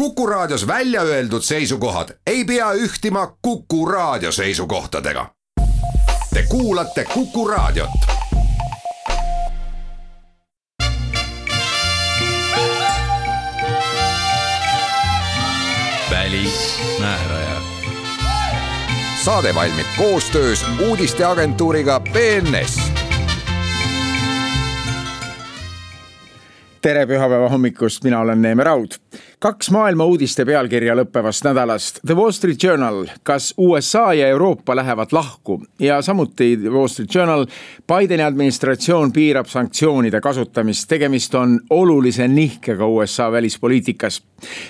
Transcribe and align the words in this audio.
Kuku 0.00 0.26
Raadios 0.26 0.66
välja 0.66 1.02
öeldud 1.02 1.42
seisukohad 1.42 2.08
ei 2.26 2.44
pea 2.44 2.72
ühtima 2.72 3.36
Kuku 3.42 3.86
Raadio 3.86 4.32
seisukohtadega. 4.32 5.26
Te 6.34 6.42
kuulate 6.48 7.04
Kuku 7.04 7.48
Raadiot. 7.48 7.90
välismääraja. 16.10 17.60
saade 19.24 19.54
valmib 19.54 19.86
koostöös 19.98 20.66
uudisteagentuuriga 20.88 22.00
BNS 22.00 22.80
tere 26.82 27.06
pühapäeva 27.06 27.48
hommikust, 27.48 28.04
mina 28.04 28.20
olen 28.20 28.42
Neeme 28.42 28.64
Raud 28.64 28.96
kaks 29.40 29.70
maailma 29.72 30.04
uudiste 30.04 30.44
pealkirja 30.44 30.92
lõppevast 30.98 31.46
nädalast. 31.46 32.02
The 32.04 32.12
Wall 32.16 32.32
Street 32.36 32.60
Journal, 32.60 33.06
kas 33.24 33.54
USA 33.56 34.12
ja 34.12 34.26
Euroopa 34.28 34.74
lähevad 34.76 35.14
lahku 35.16 35.62
ja 35.80 36.02
samuti 36.02 36.56
The 36.60 36.68
Wall 36.68 36.88
Street 36.92 37.14
Journal, 37.14 37.46
Bideni 37.88 38.22
administratsioon 38.22 39.12
piirab 39.12 39.48
sanktsioonide 39.48 40.20
kasutamist, 40.20 40.84
tegemist 40.88 41.34
on 41.34 41.56
olulise 41.70 42.28
nihkega 42.28 42.86
USA 42.86 43.32
välispoliitikas. 43.32 44.22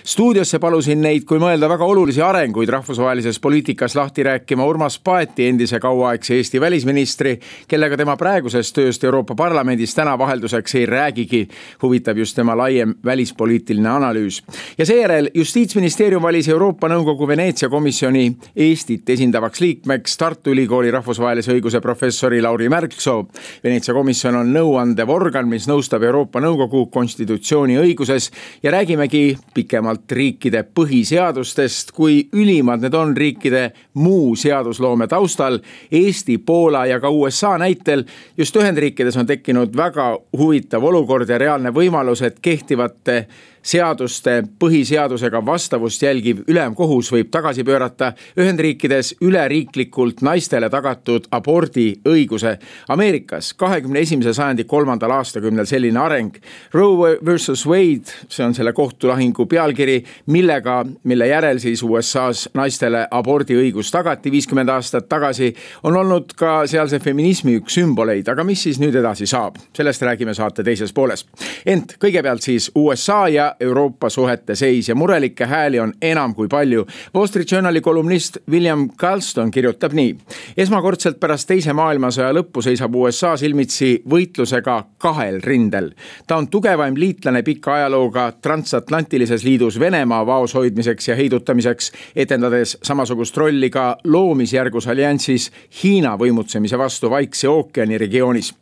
stuudiosse 0.04 0.58
palusin 0.58 1.02
neid, 1.02 1.24
kui 1.24 1.38
mõelda 1.38 1.68
väga 1.68 1.84
olulisi 1.84 2.22
arenguid 2.22 2.68
rahvusvahelises 2.68 3.40
poliitikas 3.40 3.94
lahti 3.96 4.22
rääkima 4.22 4.66
Urmas 4.66 4.98
Paeti, 4.98 5.46
endise 5.46 5.80
kauaaegse 5.80 6.34
Eesti 6.34 6.60
välisministri, 6.60 7.40
kellega 7.68 7.96
tema 7.96 8.16
praegusest 8.16 8.74
tööst 8.74 9.04
Euroopa 9.04 9.34
Parlamendis 9.34 9.94
täna 9.94 10.18
vahelduseks 10.18 10.74
ei 10.74 10.86
räägigi. 10.86 11.48
huvitab 11.82 12.16
just 12.16 12.36
tema 12.36 12.56
laiem 12.56 12.94
välispoliitiline 13.04 13.88
analüüs 13.88 14.42
ja 14.78 14.86
seejärel 14.86 15.30
justiitsministeerium 15.34 16.22
valis 16.22 16.48
Euroopa 16.48 16.88
Nõukogu 16.88 17.28
Veneetsia 17.28 17.68
komisjoni 17.68 18.36
Eestit 18.56 19.08
esindavaks 19.10 19.60
liikmeks 19.60 20.16
Tartu 20.18 20.54
Ülikooli 20.54 20.90
rahvusvahelise 20.90 21.52
õiguse 21.54 21.80
professori 21.80 22.42
Lauri 22.42 22.68
Märksoo. 22.68 23.26
Veneetsia 23.64 23.94
komisjon 23.94 24.38
on 24.40 24.52
nõuandev 24.54 25.10
organ, 25.12 25.48
mis 25.48 25.68
nõustab 25.68 26.04
Euroopa 26.06 26.40
Nõukogu 26.40 26.86
konstitutsiooni 26.92 27.78
õiguses 27.80 28.30
ja 28.62 28.72
räägimegi 28.74 29.36
pikemalt 29.54 30.12
riikide 30.12 30.62
põhiseadustest, 30.74 31.92
kui 31.96 32.22
ülimad 32.32 32.84
need 32.84 32.94
on 32.94 33.16
riikide 33.16 33.70
muu 33.94 34.34
seadusloome 34.36 35.06
taustal. 35.10 35.60
Eesti, 35.92 36.38
Poola 36.38 36.86
ja 36.86 37.00
ka 37.00 37.10
USA 37.10 37.56
näitel 37.58 38.04
just 38.38 38.56
Ühendriikides 38.56 39.16
on 39.20 39.26
tekkinud 39.26 39.76
väga 39.76 40.12
huvitav 40.38 40.84
olukord 40.84 41.28
ja 41.28 41.38
reaalne 41.38 41.72
võimalus, 41.74 42.22
et 42.26 42.40
kehtivate 42.42 43.26
seaduste 43.62 44.42
põhiseadusega 44.58 45.40
vastavust 45.46 46.02
jälgiv 46.02 46.42
ülemkohus 46.48 47.12
võib 47.12 47.30
tagasi 47.30 47.64
pöörata 47.64 48.12
Ühendriikides 48.38 49.14
üleriiklikult 49.20 50.22
naistele 50.22 50.70
tagatud 50.70 51.26
abordiõiguse. 51.34 52.56
Ameerikas 52.88 53.52
kahekümne 53.54 54.02
esimese 54.04 54.34
sajandi 54.34 54.64
kolmandal 54.64 55.14
aastakümnel 55.18 55.68
selline 55.68 56.00
areng. 56.00 56.36
Roe 56.74 57.16
versus 57.26 57.66
Wade, 57.66 58.12
see 58.28 58.44
on 58.44 58.54
selle 58.54 58.72
kohtulahingu 58.72 59.46
pealkiri, 59.46 60.00
millega, 60.26 60.80
mille 61.04 61.30
järel 61.30 61.60
siis 61.62 61.82
USA-s 61.82 62.50
naistele 62.54 63.06
abordiõigus 63.10 63.90
tagati 63.92 64.32
viiskümmend 64.32 64.68
aastat 64.72 65.08
tagasi, 65.08 65.52
on 65.82 65.96
olnud 65.96 66.34
ka 66.38 66.64
sealse 66.70 67.00
feminismi 67.02 67.58
üks 67.60 67.78
sümboleid, 67.78 68.28
aga 68.30 68.44
mis 68.46 68.62
siis 68.66 68.80
nüüd 68.82 68.96
edasi 69.00 69.28
saab, 69.30 69.58
sellest 69.76 70.02
räägime 70.02 70.34
saate 70.34 70.64
teises 70.66 70.92
pooles. 70.92 71.26
ent 71.66 71.96
kõigepealt 72.00 72.42
siis 72.44 72.70
USA 72.74 73.28
ja 73.28 73.54
Euroopa 73.60 74.10
suhete 74.10 74.39
seis 74.54 74.88
ja 74.88 74.94
murelikke 74.94 75.46
hääli 75.46 75.80
on 75.80 75.92
enam 76.02 76.34
kui 76.34 76.48
palju. 76.48 76.86
Wall 77.14 77.26
Street 77.26 77.52
Journali 77.52 77.80
kolumnist 77.80 78.38
William 78.50 78.88
Galston 78.96 79.50
kirjutab 79.50 79.92
nii. 79.92 80.16
esmakordselt 80.56 81.20
pärast 81.20 81.48
teise 81.48 81.72
maailmasõja 81.72 82.32
lõppu 82.34 82.62
seisab 82.62 82.94
USA 82.94 83.36
silmitsi 83.36 84.02
võitlusega 84.10 84.84
kahel 84.98 85.40
rindel. 85.42 85.90
ta 86.26 86.36
on 86.36 86.48
tugevaim 86.48 86.94
liitlane 86.96 87.42
pika 87.42 87.74
ajalooga 87.74 88.32
transatlantilises 88.42 89.44
liidus 89.44 89.80
Venemaa 89.80 90.26
vaos 90.26 90.54
hoidmiseks 90.54 91.08
ja 91.08 91.16
heidutamiseks, 91.16 91.92
etendades 92.16 92.78
samasugust 92.82 93.36
rolli 93.36 93.70
ka 93.70 93.96
loomisjärgus 94.04 94.88
alliansis 94.88 95.50
Hiina 95.82 96.16
võimutsemise 96.18 96.78
vastu 96.78 97.10
Vaikse 97.10 97.48
ookeani 97.48 97.98
regioonis 97.98 98.54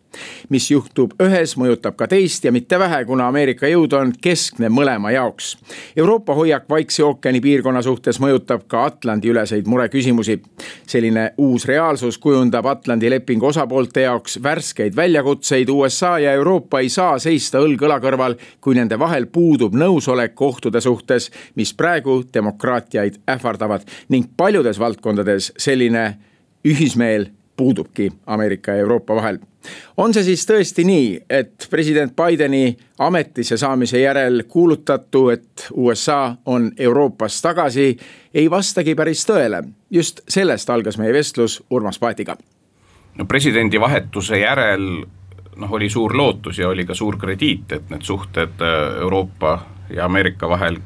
mis 0.48 0.70
juhtub 0.70 1.14
ühes, 1.22 1.54
mõjutab 1.60 1.96
ka 1.98 2.08
teist 2.08 2.44
ja 2.44 2.52
mitte 2.52 2.78
vähe, 2.78 3.02
kuna 3.08 3.28
Ameerika 3.28 3.68
jõud 3.68 3.94
on 3.98 4.12
keskne 4.22 4.70
mõlema 4.72 5.12
jaoks. 5.12 5.56
Euroopa 5.96 6.34
hoiak 6.34 6.68
Vaikse 6.70 7.04
ookeani 7.04 7.40
piirkonna 7.44 7.82
suhtes 7.82 8.20
mõjutab 8.20 8.66
ka 8.68 8.84
Atlandi 8.88 9.30
üleseid 9.32 9.66
mureküsimusi. 9.66 10.40
selline 10.86 11.32
uus 11.38 11.66
reaalsus 11.66 12.18
kujundab 12.18 12.66
Atlandi 12.66 13.10
lepingu 13.10 13.46
osapoolte 13.46 14.00
jaoks 14.00 14.42
värskeid 14.42 14.96
väljakutseid. 14.96 15.68
USA 15.68 16.18
ja 16.18 16.32
Euroopa 16.32 16.80
ei 16.80 16.88
saa 16.88 17.18
seista 17.18 17.58
õlg 17.58 17.82
õla 17.82 18.00
kõrval, 18.00 18.36
kui 18.60 18.74
nende 18.74 18.98
vahel 18.98 19.26
puudub 19.26 19.74
nõusolek 19.74 20.40
ohtude 20.40 20.80
suhtes, 20.80 21.30
mis 21.54 21.74
praegu 21.74 22.22
demokraatiaid 22.34 23.20
ähvardavad 23.28 23.84
ning 24.08 24.30
paljudes 24.36 24.78
valdkondades 24.78 25.52
selline 25.58 26.18
ühismeel 26.64 27.28
puudubki 27.58 28.12
Ameerika 28.26 28.70
ja 28.70 28.78
Euroopa 28.78 29.14
vahel. 29.14 29.38
on 29.96 30.14
see 30.14 30.22
siis 30.22 30.46
tõesti 30.46 30.84
nii, 30.86 31.08
et 31.30 31.66
president 31.70 32.14
Bideni 32.16 32.76
ametisse 32.98 33.56
saamise 33.58 34.00
järel 34.00 34.44
kuulutatu, 34.48 35.28
et 35.28 35.66
USA 35.74 36.36
on 36.46 36.70
Euroopas 36.78 37.42
tagasi, 37.42 37.96
ei 38.34 38.50
vastagi 38.50 38.94
päris 38.94 39.26
tõele. 39.26 39.62
just 39.90 40.20
sellest 40.28 40.70
algas 40.70 40.98
meie 40.98 41.12
vestlus 41.12 41.62
Urmas 41.70 41.98
Paetiga. 41.98 42.36
no 43.14 43.24
presidendi 43.24 43.80
vahetuse 43.80 44.38
järel 44.38 45.04
noh, 45.56 45.72
oli 45.72 45.90
suur 45.90 46.16
lootus 46.16 46.58
ja 46.58 46.68
oli 46.68 46.86
ka 46.86 46.94
suur 46.94 47.18
krediit, 47.18 47.72
et 47.72 47.90
need 47.90 48.02
suhted 48.02 48.62
äh, 48.62 49.00
Euroopa 49.00 49.58
ja 49.90 50.04
Ameerika 50.04 50.48
vahel 50.48 50.78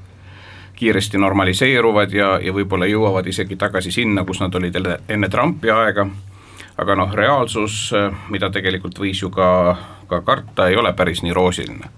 kiiresti 0.74 1.18
normaliseeruvad 1.18 2.12
ja, 2.12 2.38
ja 2.42 2.52
võib-olla 2.52 2.86
jõuavad 2.86 3.26
isegi 3.26 3.56
tagasi 3.56 3.92
sinna, 3.92 4.24
kus 4.24 4.40
nad 4.40 4.54
olid 4.54 4.78
enne 5.08 5.28
Trumpi 5.28 5.70
aega 5.70 6.08
aga 6.78 6.96
noh, 6.96 7.14
reaalsus, 7.14 7.92
mida 8.32 8.50
tegelikult 8.50 8.98
võis 8.98 9.22
ju 9.22 9.30
ka, 9.30 9.76
ka 10.08 10.20
karta, 10.24 10.68
ei 10.68 10.76
ole 10.76 10.92
päris 10.92 11.22
nii 11.22 11.32
roosiline. 11.32 11.90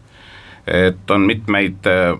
et 0.67 1.11
on 1.11 1.21
mitmeid 1.21 1.87
eh, 1.87 2.17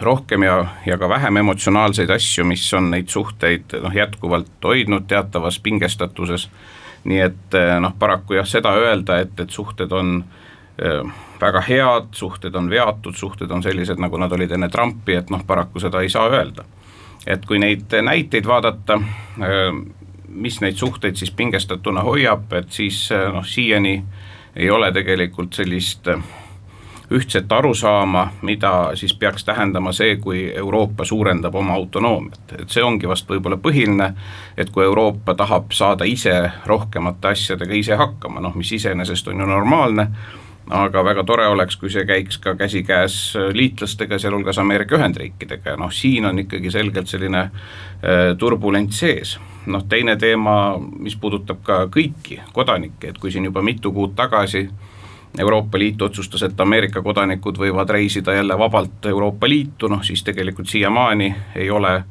rohkem 0.00 0.42
ja, 0.42 0.66
ja 0.86 0.98
ka 0.98 1.08
vähem 1.08 1.36
emotsionaalseid 1.36 2.10
asju, 2.10 2.44
mis 2.44 2.66
on 2.74 2.90
neid 2.90 3.08
suhteid 3.08 3.72
noh, 3.82 3.94
jätkuvalt 3.94 4.64
hoidnud 4.64 5.08
teatavas 5.08 5.58
pingestatuses. 5.58 6.50
nii 7.04 7.20
et 7.20 7.54
eh, 7.58 7.74
noh, 7.80 7.94
paraku 7.98 8.38
jah, 8.38 8.46
seda 8.46 8.74
öelda, 8.78 9.18
et, 9.18 9.40
et 9.40 9.50
suhted 9.50 9.92
on 9.92 10.20
äh, 10.22 11.14
väga 11.40 11.60
head, 11.60 12.12
suhted 12.14 12.54
on 12.54 12.70
veatud, 12.70 13.14
suhted 13.14 13.50
on 13.50 13.62
sellised, 13.62 13.98
nagu 13.98 14.16
nad 14.16 14.32
olid 14.32 14.52
enne 14.54 14.68
Trumpi, 14.68 15.16
et 15.18 15.30
noh, 15.30 15.42
paraku 15.46 15.80
seda 15.82 16.00
ei 16.00 16.08
saa 16.08 16.28
öelda. 16.30 16.64
et 17.26 17.44
kui 17.46 17.58
neid 17.58 17.92
näiteid 18.02 18.46
vaadata 18.46 18.96
mis 20.32 20.60
neid 20.60 20.76
suhteid 20.76 21.16
siis 21.16 21.30
pingestatuna 21.30 22.02
hoiab, 22.02 22.52
et 22.52 22.70
siis 22.70 23.10
eh, 23.12 23.28
noh, 23.32 23.44
siiani 23.46 24.02
ei 24.56 24.70
ole 24.70 24.92
tegelikult 24.92 25.54
sellist 25.54 26.08
eh, 26.08 26.22
ühtset 27.12 27.52
arusaama, 27.52 28.28
mida 28.42 28.90
siis 28.94 29.14
peaks 29.14 29.44
tähendama 29.44 29.92
see, 29.92 30.16
kui 30.16 30.52
Euroopa 30.54 31.04
suurendab 31.04 31.54
oma 31.54 31.74
autonoomiat, 31.74 32.54
et 32.60 32.70
see 32.72 32.84
ongi 32.84 33.08
vast 33.08 33.28
võib-olla 33.28 33.58
põhiline, 33.60 34.12
et 34.56 34.70
kui 34.70 34.84
Euroopa 34.84 35.34
tahab 35.34 35.72
saada 35.76 36.08
ise 36.08 36.34
rohkemate 36.66 37.34
asjadega 37.34 37.76
ise 37.76 37.98
hakkama, 38.00 38.40
noh 38.40 38.56
mis 38.56 38.72
iseenesest 38.72 39.28
on 39.28 39.44
ju 39.44 39.46
normaalne 39.46 40.08
aga 40.70 41.04
väga 41.04 41.24
tore 41.24 41.46
oleks, 41.48 41.76
kui 41.76 41.90
see 41.90 42.04
käiks 42.06 42.38
ka 42.38 42.54
käsikäes 42.54 43.34
liitlastega, 43.52 44.18
sealhulgas 44.18 44.58
Ameerika 44.58 44.96
Ühendriikidega 44.96 45.74
ja 45.74 45.76
noh, 45.76 45.90
siin 45.92 46.26
on 46.26 46.38
ikkagi 46.38 46.70
selgelt 46.70 47.10
selline 47.10 47.40
äh, 47.40 48.32
turbulents 48.38 48.98
sees. 48.98 49.38
noh, 49.66 49.84
teine 49.88 50.16
teema, 50.16 50.78
mis 50.98 51.16
puudutab 51.16 51.62
ka 51.62 51.84
kõiki 51.86 52.40
kodanikke, 52.52 53.12
et 53.12 53.18
kui 53.18 53.30
siin 53.30 53.44
juba 53.44 53.62
mitu 53.62 53.92
kuud 53.92 54.16
tagasi 54.18 54.68
Euroopa 55.38 55.78
Liit 55.78 56.02
otsustas, 56.02 56.42
et 56.42 56.60
Ameerika 56.60 57.02
kodanikud 57.02 57.58
võivad 57.58 57.90
reisida 57.90 58.34
jälle 58.34 58.58
vabalt 58.58 59.06
Euroopa 59.06 59.48
Liitu, 59.48 59.88
noh 59.88 60.02
siis 60.04 60.22
tegelikult 60.22 60.68
siiamaani 60.68 61.34
ei 61.56 61.70
ole 61.70 61.94
äh, 61.96 62.04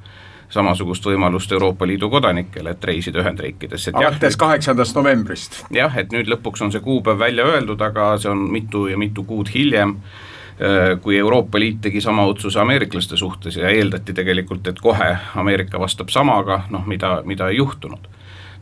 samasugust 0.52 1.06
võimalust 1.06 1.52
Euroopa 1.52 1.88
Liidu 1.88 2.10
kodanikele, 2.10 2.76
et 2.76 2.84
reisida 2.84 3.22
Ühendriikidesse. 3.24 3.92
alates 3.96 4.38
kaheksandast 4.38 4.96
novembrist. 4.96 5.64
jah, 5.72 5.98
et 5.98 6.12
nüüd 6.12 6.30
lõpuks 6.32 6.64
on 6.66 6.72
see 6.72 6.84
kuupäev 6.84 7.20
välja 7.20 7.46
öeldud, 7.48 7.82
aga 7.82 8.14
see 8.18 8.32
on 8.32 8.46
mitu 8.52 8.88
ja 8.92 8.98
mitu 8.98 9.24
kuud 9.24 9.52
hiljem 9.54 9.96
äh, 9.98 11.00
kui 11.02 11.18
Euroopa 11.18 11.60
Liit 11.60 11.82
tegi 11.82 12.02
sama 12.02 12.26
otsuse 12.26 12.60
ameeriklaste 12.60 13.18
suhtes 13.18 13.58
ja 13.58 13.70
eeldati 13.70 14.14
tegelikult, 14.14 14.68
et 14.68 14.80
kohe 14.80 15.18
Ameerika 15.36 15.80
vastab 15.80 16.10
samaga, 16.10 16.64
noh 16.70 16.88
mida, 16.88 17.22
mida 17.26 17.50
ei 17.50 17.58
juhtunud 17.58 18.12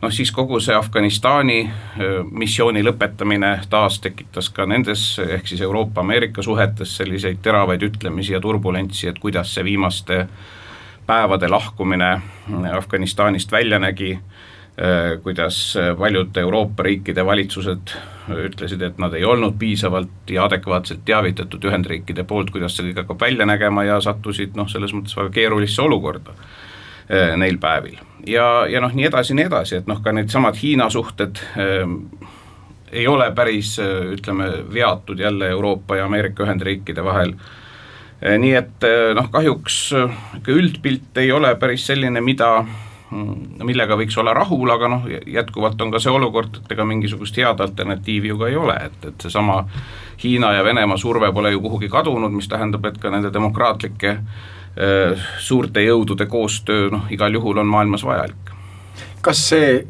noh 0.00 0.12
siis 0.12 0.32
kogu 0.32 0.60
see 0.60 0.74
Afganistani 0.74 1.58
missiooni 2.32 2.82
lõpetamine 2.84 3.50
taas 3.70 3.98
tekitas 4.00 4.48
ka 4.54 4.66
nendes, 4.66 5.18
ehk 5.20 5.50
siis 5.50 5.60
Euroopa-Ameerika 5.66 6.42
suhetes 6.42 6.96
selliseid 6.96 7.42
teravaid 7.42 7.82
ütlemisi 7.84 8.32
ja 8.32 8.40
turbulentsi, 8.40 9.08
et 9.10 9.18
kuidas 9.20 9.54
see 9.54 9.64
viimaste 9.64 10.26
päevade 11.06 11.48
lahkumine 11.48 12.20
Afganistanist 12.76 13.52
välja 13.52 13.78
nägi, 13.78 14.18
kuidas 15.22 15.74
paljud 15.98 16.36
Euroopa 16.36 16.82
riikide 16.82 17.24
valitsused 17.26 17.92
ütlesid, 18.30 18.82
et 18.82 18.98
nad 18.98 19.14
ei 19.14 19.24
olnud 19.24 19.58
piisavalt 19.58 20.30
ja 20.30 20.44
adekvaatselt 20.44 21.02
teavitatud 21.04 21.64
Ühendriikide 21.66 22.24
poolt, 22.24 22.50
kuidas 22.54 22.76
see 22.76 22.86
kõik 22.88 23.02
hakkab 23.02 23.20
välja 23.20 23.46
nägema 23.46 23.84
ja 23.84 24.00
sattusid 24.00 24.56
noh, 24.56 24.68
selles 24.70 24.94
mõttes 24.96 25.16
väga 25.18 25.34
keerulisse 25.34 25.82
olukorda 25.82 26.36
neil 27.36 27.58
päevil. 27.58 27.98
ja, 28.26 28.66
ja 28.70 28.80
noh, 28.80 28.92
nii 28.94 29.08
edasi, 29.08 29.34
nii 29.34 29.48
edasi, 29.50 29.80
et 29.80 29.88
noh, 29.90 30.00
ka 30.02 30.12
needsamad 30.14 30.56
Hiina 30.62 30.90
suhted 30.90 31.40
äh, 31.58 31.82
ei 32.92 33.06
ole 33.08 33.30
päris 33.34 33.78
äh, 33.82 34.12
ütleme, 34.14 34.50
veatud 34.72 35.18
jälle 35.18 35.48
Euroopa 35.48 35.96
ja 35.96 36.04
Ameerika 36.04 36.44
Ühendriikide 36.46 37.04
vahel 37.04 37.34
äh,. 37.34 37.59
Nii 38.20 38.52
et 38.58 38.86
noh, 39.16 39.30
kahjuks 39.32 39.80
ikka 40.36 40.52
üldpilt 40.52 41.18
ei 41.22 41.32
ole 41.32 41.54
päris 41.56 41.86
selline, 41.88 42.20
mida 42.20 42.50
mm, 42.60 43.64
millega 43.64 43.96
võiks 43.96 44.18
olla 44.20 44.34
rahul, 44.36 44.68
aga 44.70 44.90
noh, 44.92 45.08
jätkuvalt 45.08 45.80
on 45.80 45.92
ka 45.94 46.02
see 46.02 46.12
olukord, 46.12 46.60
et 46.60 46.74
ega 46.76 46.84
mingisugust 46.84 47.40
head 47.40 47.64
alternatiivi 47.64 48.28
ju 48.28 48.38
ka 48.40 48.50
ei 48.52 48.60
ole, 48.60 48.76
et, 48.90 49.04
et 49.08 49.26
seesama 49.26 49.62
Hiina 50.20 50.52
ja 50.52 50.64
Venemaa 50.64 51.00
surve 51.00 51.32
pole 51.32 51.54
ju 51.54 51.62
kuhugi 51.64 51.88
kadunud, 51.88 52.32
mis 52.36 52.48
tähendab, 52.48 52.84
et 52.84 53.00
ka 53.00 53.12
nende 53.12 53.32
demokraatlike 53.32 54.18
suurte 55.38 55.82
jõudude 55.82 56.26
koostöö 56.26 56.90
noh, 56.90 57.08
igal 57.10 57.34
juhul 57.34 57.58
on 57.58 57.66
maailmas 57.66 58.04
vajalik. 58.04 58.52
kas 59.22 59.48
see 59.48 59.86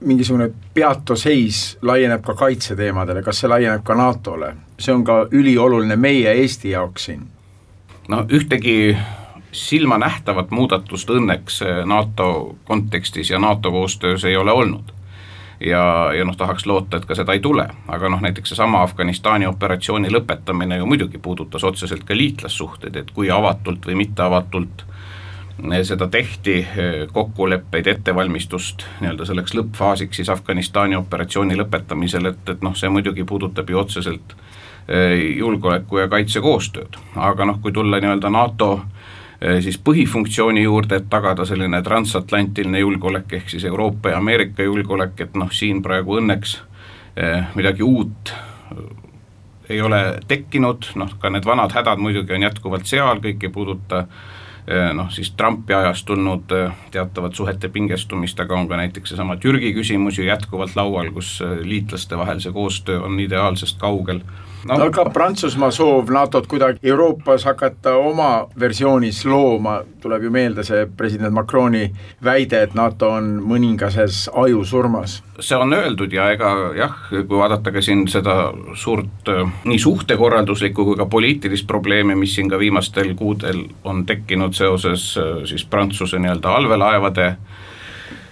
mingisugune 0.00 0.50
peatoseis 0.74 1.78
laieneb 1.82 2.22
ka 2.24 2.34
kaitseteemadele, 2.34 3.22
kas 3.22 3.40
see 3.40 3.48
laieneb 3.48 3.84
ka 3.84 3.94
NATO-le, 3.94 4.54
see 4.78 4.94
on 4.94 5.04
ka 5.04 5.26
ülioluline 5.30 5.96
meie 5.96 6.32
Eesti 6.42 6.70
jaoks 6.70 7.04
siin? 7.04 7.22
No 8.10 8.24
ühtegi 8.32 8.96
silmanähtavat 9.52 10.50
muudatust 10.50 11.10
õnneks 11.10 11.60
NATO 11.84 12.56
kontekstis 12.64 13.30
ja 13.30 13.38
NATO 13.38 13.70
koostöös 13.70 14.24
ei 14.24 14.36
ole 14.36 14.52
olnud. 14.52 14.92
Ja, 15.60 16.10
ja 16.16 16.24
noh, 16.24 16.36
tahaks 16.36 16.64
loota, 16.66 16.96
et 16.96 17.04
ka 17.04 17.14
seda 17.14 17.34
ei 17.36 17.40
tule, 17.44 17.66
aga 17.88 18.08
noh, 18.08 18.22
näiteks 18.24 18.48
seesama 18.48 18.80
Afganistani 18.82 19.46
operatsiooni 19.46 20.08
lõpetamine 20.08 20.78
ju 20.80 20.86
muidugi 20.88 21.18
puudutas 21.20 21.64
otseselt 21.68 22.06
ka 22.08 22.16
liitlassuhteid, 22.16 22.96
et 22.96 23.10
kui 23.12 23.28
avatult 23.30 23.84
või 23.86 23.98
mitteavatult 24.00 24.86
seda 25.84 26.08
tehti, 26.08 26.62
kokkuleppeid, 27.12 27.86
ettevalmistust 27.92 28.86
nii-öelda 29.02 29.26
selleks 29.28 29.52
lõppfaasiks 29.58 30.22
siis 30.22 30.32
Afganistani 30.32 30.96
operatsiooni 30.96 31.58
lõpetamisel, 31.60 32.32
et, 32.32 32.48
et 32.48 32.64
noh, 32.64 32.72
see 32.76 32.88
muidugi 32.88 33.28
puudutab 33.28 33.68
ju 33.68 33.82
otseselt 33.82 34.32
eh, 34.32 34.59
julgeoleku 35.36 35.98
ja 35.98 36.08
kaitse 36.10 36.40
koostööd, 36.42 36.96
aga 37.14 37.44
noh, 37.46 37.60
kui 37.62 37.70
tulla 37.72 38.00
nii-öelda 38.02 38.30
NATO 38.34 38.70
Äh, 39.44 39.62
siis 39.64 39.78
põhifunktsiooni 39.78 40.62
juurde, 40.62 40.98
et 41.00 41.06
tagada 41.08 41.46
selline 41.48 41.80
transatlantiline 41.82 42.82
julgeolek, 42.82 43.32
ehk 43.38 43.48
siis 43.48 43.64
Euroopa 43.64 44.12
ja 44.12 44.18
Ameerika 44.20 44.62
julgeolek, 44.62 45.14
et 45.24 45.38
noh, 45.40 45.48
siin 45.52 45.80
praegu 45.82 46.18
õnneks 46.20 46.58
äh, 47.16 47.48
midagi 47.56 47.82
uut 47.82 48.34
ei 49.70 49.80
ole 49.80 50.18
tekkinud, 50.28 50.90
noh 51.00 51.14
ka 51.22 51.30
need 51.32 51.46
vanad 51.46 51.72
hädad 51.72 52.02
muidugi 52.02 52.34
on 52.36 52.44
jätkuvalt 52.44 52.90
seal, 52.90 53.22
kõik 53.22 53.46
ei 53.46 53.52
puuduta 53.54 54.04
noh 54.94 55.08
siis 55.10 55.30
Trumpi 55.38 55.74
ajast 55.74 56.04
tulnud 56.06 56.52
teatavat 56.92 57.34
suhete 57.34 57.70
pingestumist, 57.72 58.38
aga 58.42 58.58
on 58.58 58.68
ka 58.68 58.76
näiteks 58.78 59.14
seesama 59.14 59.38
Türgi 59.40 59.70
küsimus 59.74 60.18
ju 60.18 60.26
jätkuvalt 60.26 60.74
laual, 60.76 61.10
kus 61.14 61.38
liitlaste 61.62 62.18
vahel 62.18 62.42
see 62.42 62.52
koostöö 62.54 63.00
on 63.06 63.18
ideaalsest 63.22 63.78
kaugel 63.80 64.20
no, 64.68 64.76
aga 64.84 65.04
Prantsusmaa 65.12 65.70
soov 65.74 66.10
NATO-t 66.12 66.48
kuidagi 66.50 66.90
Euroopas 66.92 67.44
hakata 67.48 67.94
oma 67.96 68.46
versioonis 68.60 69.24
looma, 69.28 69.80
tuleb 70.02 70.26
ju 70.26 70.32
meelde 70.34 70.64
see 70.66 70.86
president 70.96 71.34
Macroni 71.34 71.86
väide, 72.24 72.62
et 72.66 72.74
NATO 72.74 73.10
on 73.16 73.32
mõningases 73.44 74.28
ajusurmas. 74.44 75.20
see 75.40 75.56
on 75.56 75.72
öeldud 75.72 76.12
ja 76.12 76.30
ega 76.34 76.52
jah, 76.76 76.96
kui 77.10 77.38
vaadata 77.38 77.72
ka 77.72 77.80
siin 77.82 78.06
seda 78.08 78.52
suurt 78.76 79.28
äh, 79.32 79.48
nii 79.64 79.78
suhtekorralduslikku 79.78 80.84
kui 80.84 80.96
ka 80.96 81.06
poliitilist 81.06 81.66
probleemi, 81.66 82.14
mis 82.14 82.34
siin 82.34 82.50
ka 82.50 82.58
viimastel 82.58 83.14
kuudel 83.16 83.64
on 83.84 84.04
tekkinud 84.06 84.54
seoses 84.54 85.14
äh, 85.18 85.44
siis 85.48 85.64
Prantsuse 85.64 86.18
nii-öelda 86.18 86.56
allveelaevade 86.56 87.34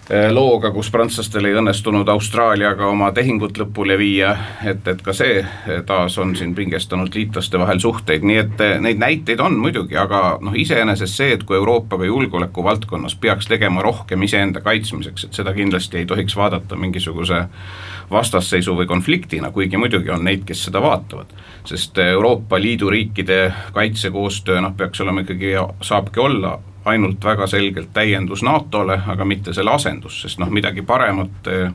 looga, 0.09 0.71
kus 0.73 0.89
prantslastel 0.91 1.45
ei 1.45 1.57
õnnestunud 1.61 2.09
Austraaliaga 2.09 2.87
oma 2.89 3.11
tehingut 3.13 3.59
lõpule 3.61 3.99
viia, 4.01 4.31
et, 4.65 4.87
et 4.89 5.03
ka 5.05 5.13
see 5.13 5.43
eh, 5.43 5.83
taas 5.87 6.17
on 6.19 6.33
siin 6.37 6.55
pingestanud 6.57 7.13
liitlaste 7.15 7.61
vahel 7.61 7.81
suhteid, 7.83 8.25
nii 8.25 8.39
et 8.41 8.63
eh, 8.65 8.79
neid 8.81 9.03
näiteid 9.03 9.43
on 9.45 9.59
muidugi, 9.61 9.99
aga 10.01 10.39
noh, 10.41 10.57
iseenesest 10.57 11.21
see, 11.21 11.35
et 11.37 11.45
kui 11.45 11.59
Euroopa 11.59 11.99
ka 12.01 12.09
julgeoleku 12.09 12.65
valdkonnas 12.65 13.19
peaks 13.21 13.51
tegema 13.53 13.85
rohkem 13.85 14.25
iseenda 14.25 14.65
kaitsmiseks, 14.65 15.29
et 15.29 15.43
seda 15.43 15.53
kindlasti 15.57 16.01
ei 16.01 16.09
tohiks 16.09 16.37
vaadata 16.41 16.77
mingisuguse 16.81 17.43
vastasseisu 18.11 18.79
või 18.79 18.89
konfliktina, 18.89 19.53
kuigi 19.53 19.77
muidugi 19.77 20.15
on 20.15 20.25
neid, 20.25 20.49
kes 20.49 20.65
seda 20.71 20.81
vaatavad. 20.81 21.37
sest 21.69 21.99
Euroopa 21.99 22.57
Liidu 22.57 22.89
riikide 22.91 23.53
kaitsekoostöö 23.77 24.61
noh, 24.65 24.73
peaks 24.77 25.01
olema 25.05 25.21
ikkagi, 25.21 25.53
saabki 25.85 26.21
olla 26.21 26.57
ainult 26.89 27.25
väga 27.25 27.47
selgelt 27.47 27.93
täiendus 27.93 28.43
NATO-le, 28.43 29.01
aga 29.07 29.25
mitte 29.25 29.55
selle 29.57 29.73
asendus, 29.75 30.23
sest 30.23 30.41
noh, 30.43 30.51
midagi 30.51 30.83
paremat 30.83 31.51
eh, 31.53 31.73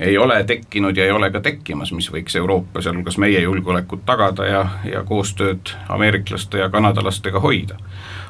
ei 0.00 0.18
ole 0.18 0.42
tekkinud 0.44 0.96
ja 0.96 1.04
ei 1.04 1.10
ole 1.10 1.30
ka 1.34 1.40
tekkimas, 1.40 1.92
mis 1.92 2.10
võiks 2.12 2.36
Euroopa, 2.38 2.82
sealhulgas 2.82 3.18
meie 3.18 3.40
julgeolekut 3.40 4.04
tagada 4.06 4.46
ja, 4.46 4.62
ja 4.84 5.02
koostööd 5.04 5.74
ameeriklaste 5.88 6.62
ja 6.62 6.70
kanadalastega 6.70 7.40
hoida 7.40 7.78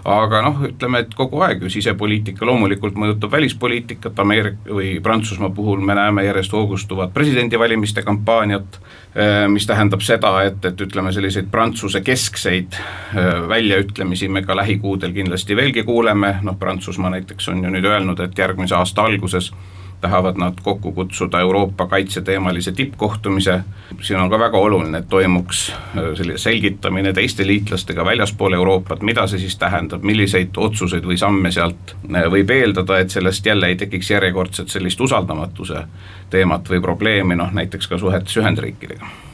aga 0.05 0.43
noh, 0.45 0.61
ütleme, 0.69 1.03
et 1.05 1.15
kogu 1.17 1.41
aeg 1.45 1.63
ju 1.65 1.71
sisepoliitika 1.73 2.47
loomulikult 2.47 2.99
mõjutab 2.99 3.33
välispoliitikat, 3.33 4.19
Ameerika 4.19 4.75
või 4.79 4.93
Prantsusmaa 5.03 5.51
puhul 5.55 5.83
me 5.85 5.97
näeme 5.99 6.25
järjest 6.27 6.53
hoogustuvat 6.53 7.15
presidendivalimiste 7.15 8.03
kampaaniat, 8.07 8.79
eh, 9.15 9.47
mis 9.49 9.67
tähendab 9.67 10.05
seda, 10.07 10.35
et, 10.49 10.65
et 10.65 10.87
ütleme, 10.87 11.13
selliseid 11.13 11.51
Prantsuse 11.51 12.03
keskseid 12.07 12.79
eh, 12.79 13.33
väljaütlemisi 13.49 14.29
me 14.29 14.43
ka 14.47 14.57
lähikuudel 14.57 15.13
kindlasti 15.17 15.57
veelgi 15.57 15.83
kuuleme, 15.89 16.37
noh 16.43 16.59
Prantsusmaa 16.59 17.11
näiteks 17.17 17.49
on 17.53 17.65
ju 17.65 17.75
nüüd 17.75 17.89
öelnud, 17.89 18.21
et 18.21 18.39
järgmise 18.39 18.79
aasta 18.79 19.09
alguses 19.09 19.53
tahavad 20.01 20.37
nad 20.39 20.55
kokku 20.63 20.93
kutsuda 20.93 21.41
Euroopa 21.41 21.87
kaitseteemalise 21.87 22.73
tippkohtumise, 22.73 23.61
siin 24.01 24.21
on 24.21 24.31
ka 24.31 24.39
väga 24.39 24.59
oluline, 24.59 24.99
et 24.99 25.09
toimuks 25.09 25.71
äh, 25.73 26.03
selline 26.15 26.39
selgitamine 26.39 27.13
teiste 27.13 27.47
liitlastega 27.47 28.05
väljaspool 28.05 28.53
Euroopat, 28.53 29.03
mida 29.03 29.27
see 29.27 29.43
siis 29.43 29.59
tähendab, 29.59 30.03
milliseid 30.03 30.57
otsuseid 30.57 31.07
või 31.07 31.19
samme 31.19 31.53
sealt 31.53 31.95
äh, 32.15 32.29
võib 32.31 32.51
eeldada, 32.51 32.99
et 32.99 33.11
sellest 33.11 33.47
jälle 33.47 33.73
ei 33.73 33.77
tekiks 33.77 34.11
järjekordset 34.11 34.69
sellist 34.69 35.01
usaldamatuse 35.01 35.87
teemat 36.31 36.71
või 36.71 36.83
probleemi, 36.83 37.37
noh 37.37 37.53
näiteks 37.53 37.89
ka 37.89 37.99
suhetes 37.99 38.37
Ühendriikidega 38.37 39.28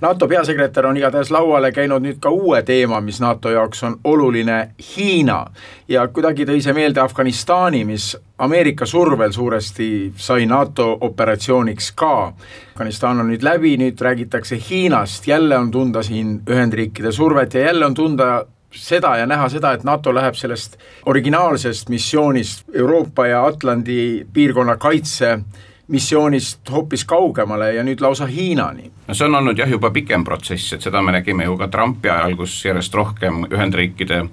NATO 0.00 0.28
peasekretär 0.28 0.86
on 0.86 0.96
igatahes 0.96 1.30
lauale 1.30 1.70
käinud 1.72 2.02
nüüd 2.02 2.18
ka 2.20 2.30
uue 2.30 2.62
teema, 2.62 3.00
mis 3.00 3.20
NATO 3.20 3.50
jaoks 3.50 3.82
on 3.82 3.96
oluline, 4.04 4.74
Hiina. 4.78 5.46
ja 5.88 6.08
kuidagi 6.08 6.46
tõi 6.46 6.62
see 6.62 6.72
meelde 6.72 7.00
Afganistani, 7.00 7.84
mis 7.84 8.16
Ameerika 8.38 8.86
survel 8.86 9.32
suuresti 9.32 10.12
sai 10.16 10.46
NATO 10.46 10.98
operatsiooniks 11.00 11.92
ka. 11.92 12.32
Afganistan 12.74 13.20
on 13.20 13.30
nüüd 13.30 13.44
läbi, 13.46 13.76
nüüd 13.78 14.00
räägitakse 14.00 14.58
Hiinast, 14.70 15.26
jälle 15.26 15.58
on 15.58 15.70
tunda 15.70 16.02
siin 16.02 16.40
Ühendriikide 16.50 17.12
survet 17.12 17.54
ja 17.54 17.60
jälle 17.60 17.86
on 17.86 17.94
tunda 17.94 18.46
seda 18.74 19.16
ja 19.16 19.26
näha 19.26 19.48
seda, 19.48 19.72
et 19.72 19.84
NATO 19.84 20.14
läheb 20.14 20.34
sellest 20.34 20.78
originaalsest 21.06 21.88
missioonist 21.88 22.64
Euroopa 22.74 23.26
ja 23.26 23.44
Atlandi 23.46 24.26
piirkonna 24.32 24.76
kaitse 24.76 25.38
missioonist 25.88 26.70
hoopis 26.70 27.04
kaugemale 27.04 27.74
ja 27.74 27.82
nüüd 27.84 28.00
lausa 28.00 28.26
Hiinani. 28.26 28.90
no 29.08 29.14
see 29.14 29.26
on 29.26 29.34
olnud 29.34 29.58
jah, 29.58 29.68
juba 29.70 29.90
pikem 29.90 30.24
protsess, 30.24 30.72
et 30.72 30.82
seda 30.82 31.02
me 31.02 31.12
nägime 31.12 31.44
ju 31.44 31.56
ka 31.60 31.68
Trumpi 31.68 32.08
ajal, 32.08 32.36
kus 32.36 32.64
järjest 32.64 32.94
rohkem 32.94 33.44
Ühendriikide 33.50 34.24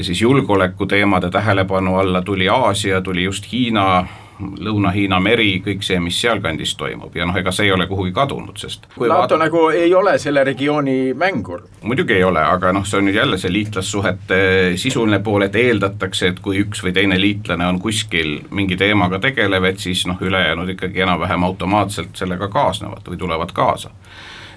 siis 0.00 0.22
julgeolekuteemade 0.22 1.30
tähelepanu 1.30 1.96
alla 1.98 2.22
tuli 2.22 2.48
Aasia, 2.48 3.00
tuli 3.00 3.24
just 3.24 3.52
Hiina 3.52 4.06
Lõuna-Hiina 4.40 5.20
meri, 5.22 5.60
kõik 5.64 5.84
see, 5.86 5.98
mis 6.02 6.16
sealkandis 6.20 6.74
toimub 6.80 7.14
ja 7.16 7.26
noh, 7.28 7.36
ega 7.38 7.52
see 7.54 7.68
ei 7.68 7.72
ole 7.74 7.86
kuhugi 7.90 8.12
kadunud, 8.16 8.56
sest 8.58 8.88
NATO 8.96 9.12
vaat... 9.12 9.36
nagu 9.44 9.64
ei 9.76 9.94
ole 9.94 10.16
selle 10.18 10.44
regiooni 10.44 11.14
mängur. 11.18 11.66
muidugi 11.82 12.16
ei 12.16 12.24
ole, 12.24 12.42
aga 12.42 12.72
noh, 12.72 12.86
see 12.88 12.98
on 12.98 13.08
nüüd 13.08 13.18
jälle 13.20 13.38
see 13.38 13.52
liitlassuhete 13.52 14.40
sisuline 14.80 15.20
pool, 15.24 15.46
et 15.46 15.56
eeldatakse, 15.56 16.32
et 16.32 16.42
kui 16.42 16.62
üks 16.64 16.82
või 16.84 16.94
teine 16.96 17.20
liitlane 17.20 17.66
on 17.68 17.80
kuskil 17.82 18.38
mingi 18.50 18.76
teemaga 18.80 19.20
tegelev, 19.22 19.68
et 19.70 19.82
siis 19.82 20.06
noh, 20.10 20.20
ülejäänud 20.20 20.74
ikkagi 20.76 21.04
enam-vähem 21.06 21.48
automaatselt 21.48 22.16
sellega 22.16 22.48
kaasnevad 22.52 23.08
või 23.08 23.20
tulevad 23.20 23.52
kaasa 23.56 23.92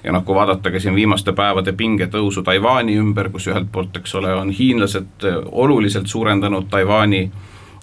ja 0.06 0.14
noh, 0.14 0.24
kui 0.26 0.36
vaadata 0.38 0.72
ka 0.72 0.80
siin 0.80 0.96
viimaste 0.96 1.34
päevade 1.34 1.74
pingetõusu 1.74 2.44
Taiwan'i 2.46 2.98
ümber, 3.02 3.32
kus 3.34 3.48
ühelt 3.50 3.72
poolt, 3.74 3.98
eks 3.98 4.16
ole, 4.20 4.34
on 4.38 4.52
hiinlased 4.54 5.26
oluliselt 5.52 6.08
suurendanud 6.08 6.70
Taiwan'i 6.70 7.24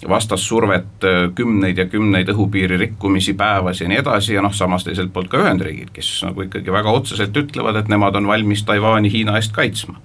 vastassurvet, 0.09 1.05
kümneid 1.35 1.77
ja 1.77 1.85
kümneid 1.89 2.29
õhupiiri 2.33 2.77
rikkumisi 2.79 3.33
päevas 3.39 3.81
ja 3.81 3.87
nii 3.89 3.99
edasi 4.01 4.33
ja 4.37 4.41
noh, 4.43 4.53
samas 4.53 4.83
teiselt 4.83 5.13
poolt 5.13 5.29
ka 5.31 5.41
Ühendriigid, 5.43 5.91
kes 5.95 6.09
nagu 6.27 6.45
ikkagi 6.45 6.73
väga 6.73 6.91
otseselt 6.91 7.37
ütlevad, 7.37 7.79
et 7.79 7.91
nemad 7.91 8.15
on 8.19 8.27
valmis 8.27 8.65
Taiwan'i 8.67 9.11
Hiina 9.13 9.37
eest 9.39 9.53
kaitsma. 9.55 9.99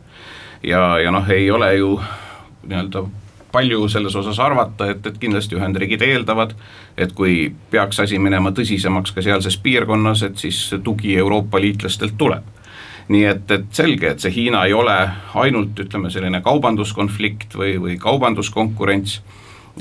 ja, 0.62 0.98
ja 0.98 1.10
noh, 1.14 1.30
ei 1.30 1.50
ole 1.50 1.74
ju 1.76 1.96
nii-öelda 2.66 3.04
palju 3.52 3.88
selles 3.88 4.16
osas 4.16 4.38
arvata, 4.44 4.90
et, 4.92 5.06
et 5.06 5.18
kindlasti 5.18 5.56
Ühendriigid 5.56 6.02
eeldavad, 6.04 6.52
et 6.96 7.12
kui 7.16 7.54
peaks 7.70 8.00
asi 8.00 8.18
minema 8.18 8.52
tõsisemaks 8.52 9.14
ka 9.14 9.24
sealses 9.24 9.56
piirkonnas, 9.56 10.22
et 10.22 10.38
siis 10.38 10.60
tugi 10.84 11.16
Euroopa 11.16 11.60
liitlastelt 11.60 12.18
tuleb 12.18 12.54
nii 13.08 13.24
et, 13.24 13.50
et 13.50 13.68
selge, 13.72 14.10
et 14.10 14.20
see 14.20 14.32
Hiina 14.34 14.66
ei 14.68 14.74
ole 14.76 14.96
ainult 15.40 15.78
ütleme, 15.80 16.10
selline 16.12 16.42
kaubanduskonflikt 16.44 17.56
või, 17.56 17.76
või 17.80 17.96
kaubanduskonkurents, 18.00 19.20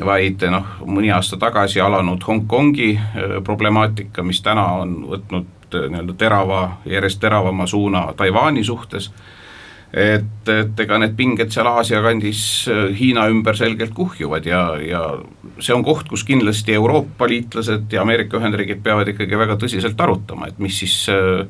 vaid 0.06 0.44
noh, 0.52 0.76
mõni 0.86 1.12
aasta 1.14 1.40
tagasi 1.42 1.82
alanud 1.82 2.24
Hongkongi 2.28 2.92
äh, 2.98 3.38
problemaatika, 3.44 4.24
mis 4.24 4.42
täna 4.46 4.66
on 4.84 5.00
võtnud 5.10 5.74
äh, 5.74 5.88
nii-öelda 5.92 6.18
terava, 6.18 6.62
järjest 6.86 7.22
teravama 7.24 7.68
suuna 7.68 8.08
Taiwan'i 8.18 8.64
suhtes. 8.64 9.12
Et, 9.88 10.50
et 10.52 10.80
ega 10.84 10.98
need 11.00 11.14
pinged 11.16 11.54
seal 11.54 11.68
Aasia 11.72 12.02
kandis 12.04 12.42
äh, 12.68 12.90
Hiina 12.98 13.30
ümber 13.32 13.56
selgelt 13.56 13.94
kuhjuvad 13.96 14.46
ja, 14.46 14.62
ja 14.84 15.04
see 15.64 15.74
on 15.74 15.86
koht, 15.88 16.10
kus 16.12 16.26
kindlasti 16.28 16.76
Euroopa 16.76 17.30
liitlased 17.32 17.94
ja 17.96 18.04
Ameerika 18.04 18.38
Ühendriigid 18.38 18.84
peavad 18.84 19.08
ikkagi 19.14 19.40
väga 19.40 19.56
tõsiselt 19.62 20.02
arutama, 20.04 20.52
et 20.52 20.60
mis 20.60 20.82
siis 20.84 20.98
äh, 21.14 21.48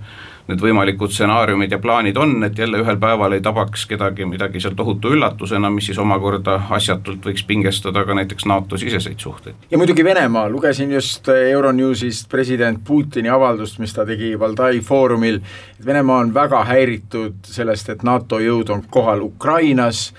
need 0.48 0.62
võimalikud 0.63 1.12
stsenaariumid 1.12 1.72
ja 1.72 1.80
plaanid 1.84 2.18
on, 2.18 2.38
et 2.48 2.58
jälle 2.58 2.80
ühel 2.80 2.98
päeval 3.00 3.36
ei 3.36 3.42
tabaks 3.44 3.86
kedagi 3.89 4.25
midagi 4.25 4.62
seal 4.63 4.77
tohutu 4.80 5.12
üllatusena, 5.16 5.70
mis 5.74 5.89
siis 5.89 6.00
omakorda 6.00 6.56
asjatult 6.77 7.25
võiks 7.27 7.44
pingestada 7.48 8.06
ka 8.08 8.16
näiteks 8.16 8.48
NATO 8.48 8.80
siseseid 8.80 9.20
suhteid. 9.20 9.56
ja 9.72 9.77
muidugi 9.77 10.04
Venemaa, 10.04 10.50
lugesin 10.50 10.92
just 10.92 11.27
Euronewsist 11.27 12.30
president 12.30 12.80
Putini 12.88 13.30
avaldust, 13.30 13.80
mis 13.80 13.94
ta 13.94 14.06
tegi 14.06 14.39
Valdai 14.39 14.80
Foorumil, 14.80 15.42
et 15.80 15.86
Venemaa 15.86 16.24
on 16.24 16.34
väga 16.34 16.63
häiritud 16.63 17.44
sellest, 17.44 17.89
et 17.89 18.04
NATO 18.04 18.39
jõud 18.39 18.72
on 18.72 18.84
kohal 18.89 19.22
Ukrainas, 19.22 20.13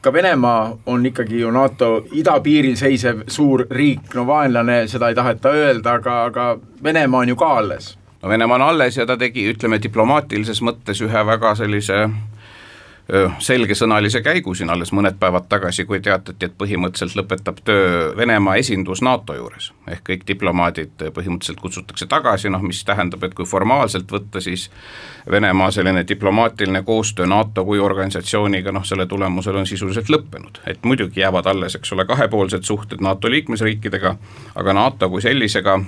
ka 0.00 0.12
Venemaa 0.12 0.78
on 0.86 1.06
ikkagi 1.06 1.40
ju 1.40 1.50
NATO 1.50 2.06
idapiiril 2.12 2.76
seisev 2.76 3.26
suur 3.26 3.66
riik, 3.70 4.14
no 4.14 4.26
vaenlane, 4.26 4.86
seda 4.88 5.08
ei 5.08 5.14
taheta 5.14 5.52
öelda, 5.52 6.00
aga, 6.00 6.22
aga 6.24 6.50
Venemaa 6.82 7.26
on 7.26 7.36
ju 7.36 7.36
ka 7.36 7.56
alles 7.60 7.98
no 8.22 8.28
Venemaa 8.28 8.54
on 8.54 8.62
alles 8.62 8.96
ja 8.96 9.06
ta 9.06 9.16
tegi, 9.16 9.48
ütleme 9.52 9.82
diplomaatilises 9.82 10.62
mõttes 10.62 11.02
ühe 11.04 11.26
väga 11.26 11.54
sellise 11.54 12.06
selgesõnalise 13.38 14.20
käigu 14.20 14.52
siin 14.54 14.70
alles 14.70 14.90
mõned 14.92 15.16
päevad 15.20 15.46
tagasi, 15.48 15.86
kui 15.88 16.00
teatati, 16.04 16.44
et 16.44 16.56
põhimõtteliselt 16.60 17.16
lõpetab 17.16 17.62
töö 17.64 18.10
Venemaa 18.16 18.58
esindus 18.60 19.00
NATO 19.02 19.34
juures. 19.34 19.72
ehk 19.88 20.02
kõik 20.10 20.26
diplomaadid 20.28 20.92
põhimõtteliselt 21.16 21.60
kutsutakse 21.60 22.06
tagasi, 22.06 22.50
noh 22.50 22.60
mis 22.62 22.84
tähendab, 22.84 23.24
et 23.24 23.34
kui 23.34 23.46
formaalselt 23.46 24.12
võtta, 24.12 24.40
siis 24.40 24.70
Venemaa 25.30 25.70
selline 25.70 26.04
diplomaatiline 26.08 26.82
koostöö 26.82 27.26
NATO 27.26 27.64
kui 27.64 27.78
organisatsiooniga, 27.78 28.72
noh 28.72 28.84
selle 28.84 29.06
tulemusel 29.06 29.56
on 29.56 29.66
sisuliselt 29.66 30.08
lõppenud. 30.08 30.60
et 30.66 30.84
muidugi 30.84 31.20
jäävad 31.20 31.46
alles, 31.46 31.74
eks 31.74 31.92
ole, 31.92 32.04
kahepoolsed 32.04 32.62
suhted 32.62 33.00
NATO 33.00 33.30
liikmesriikidega, 33.30 34.16
aga 34.54 34.72
NATO 34.72 35.08
kui 35.08 35.22
sellisega, 35.22 35.80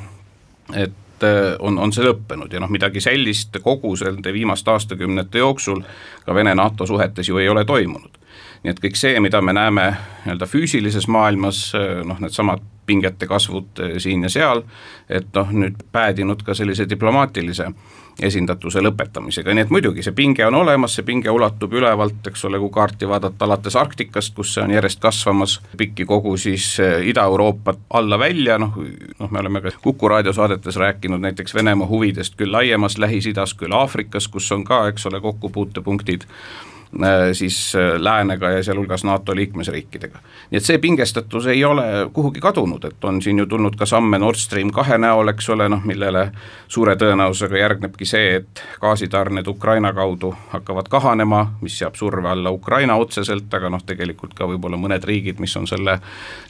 et 0.75 0.93
Äh, 1.23 1.57
on, 1.59 1.79
on 1.79 1.93
see 1.93 2.05
lõppenud 2.05 2.53
ja 2.53 2.61
noh, 2.63 2.71
midagi 2.73 3.01
sellist 3.05 3.59
kogu 3.61 3.93
nende 4.01 4.33
viimaste 4.33 4.71
aastakümnete 4.73 5.43
jooksul 5.43 5.83
ka 6.25 6.35
Vene-NATO 6.35 6.87
suhetes 6.87 7.29
ju 7.29 7.39
ei 7.39 7.49
ole 7.49 7.65
toimunud. 7.65 8.17
nii 8.63 8.71
et 8.71 8.81
kõik 8.81 8.97
see, 8.97 9.21
mida 9.21 9.41
me 9.41 9.53
näeme 9.53 9.85
nii-öelda 10.25 10.47
füüsilises 10.47 11.09
maailmas, 11.09 11.75
äh, 11.77 12.01
noh 12.05 12.21
needsamad 12.21 12.65
pingete 12.87 13.27
kasvud 13.27 13.81
äh, 13.81 13.99
siin 13.99 14.23
ja 14.23 14.31
seal, 14.33 14.63
et 15.09 15.29
noh, 15.35 15.53
nüüd 15.53 15.83
päädinud 15.93 16.43
ka 16.43 16.55
sellise 16.55 16.89
diplomaatilise 16.89 17.69
esindatuse 18.23 18.83
lõpetamisega, 18.85 19.55
nii 19.55 19.65
et 19.67 19.73
muidugi 19.75 20.05
see 20.05 20.15
pinge 20.17 20.45
on 20.47 20.55
olemas, 20.61 20.95
see 20.97 21.07
pinge 21.07 21.31
ulatub 21.33 21.73
ülevalt, 21.79 22.27
eks 22.31 22.45
ole, 22.49 22.61
kui 22.63 22.73
kaarti 22.75 23.09
vaadata, 23.09 23.45
alates 23.47 23.77
Arktikast, 23.81 24.35
kus 24.37 24.55
see 24.55 24.65
on 24.65 24.75
järjest 24.75 25.01
kasvamas, 25.03 25.59
pikki 25.77 26.07
kogu 26.09 26.37
siis 26.41 26.67
eh, 26.81 27.07
Ida-Euroopat 27.11 27.87
alla 28.01 28.19
välja, 28.19 28.59
noh, 28.59 28.77
noh, 29.19 29.31
me 29.31 29.43
oleme 29.45 29.65
ka 29.65 29.73
Kuku 29.83 30.09
raadiosaadetes 30.09 30.77
rääkinud 30.77 31.21
näiteks 31.21 31.55
Venemaa 31.55 31.89
huvidest 31.89 32.37
küll 32.37 32.53
laiemas 32.53 32.99
Lähis-Idas, 32.99 33.55
küll 33.55 33.73
Aafrikas, 33.77 34.29
kus 34.29 34.51
on 34.53 34.65
ka, 34.65 34.87
eks 34.93 35.07
ole, 35.07 35.21
kokkupuutepunktid 35.21 36.27
siis 37.33 37.73
äh, 37.77 38.01
läänega 38.01 38.51
ja 38.51 38.63
sealhulgas 38.63 39.05
NATO 39.05 39.37
liikmesriikidega. 39.37 40.19
nii 40.51 40.59
et 40.59 40.65
see 40.65 40.79
pingestatus 40.79 41.47
ei 41.47 41.65
ole 41.65 41.85
kuhugi 42.13 42.41
kadunud, 42.41 42.85
et 42.85 43.05
on 43.05 43.23
siin 43.23 43.39
ju 43.39 43.47
tulnud 43.47 43.77
ka 43.77 43.87
samme 43.87 44.19
Nord 44.19 44.37
Stream 44.37 44.71
kahe 44.71 44.99
näol, 44.99 45.29
eks 45.29 45.49
ole, 45.51 45.69
noh 45.69 45.85
millele 45.85 46.31
suure 46.69 46.97
tõenäosusega 46.97 47.59
järgnebki 47.63 48.07
see, 48.07 48.35
et 48.41 48.63
gaasitarned 48.81 49.47
Ukraina 49.47 49.93
kaudu 49.93 50.35
hakkavad 50.51 50.89
kahanema, 50.91 51.45
mis 51.61 51.79
seab 51.79 51.95
surve 51.95 52.29
alla 52.29 52.51
Ukraina 52.51 52.97
otseselt, 52.97 53.55
aga 53.55 53.71
noh, 53.71 53.83
tegelikult 53.87 54.35
ka 54.35 54.51
võib-olla 54.51 54.77
mõned 54.77 55.05
riigid, 55.05 55.39
mis 55.39 55.57
on 55.57 55.71
selle 55.71 56.01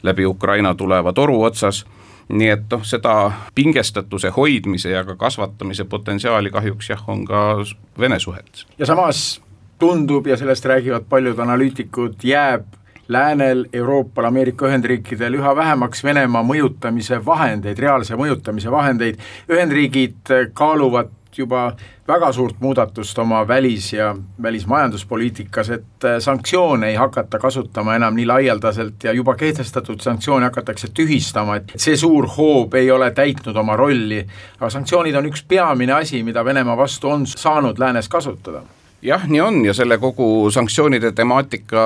läbi 0.03 0.25
Ukraina 0.25 0.73
tuleva 0.75 1.13
toru 1.13 1.41
otsas 1.43 1.85
nii 2.31 2.49
et 2.49 2.65
noh, 2.71 2.83
seda 2.87 3.31
pingestatuse 3.55 4.29
hoidmise 4.29 4.89
ja 4.89 5.03
ka 5.05 5.15
kasvatamise 5.15 5.85
potentsiaali 5.85 6.49
kahjuks 6.49 6.89
jah, 6.89 7.07
on 7.09 7.25
ka 7.25 7.63
Vene 7.99 8.19
suhetes. 8.19 8.65
ja 8.79 8.85
samas 8.85 9.41
tundub 9.81 10.27
ja 10.29 10.37
sellest 10.37 10.65
räägivad 10.69 11.07
paljud 11.09 11.39
analüütikud, 11.39 12.19
jääb 12.23 12.67
läänel, 13.11 13.65
Euroopal, 13.73 14.27
Ameerika 14.29 14.67
Ühendriikidel 14.69 15.39
üha 15.39 15.55
vähemaks 15.55 16.03
Venemaa 16.03 16.43
mõjutamise 16.45 17.17
vahendeid, 17.25 17.79
reaalse 17.81 18.15
mõjutamise 18.15 18.71
vahendeid, 18.71 19.17
Ühendriigid 19.49 20.29
kaaluvad 20.53 21.09
juba 21.37 21.71
väga 22.07 22.29
suurt 22.35 22.59
muudatust 22.59 23.19
oma 23.19 23.41
välis- 23.47 23.93
ja 23.93 24.15
välismajanduspoliitikas, 24.41 25.69
et 25.69 26.07
sanktsioone 26.19 26.89
ei 26.89 26.95
hakata 26.95 27.39
kasutama 27.39 27.95
enam 27.95 28.15
nii 28.15 28.25
laialdaselt 28.25 29.03
ja 29.03 29.13
juba 29.13 29.35
kehtestatud 29.35 29.99
sanktsioone 29.99 30.45
hakatakse 30.45 30.87
tühistama, 30.93 31.55
et 31.55 31.73
see 31.77 31.97
suur 31.97 32.27
hoob 32.37 32.75
ei 32.75 32.91
ole 32.91 33.11
täitnud 33.11 33.55
oma 33.55 33.75
rolli, 33.79 34.21
aga 34.59 34.69
sanktsioonid 34.69 35.15
on 35.15 35.31
üks 35.31 35.45
peamine 35.47 35.97
asi, 35.97 36.23
mida 36.23 36.45
Venemaa 36.45 36.77
vastu 36.77 37.09
on 37.09 37.25
saanud 37.27 37.79
läänes 37.79 38.09
kasutada 38.09 38.61
jah, 39.01 39.27
nii 39.27 39.41
on 39.41 39.65
ja 39.65 39.73
selle 39.73 39.97
kogu 39.97 40.51
sanktsioonide 40.53 41.11
temaatika 41.17 41.83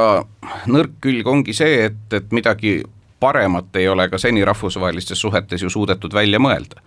nõrk 0.71 0.99
külg 1.01 1.27
ongi 1.27 1.55
see, 1.55 1.85
et, 1.89 2.05
et 2.13 2.31
midagi 2.35 2.81
paremat 3.19 3.75
ei 3.79 3.87
ole 3.87 4.07
ka 4.11 4.19
seni 4.21 4.43
rahvusvahelistes 4.45 5.21
suhetes 5.21 5.63
ju 5.63 5.69
suudetud 5.71 6.13
välja 6.13 6.39
mõelda. 6.39 6.81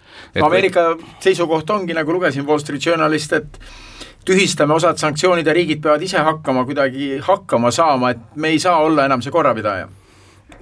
Ameerika 0.44 0.92
seisukoht 1.25 1.70
ongi, 1.70 1.97
nagu 1.97 2.12
lugesin 2.12 2.47
Wall 2.47 2.61
Street 2.62 2.85
Journalist, 2.85 3.32
et 3.32 3.61
tühistame 4.28 4.76
osad 4.76 5.00
sanktsioonid 5.00 5.47
ja 5.47 5.54
riigid 5.56 5.80
peavad 5.82 6.02
ise 6.04 6.20
hakkama 6.25 6.66
kuidagi 6.68 7.16
hakkama 7.25 7.73
saama, 7.75 8.12
et 8.12 8.37
me 8.37 8.52
ei 8.52 8.61
saa 8.62 8.76
olla 8.85 9.08
enam 9.08 9.25
see 9.25 9.32
korrapidaja 9.32 9.88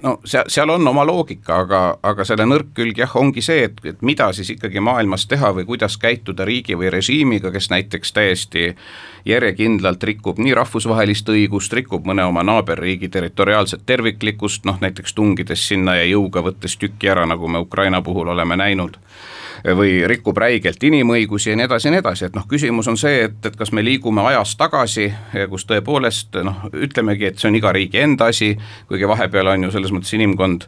no 0.03 0.17
seal, 0.25 0.43
seal 0.47 0.69
on 0.69 0.87
oma 0.87 1.05
loogika, 1.05 1.61
aga, 1.63 1.81
aga 2.03 2.25
selle 2.27 2.45
nõrk 2.47 2.73
külg 2.77 2.99
jah, 3.01 3.15
ongi 3.19 3.41
see, 3.45 3.63
et, 3.67 3.79
et 3.85 4.01
mida 4.05 4.29
siis 4.35 4.49
ikkagi 4.53 4.81
maailmas 4.83 5.25
teha 5.29 5.51
või 5.57 5.65
kuidas 5.69 5.97
käituda 6.01 6.45
riigi 6.45 6.77
või 6.77 6.91
režiimiga, 6.93 7.51
kes 7.53 7.69
näiteks 7.73 8.13
täiesti 8.13 8.67
järjekindlalt 9.27 10.03
rikub 10.03 10.39
nii 10.39 10.53
rahvusvahelist 10.57 11.29
õigust, 11.33 11.73
rikub 11.73 12.05
mõne 12.07 12.27
oma 12.27 12.43
naaberriigi 12.47 13.09
territoriaalset 13.13 13.85
terviklikkust, 13.85 14.65
noh 14.69 14.79
näiteks 14.81 15.17
tungides 15.17 15.67
sinna 15.67 15.97
ja 15.99 16.05
jõuga 16.07 16.45
võttes 16.45 16.77
tüki 16.77 17.09
ära, 17.11 17.25
nagu 17.25 17.47
me 17.47 17.63
Ukraina 17.65 18.01
puhul 18.01 18.33
oleme 18.35 18.59
näinud 18.59 19.01
või 19.77 20.01
rikub 20.07 20.37
räigelt 20.37 20.83
inimõigusi 20.83 21.51
ja 21.51 21.57
nii 21.57 21.67
edasi 21.67 21.87
ja 21.87 21.93
nii 21.95 22.03
edasi, 22.03 22.27
et 22.27 22.35
noh, 22.37 22.45
küsimus 22.49 22.87
on 22.91 22.97
see, 22.99 23.23
et, 23.27 23.39
et 23.45 23.55
kas 23.57 23.71
me 23.71 23.83
liigume 23.85 24.21
ajas 24.29 24.55
tagasi, 24.59 25.09
kus 25.49 25.65
tõepoolest 25.69 26.39
noh, 26.45 26.67
ütlemegi, 26.73 27.31
et 27.31 27.41
see 27.41 27.49
on 27.51 27.57
iga 27.59 27.73
riigi 27.75 28.01
enda 28.03 28.29
asi, 28.33 28.53
kuigi 28.87 29.09
vahepeal 29.09 29.53
on 29.55 29.67
ju 29.67 29.73
selles 29.75 29.93
mõttes 29.95 30.13
inimkond 30.17 30.67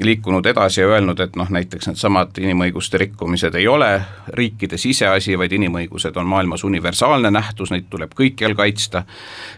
liikunud 0.00 0.46
edasi 0.46 0.80
ja 0.80 0.86
öelnud, 0.88 1.20
et 1.20 1.36
noh, 1.36 1.48
näiteks 1.52 1.90
needsamad 1.90 2.38
inimõiguste 2.40 2.98
rikkumised 3.02 3.54
ei 3.60 3.66
ole 3.68 3.90
riikide 4.32 4.78
siseasi, 4.80 5.36
vaid 5.38 5.52
inimõigused 5.52 6.16
on 6.16 6.26
maailmas 6.26 6.64
universaalne 6.64 7.30
nähtus, 7.30 7.70
neid 7.74 7.90
tuleb 7.90 8.14
kõikjal 8.16 8.56
kaitsta. 8.56 9.04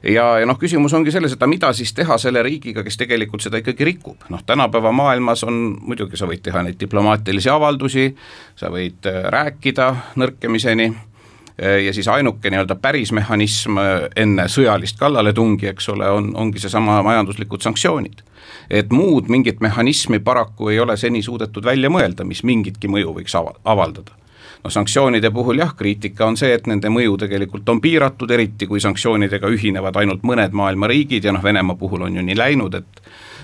ja, 0.02 0.26
ja 0.42 0.46
noh, 0.46 0.58
küsimus 0.58 0.94
ongi 0.94 1.14
selles, 1.14 1.32
et 1.32 1.42
aga 1.42 1.50
mida 1.50 1.72
siis 1.72 1.94
teha 1.94 2.18
selle 2.18 2.42
riigiga, 2.42 2.82
kes 2.82 2.98
tegelikult 2.98 3.46
seda 3.46 3.62
ikkagi 3.62 3.84
rikub, 3.84 4.26
noh 4.28 4.42
tänapäeva 4.46 4.92
maailmas 4.92 5.44
on, 5.46 5.78
muidugi 5.80 6.18
sa 6.18 6.26
võid 6.26 6.42
teha 6.42 6.62
neid 6.66 6.80
diplomaatilisi 6.80 7.50
avaldusi, 7.54 8.10
sa 8.58 8.72
võid 8.74 9.06
äh, 9.06 9.22
rääkida 9.30 9.90
nõrkemiseni 10.18 10.90
äh, 10.90 11.78
ja 11.86 11.94
siis 11.94 12.10
ainuke 12.10 12.50
nii-öelda 12.50 12.74
päris 12.82 13.14
mehhanism 13.14 13.78
äh, 13.78 14.08
enne 14.16 14.50
sõjalist 14.50 14.98
kallaletungi, 14.98 15.70
eks 15.70 15.88
ole, 15.94 16.10
on, 16.10 16.32
ongi 16.34 16.58
seesama 16.58 17.02
majanduslikud 17.06 17.62
sanktsioonid 17.62 18.26
et 18.70 18.92
muud 18.92 19.28
mingit 19.28 19.60
mehhanismi 19.60 20.18
paraku 20.18 20.68
ei 20.68 20.80
ole 20.80 20.96
seni 20.96 21.22
suudetud 21.22 21.64
välja 21.64 21.90
mõelda, 21.90 22.24
mis 22.24 22.44
mingitki 22.44 22.88
mõju 22.88 23.16
võiks 23.18 23.34
ava-, 23.38 23.56
avaldada. 23.64 24.16
No 24.64 24.70
sanktsioonide 24.70 25.28
puhul 25.30 25.58
jah, 25.60 25.74
kriitika 25.76 26.24
on 26.26 26.38
see, 26.40 26.54
et 26.56 26.66
nende 26.66 26.88
mõju 26.88 27.18
tegelikult 27.20 27.68
on 27.68 27.82
piiratud, 27.84 28.30
eriti 28.30 28.66
kui 28.66 28.80
sanktsioonidega 28.80 29.50
ühinevad 29.52 29.96
ainult 30.00 30.24
mõned 30.24 30.56
maailma 30.56 30.88
riigid 30.88 31.24
ja 31.24 31.34
noh, 31.36 31.44
Venemaa 31.44 31.76
puhul 31.76 32.06
on 32.06 32.16
ju 32.16 32.24
nii 32.24 32.36
läinud, 32.38 32.80
et 32.80 33.02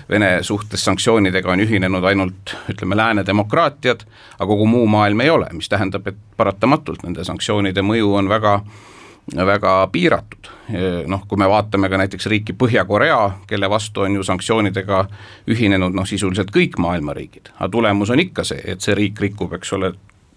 Vene 0.09 0.43
suhtes 0.43 0.81
sanktsioonidega 0.83 1.51
on 1.53 1.61
ühinenud 1.63 2.03
ainult 2.03 2.55
ütleme, 2.73 2.97
lääne 2.97 3.23
demokraatiad, 3.25 4.01
aga 4.39 4.47
kogu 4.49 4.65
muu 4.67 4.87
maailm 4.89 5.21
ei 5.23 5.29
ole, 5.29 5.47
mis 5.53 5.69
tähendab, 5.69 6.07
et 6.09 6.17
paratamatult 6.37 7.05
nende 7.05 7.23
sanktsioonide 7.23 7.83
mõju 7.85 8.15
on 8.19 8.27
väga 8.27 8.57
väga 9.35 9.87
piiratud. 9.91 10.49
noh, 11.07 11.25
kui 11.27 11.37
me 11.37 11.49
vaatame 11.49 11.89
ka 11.89 11.97
näiteks 11.99 12.25
riiki 12.31 12.53
Põhja-Korea, 12.53 13.31
kelle 13.47 13.69
vastu 13.69 14.05
on 14.05 14.15
ju 14.15 14.23
sanktsioonidega 14.23 15.01
ühinenud 15.51 15.95
noh, 15.95 16.07
sisuliselt 16.07 16.51
kõik 16.55 16.77
maailma 16.79 17.13
riigid, 17.13 17.51
aga 17.57 17.69
tulemus 17.71 18.09
on 18.09 18.19
ikka 18.23 18.45
see, 18.47 18.61
et 18.65 18.81
see 18.81 18.95
riik 18.95 19.19
rikub, 19.19 19.51
eks 19.57 19.73
ole, 19.75 19.91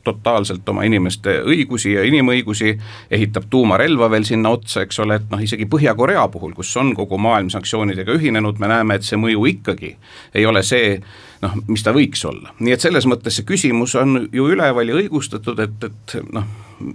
totaalselt 0.04 0.68
oma 0.68 0.84
inimeste 0.84 1.38
õigusi 1.48 1.94
ja 1.94 2.04
inimõigusi, 2.04 2.74
ehitab 3.10 3.46
tuumarelva 3.50 4.10
veel 4.12 4.26
sinna 4.28 4.52
otsa, 4.54 4.84
eks 4.84 4.98
ole, 5.04 5.18
et 5.20 5.30
noh, 5.32 5.40
isegi 5.40 5.68
Põhja-Korea 5.70 6.26
puhul, 6.32 6.52
kus 6.56 6.74
on 6.80 6.92
kogu 6.96 7.18
maailm 7.18 7.50
sanktsioonidega 7.54 8.18
ühinenud, 8.18 8.60
me 8.60 8.70
näeme, 8.70 8.98
et 8.98 9.06
see 9.06 9.20
mõju 9.20 9.46
ikkagi 9.54 9.94
ei 10.34 10.46
ole 10.46 10.62
see, 10.66 10.98
noh, 11.44 11.56
mis 11.68 11.86
ta 11.86 11.94
võiks 11.96 12.24
olla. 12.28 12.52
nii 12.60 12.76
et 12.76 12.84
selles 12.84 13.08
mõttes 13.08 13.38
see 13.38 13.48
küsimus 13.48 13.96
on 14.00 14.28
ju 14.32 14.50
üleval 14.52 14.92
ja 14.92 14.98
õigustatud, 15.00 15.62
et, 15.64 15.88
et 15.88 16.18
noh, 16.32 16.48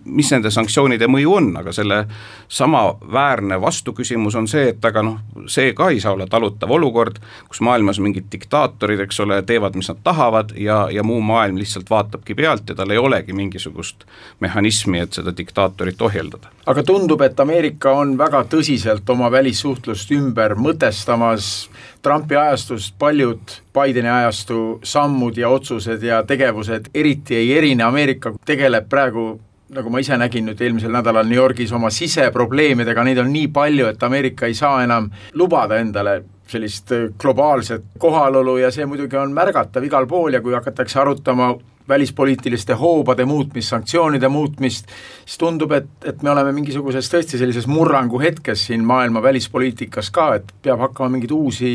mis 0.06 0.32
nende 0.34 0.52
sanktsioonide 0.54 1.08
mõju 1.10 1.34
on, 1.36 1.50
aga 1.60 1.74
selle 1.76 2.04
samaväärne 2.48 3.60
vastuküsimus 3.62 4.36
on 4.40 4.48
see, 4.50 4.70
et 4.74 4.86
aga 4.86 5.04
noh, 5.06 5.20
see 5.52 5.74
ka 5.78 5.90
ei 5.94 6.02
saa 6.04 6.14
olla 6.16 6.28
talutav 6.30 6.72
olukord, 6.76 7.20
kus 7.50 7.62
maailmas 7.66 8.00
mingid 8.04 8.30
diktaatorid, 8.32 9.04
eks 9.06 9.20
ole, 9.26 9.42
teevad, 9.48 9.78
mis 9.80 9.90
nad 9.92 10.02
tahavad 10.04 10.54
ja, 10.58 10.82
ja 10.92 11.04
muu 11.04 11.22
maailm 11.26 11.60
lihtsalt 11.60 11.90
vaatabki 11.90 12.36
pealt 12.36 12.70
ja 12.70 12.78
tal 12.78 12.92
ei 12.94 13.02
olegi 13.02 13.34
mingisugust 13.34 14.06
mehhanismi, 14.40 15.00
et 15.06 15.20
seda 15.20 15.34
diktaatorit 15.38 16.02
ohjeldada. 16.02 16.52
aga 16.66 16.84
tundub, 16.84 17.22
et 17.22 17.40
Ameerika 17.40 17.94
on 17.98 18.18
väga 18.18 18.44
tõsiselt 18.50 19.10
oma 19.10 19.32
välissuhtlust 19.32 20.12
ümber 20.16 20.56
mõtestamas, 20.56 21.70
Trumpi 22.02 22.36
ajastust 22.36 22.96
paljud 23.00 23.60
Bideni 23.76 24.10
ajastu 24.10 24.80
sammud 24.84 25.38
ja 25.38 25.50
otsused 25.50 26.04
ja 26.04 26.24
tegevused 26.24 26.90
eriti 26.96 27.36
ei 27.36 27.52
erine, 27.58 27.84
Ameerika 27.84 28.34
tegeleb 28.46 28.88
praegu 28.90 29.40
nagu 29.76 29.90
ma 29.94 30.02
ise 30.02 30.18
nägin 30.18 30.48
nüüd 30.50 30.62
eelmisel 30.62 30.92
nädalal 30.94 31.28
New 31.30 31.38
Yorgis 31.38 31.72
oma 31.76 31.92
siseprobleemidega, 31.94 33.04
neid 33.06 33.22
on 33.22 33.32
nii 33.34 33.50
palju, 33.54 33.90
et 33.92 34.04
Ameerika 34.04 34.50
ei 34.50 34.58
saa 34.58 34.84
enam 34.84 35.10
lubada 35.38 35.78
endale 35.82 36.20
sellist 36.50 36.92
äh, 36.96 37.10
globaalset 37.22 37.92
kohalolu 38.02 38.58
ja 38.64 38.72
see 38.74 38.88
muidugi 38.90 39.20
on 39.20 39.34
märgatav 39.36 39.86
igal 39.86 40.08
pool 40.10 40.34
ja 40.34 40.42
kui 40.42 40.56
hakatakse 40.58 41.00
arutama 41.00 41.54
välispoliitiliste 41.90 42.74
hoobade 42.78 43.26
muutmist, 43.26 43.70
sanktsioonide 43.74 44.30
muutmist, 44.30 44.92
siis 45.26 45.38
tundub, 45.42 45.72
et, 45.74 45.90
et 46.06 46.22
me 46.22 46.30
oleme 46.30 46.54
mingisuguses 46.54 47.10
tõesti 47.10 47.40
sellises 47.42 47.66
murrangu 47.70 48.22
hetkes 48.22 48.68
siin 48.70 48.86
maailma 48.86 49.24
välispoliitikas 49.26 50.12
ka, 50.14 50.34
et 50.38 50.54
peab 50.62 50.86
hakkama 50.86 51.16
mingeid 51.16 51.34
uusi 51.34 51.72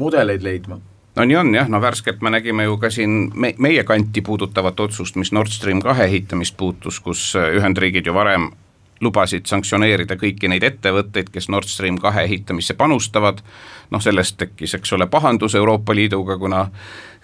mudeleid 0.00 0.44
leidma 0.44 0.80
no 1.18 1.24
nii 1.26 1.36
on 1.36 1.52
jah, 1.54 1.68
no 1.68 1.80
värskelt 1.82 2.22
me 2.22 2.30
nägime 2.30 2.64
ju 2.68 2.78
ka 2.78 2.90
siin 2.94 3.32
me, 3.34 3.52
meie 3.58 3.84
kanti 3.84 4.22
puudutavat 4.22 4.80
otsust, 4.80 5.16
mis 5.18 5.32
Nord 5.34 5.50
Stream 5.50 5.82
kahe 5.82 6.06
ehitamist 6.06 6.56
puutus, 6.56 7.00
kus 7.00 7.32
äh, 7.36 7.50
Ühendriigid 7.58 8.06
ju 8.06 8.14
varem 8.14 8.50
lubasid 9.00 9.46
sanktsioneerida 9.46 10.16
kõiki 10.18 10.48
neid 10.50 10.64
ettevõtteid, 10.66 11.30
kes 11.30 11.48
Nord 11.48 11.68
Stream 11.70 11.98
kahe 12.02 12.24
ehitamisse 12.26 12.74
panustavad, 12.78 13.42
noh 13.90 14.02
sellest 14.02 14.38
tekkis, 14.40 14.74
eks 14.78 14.92
ole, 14.96 15.06
pahandus 15.10 15.54
Euroopa 15.54 15.94
Liiduga, 15.94 16.38
kuna 16.38 16.64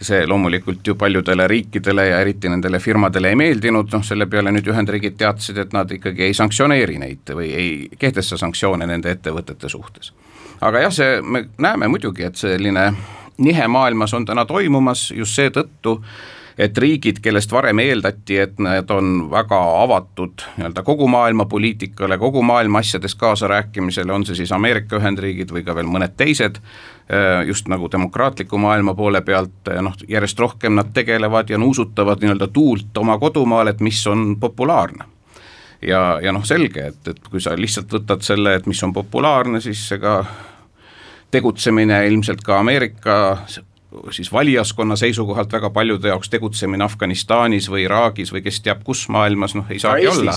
see 0.01 0.23
loomulikult 0.27 0.87
ju 0.87 0.95
paljudele 0.99 1.49
riikidele 1.51 2.07
ja 2.09 2.21
eriti 2.23 2.51
nendele 2.51 2.79
firmadele 2.83 3.31
ei 3.33 3.39
meeldinud, 3.39 3.91
noh 3.93 4.07
selle 4.07 4.27
peale 4.31 4.55
nüüd 4.55 4.71
Ühendriigid 4.71 5.19
teatasid, 5.19 5.59
et 5.59 5.75
nad 5.75 5.91
ikkagi 5.91 6.29
ei 6.29 6.35
sanktsioneeri 6.35 6.99
neid 7.03 7.35
või 7.35 7.51
ei 7.55 7.75
kehtesta 7.99 8.39
sanktsioone 8.39 8.87
nende 8.87 9.11
ettevõtete 9.11 9.69
suhtes. 9.69 10.13
aga 10.61 10.87
jah, 10.87 10.95
see, 10.95 11.21
me 11.23 11.49
näeme 11.59 11.89
muidugi, 11.91 12.23
et 12.23 12.39
selline 12.39 12.93
nihe 13.39 13.69
maailmas 13.69 14.15
on 14.15 14.25
täna 14.25 14.45
toimumas 14.45 15.11
just 15.11 15.39
seetõttu, 15.39 16.01
et 16.59 16.79
riigid, 16.79 17.19
kellest 17.23 17.53
varem 17.53 17.79
eeldati, 17.83 18.37
et 18.39 18.59
need 18.63 18.91
on 18.95 19.31
väga 19.31 19.59
avatud 19.83 20.45
nii-öelda 20.57 20.85
kogu 20.87 21.09
maailma 21.11 21.49
poliitikale, 21.51 22.19
kogu 22.19 22.43
maailma 22.47 22.79
asjades 22.79 23.15
kaasarääkimisele, 23.19 24.13
on 24.13 24.27
see 24.27 24.39
siis 24.39 24.53
Ameerika 24.55 25.01
Ühendriigid 25.01 25.51
või 25.55 25.65
ka 25.67 25.75
veel 25.75 25.91
mõned 25.91 26.15
teised, 26.17 26.61
eh, 27.09 27.43
just 27.49 27.69
nagu 27.69 27.91
demokraatliku 27.91 28.59
maailma 28.59 28.95
poole 28.95 29.25
pealt 29.27 29.73
eh, 29.73 29.83
noh, 29.83 29.99
järjest 30.09 30.39
rohkem 30.39 30.79
nad 30.79 30.95
tegelevad 30.95 31.51
ja 31.51 31.59
nuusutavad 31.59 32.23
nii-öelda 32.23 32.49
tuult 32.55 33.03
oma 33.03 33.19
kodumaal, 33.19 33.75
et 33.75 33.83
mis 33.83 34.07
on 34.07 34.37
populaarne. 34.41 35.11
Ja, 35.83 36.19
ja 36.23 36.33
noh, 36.33 36.45
selge, 36.47 36.87
et, 36.95 37.09
et 37.11 37.29
kui 37.29 37.43
sa 37.43 37.59
lihtsalt 37.59 37.91
võtad 37.93 38.23
selle, 38.25 38.55
et 38.55 38.67
mis 38.71 38.79
on 38.87 38.95
populaarne, 38.95 39.61
siis 39.61 39.83
ega 39.93 40.23
tegutsemine 41.31 42.07
ilmselt 42.07 42.43
ka 42.43 42.59
Ameerika 42.59 43.39
siis 44.11 44.33
valijaskonna 44.33 44.97
seisukohalt 44.97 45.53
väga 45.53 45.71
paljude 45.71 46.09
jaoks 46.09 46.31
tegutsemine 46.31 46.85
Afganistanis 46.85 47.69
või 47.71 47.85
Iraagis 47.87 48.33
või 48.35 48.43
kes 48.43 48.61
teab 48.65 48.83
kus 48.85 49.07
maailmas, 49.09 49.55
noh 49.55 49.71
ei 49.71 49.79
saagi 49.79 50.09
olla, 50.11 50.35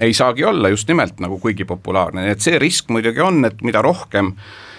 ei 0.00 0.14
saagi 0.14 0.44
olla 0.44 0.70
just 0.70 0.88
nimelt 0.88 1.18
nagu 1.20 1.38
kuigi 1.42 1.66
populaarne, 1.66 2.22
nii 2.22 2.36
et 2.36 2.44
see 2.44 2.58
risk 2.62 2.90
muidugi 2.94 3.20
on, 3.20 3.44
et 3.50 3.62
mida 3.66 3.82
rohkem 3.82 4.30
äh, 4.36 4.69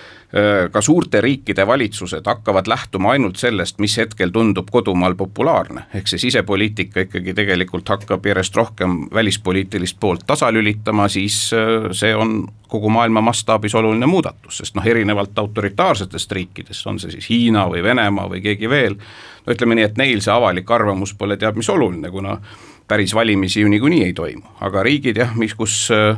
ka 0.72 0.82
suurte 0.82 1.20
riikide 1.22 1.65
valitsused 1.67 2.24
hakkavad 2.26 2.67
lähtuma 2.72 3.12
ainult 3.12 3.36
sellest, 3.36 3.82
mis 3.84 3.98
hetkel 4.00 4.32
tundub 4.32 4.70
kodumaal 4.72 5.15
populaarne, 5.20 5.84
ehk 5.94 6.08
see 6.08 6.22
sisepoliitika 6.24 7.04
ikkagi 7.04 7.34
tegelikult 7.36 7.89
hakkab 7.91 8.26
järjest 8.26 8.56
rohkem 8.56 8.96
välispoliitilist 9.13 10.00
poolt 10.00 10.24
tasalülitama, 10.28 11.10
siis 11.12 11.50
see 11.52 12.15
on 12.15 12.46
kogu 12.72 12.89
maailma 12.89 13.22
mastaabis 13.22 13.76
oluline 13.76 14.08
muudatus, 14.08 14.62
sest 14.62 14.78
noh, 14.80 14.88
erinevalt 14.88 15.39
autoritaarsetest 15.39 16.32
riikidest, 16.32 16.88
on 16.88 17.00
see 17.04 17.12
siis 17.12 17.28
Hiina 17.30 17.65
või 17.67 17.84
Venemaa 17.84 18.30
või 18.32 18.39
keegi 18.46 18.70
veel, 18.72 18.96
no 19.46 19.56
ütleme 19.56 19.76
nii, 19.76 19.89
et 19.89 20.00
neil 20.00 20.24
see 20.24 20.32
avalik 20.32 20.72
arvamus 20.72 21.12
pole 21.20 21.36
teab 21.41 21.60
mis 21.60 21.70
oluline, 21.70 22.08
kuna 22.13 22.38
päris 22.88 23.15
valimisi 23.15 23.65
ju 23.65 23.70
niikuinii 23.72 24.06
ei 24.08 24.15
toimu, 24.15 24.56
aga 24.63 24.84
riigid 24.88 25.20
jah, 25.20 25.36
mis, 25.36 25.56
kus 25.60 25.76
äh, 25.96 26.15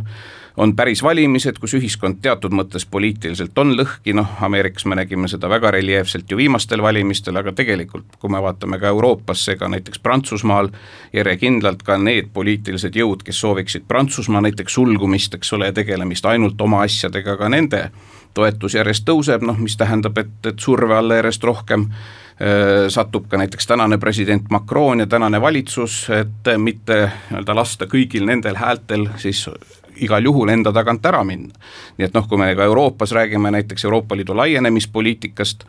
on 0.58 0.76
päris 0.76 1.04
valimised, 1.04 1.58
kus 1.60 1.74
ühiskond 1.74 2.20
teatud 2.22 2.54
mõttes 2.54 2.86
poliitiliselt 2.86 3.58
on 3.58 3.74
lõhki, 3.78 4.14
noh 4.14 4.30
Ameerikas 4.46 4.86
me 4.86 4.98
nägime 5.00 5.28
seda 5.32 5.50
väga 5.50 5.72
reljeefselt 5.74 6.32
ju 6.32 6.38
viimastel 6.38 6.82
valimistel, 6.82 7.38
aga 7.38 7.52
tegelikult 7.58 8.18
kui 8.22 8.30
me 8.30 8.42
vaatame 8.42 8.80
ka 8.80 8.92
Euroopasse, 8.94 9.56
ka 9.58 9.70
näiteks 9.74 10.00
Prantsusmaal, 10.04 10.70
järjekindlalt 11.14 11.84
ka 11.84 11.98
need 11.98 12.30
poliitilised 12.34 12.96
jõud, 12.96 13.26
kes 13.26 13.40
sooviksid 13.42 13.88
Prantsusmaa 13.88 14.44
näiteks 14.46 14.78
sulgumist, 14.78 15.34
eks 15.34 15.54
ole, 15.58 15.72
tegelemist 15.74 16.26
ainult 16.30 16.62
oma 16.62 16.84
asjadega, 16.86 17.38
ka 17.38 17.50
nende 17.50 17.88
toetus 18.34 18.78
järjest 18.78 19.06
tõuseb, 19.10 19.46
noh 19.46 19.58
mis 19.62 19.78
tähendab, 19.78 20.18
et, 20.18 20.38
et 20.46 20.60
surve 20.60 20.96
alla 20.98 21.18
järjest 21.22 21.44
rohkem 21.50 21.88
äh, 21.90 22.86
satub 22.94 23.26
ka 23.30 23.42
näiteks 23.42 23.70
tänane 23.70 23.98
president 23.98 24.50
Macron 24.54 25.02
ja 25.02 25.10
tänane 25.10 25.42
valitsus, 25.42 26.04
et 26.14 26.54
mitte 26.58 27.08
nii-öelda 27.30 27.56
lasta 27.58 27.90
kõigil 27.90 28.26
nendel 28.30 28.58
häältel 28.62 29.10
siis 29.22 29.48
igal 29.96 30.24
juhul 30.24 30.50
enda 30.50 30.74
tagant 30.74 31.06
ära 31.06 31.24
minna. 31.24 31.54
nii 31.98 32.06
et 32.08 32.14
noh, 32.14 32.28
kui 32.28 32.38
me 32.38 32.54
ka 32.56 32.64
Euroopas 32.64 33.12
räägime 33.12 33.52
näiteks 33.52 33.86
Euroopa 33.86 34.16
Liidu 34.16 34.36
laienemispoliitikast, 34.38 35.64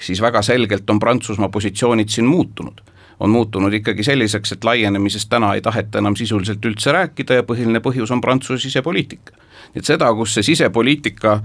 siis 0.00 0.22
väga 0.22 0.42
selgelt 0.42 0.90
on 0.90 0.98
Prantsusmaa 0.98 1.48
positsioonid 1.48 2.08
siin 2.08 2.26
muutunud 2.26 2.80
on 3.20 3.30
muutunud 3.30 3.72
ikkagi 3.72 4.02
selliseks, 4.02 4.52
et 4.52 4.64
laienemisest 4.64 5.28
täna 5.28 5.54
ei 5.54 5.60
taheta 5.60 5.98
enam 5.98 6.16
sisuliselt 6.16 6.64
üldse 6.64 6.92
rääkida 6.92 7.40
ja 7.40 7.44
põhiline 7.44 7.82
põhjus 7.84 8.12
on 8.12 8.20
Prantsuse 8.20 8.62
sisepoliitika. 8.62 9.32
et 9.76 9.84
seda, 9.84 10.08
kus 10.14 10.34
see 10.34 10.42
sisepoliitika 10.42 11.40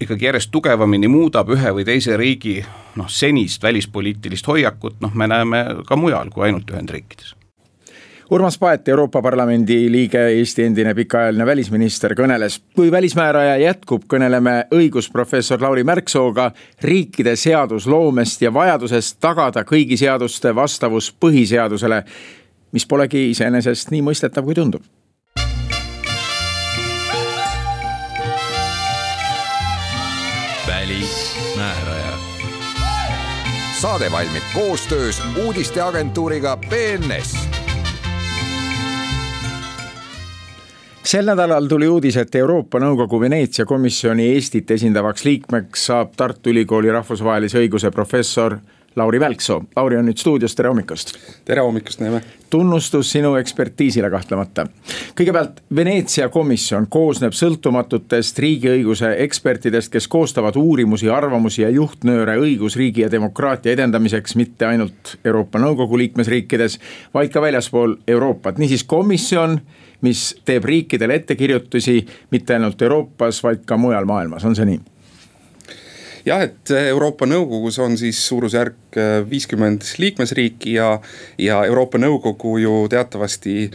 ikkagi 0.00 0.24
järjest 0.24 0.50
tugevamini 0.50 1.08
muudab 1.08 1.50
ühe 1.50 1.72
või 1.78 1.84
teise 1.84 2.16
riigi 2.16 2.60
noh, 2.96 3.08
senist 3.08 3.62
välispoliitilist 3.62 4.46
hoiakut, 4.46 5.00
noh 5.00 5.14
me 5.14 5.26
näeme 5.26 5.64
ka 5.86 5.96
mujal 5.96 6.30
kui 6.30 6.46
ainult 6.46 6.70
Ühendriikides 6.70 7.35
Urmas 8.30 8.58
Paet, 8.58 8.88
Euroopa 8.88 9.22
Parlamendi 9.22 9.92
liige, 9.92 10.18
Eesti 10.28 10.64
endine 10.66 10.94
pikaajaline 10.94 11.46
välisminister, 11.46 12.14
kõneles. 12.18 12.58
kui 12.74 12.90
välismääraja 12.90 13.56
jätkub, 13.56 14.02
kõneleme 14.10 14.66
õigusprofessor 14.74 15.62
Lauri 15.62 15.84
Märksooga 15.84 16.50
riikide 16.82 17.36
seadusloomest 17.36 18.42
ja 18.42 18.54
vajadusest 18.54 19.20
tagada 19.20 19.62
kõigi 19.62 19.96
seaduste 19.96 20.54
vastavus 20.54 21.14
põhiseadusele, 21.20 22.02
mis 22.72 22.86
polegi 22.86 23.30
iseenesest 23.30 23.90
nii 23.90 24.02
mõistetav, 24.02 24.44
kui 24.44 24.54
tundub. 24.54 24.82
välismääraja 30.66 32.18
saade 33.80 34.12
valmib 34.12 34.42
koostöös 34.54 35.22
uudisteagentuuriga 35.44 36.56
BNS 36.56 37.55
sel 41.06 41.26
nädalal 41.26 41.66
tuli 41.66 41.88
uudis, 41.88 42.16
et 42.18 42.34
Euroopa 42.34 42.80
Nõukogu 42.82 43.20
Veneetsia 43.20 43.66
komisjoni 43.66 44.26
Eestit 44.34 44.70
esindavaks 44.74 45.24
liikmeks 45.24 45.84
saab 45.90 46.16
Tartu 46.18 46.50
Ülikooli 46.50 46.90
rahvusvahelise 46.90 47.60
õiguse 47.60 47.92
professor 47.94 48.56
Lauri 48.96 49.20
Välksoo. 49.20 49.60
Lauri 49.76 50.00
on 50.00 50.08
nüüd 50.08 50.18
stuudios, 50.18 50.54
tere 50.56 50.72
hommikust. 50.72 51.12
tere 51.44 51.62
hommikust, 51.62 52.00
Neeme. 52.00 52.22
tunnustus 52.50 53.12
sinu 53.12 53.34
ekspertiisile 53.36 54.10
kahtlemata. 54.10 54.66
kõigepealt 55.14 55.62
Veneetsia 55.76 56.28
komisjon 56.28 56.86
koosneb 56.90 57.32
sõltumatutest 57.32 58.38
riigiõiguse 58.38 59.14
ekspertidest, 59.18 59.92
kes 59.92 60.08
koostavad 60.08 60.56
uurimusi, 60.56 61.08
arvamusi 61.08 61.62
ja 61.62 61.70
juhtnööre 61.70 62.38
õigusriigi 62.40 63.06
ja 63.06 63.10
demokraatia 63.10 63.72
edendamiseks 63.72 64.34
mitte 64.36 64.66
ainult 64.66 65.18
Euroopa 65.24 65.58
Nõukogu 65.58 65.98
liikmesriikides, 65.98 66.80
vaid 67.14 67.30
ka 67.30 67.40
väljaspool 67.40 67.96
Euroopat, 68.08 68.58
niisiis 68.58 68.84
komisjon 68.84 69.60
mis 70.04 70.28
teeb 70.44 70.64
riikidele 70.64 71.20
ettekirjutusi 71.22 72.00
mitte 72.30 72.58
ainult 72.58 72.82
Euroopas, 72.82 73.42
vaid 73.44 73.64
ka 73.66 73.78
mujal 73.80 74.08
maailmas, 74.08 74.44
on 74.44 74.56
see 74.58 74.68
nii? 74.72 74.82
jah, 76.26 76.42
et 76.42 76.72
Euroopa 76.90 77.26
Nõukogus 77.28 77.78
on 77.82 77.94
siis 77.98 78.18
suurusjärk 78.28 78.98
äh, 78.98 79.18
viiskümmend 79.30 79.86
liikmesriiki 80.02 80.74
ja, 80.76 80.88
ja 81.38 81.60
Euroopa 81.68 82.00
Nõukogu 82.02 82.56
ju 82.62 82.74
teatavasti 82.90 83.70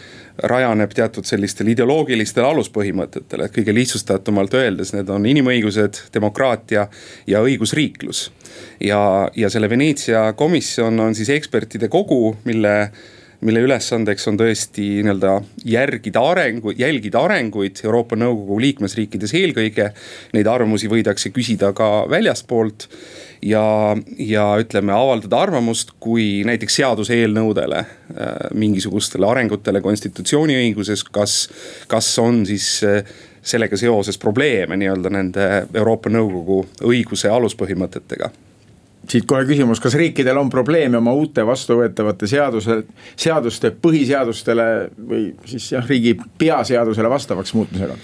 rajaneb 0.52 0.94
teatud 0.98 1.28
sellistel 1.28 1.72
ideoloogilistel 1.72 2.46
aluspõhimõtetel, 2.48 3.46
et 3.46 3.56
kõige 3.56 3.76
lihtsustatumalt 3.76 4.56
öeldes 4.58 4.94
need 4.96 5.10
on 5.14 5.26
inimõigused, 5.30 6.02
demokraatia 6.14 6.88
ja 7.30 7.44
õigusriiklus. 7.46 8.30
ja, 8.84 9.30
ja 9.36 9.50
selle 9.50 9.70
Veneetsia 9.70 10.34
komisjon 10.34 11.00
on 11.00 11.16
siis 11.16 11.30
ekspertide 11.30 11.88
kogu, 11.88 12.36
mille 12.44 12.92
mille 13.45 13.63
ülesandeks 13.65 14.27
on 14.30 14.38
tõesti 14.39 14.86
nii-öelda 15.01 15.34
järgida 15.65 16.21
arengu, 16.34 16.73
jälgida 16.77 17.23
arenguid 17.25 17.82
Euroopa 17.86 18.17
Nõukogu 18.19 18.60
liikmesriikides 18.62 19.34
eelkõige. 19.38 19.89
Neid 20.36 20.49
arvamusi 20.49 20.89
võidakse 20.91 21.32
küsida 21.34 21.71
ka 21.77 21.89
väljastpoolt 22.12 22.88
ja, 23.45 23.63
ja 24.21 24.45
ütleme, 24.62 24.93
avaldada 24.93 25.41
arvamust, 25.47 25.95
kui 25.99 26.43
näiteks 26.47 26.77
seaduseelnõudele 26.82 27.82
äh,, 27.82 28.30
mingisugustele 28.54 29.27
arengutele 29.30 29.82
konstitutsiooniõiguses, 29.82 31.04
kas, 31.10 31.41
kas 31.89 32.13
on 32.21 32.43
siis 32.49 32.69
äh, 32.86 33.01
sellega 33.41 33.77
seoses 33.77 34.21
probleeme 34.21 34.77
nii-öelda 34.77 35.13
nende 35.17 35.49
Euroopa 35.73 36.13
Nõukogu 36.13 36.62
õiguse 36.93 37.34
aluspõhimõtetega 37.34 38.30
siit 39.10 39.26
kohe 39.30 39.46
küsimus, 39.50 39.82
kas 39.82 39.96
riikidel 39.98 40.38
on 40.38 40.50
probleeme 40.50 41.00
oma 41.00 41.14
uute 41.18 41.46
vastuvõetavate 41.48 42.30
seaduse, 42.30 42.82
seaduste 43.20 43.74
põhiseadustele 43.82 44.68
või 44.98 45.24
siis 45.50 45.72
jah, 45.74 45.88
riigi 45.90 46.16
peaseadusele 46.42 47.10
vastavaks 47.10 47.56
muutmisega? 47.58 47.98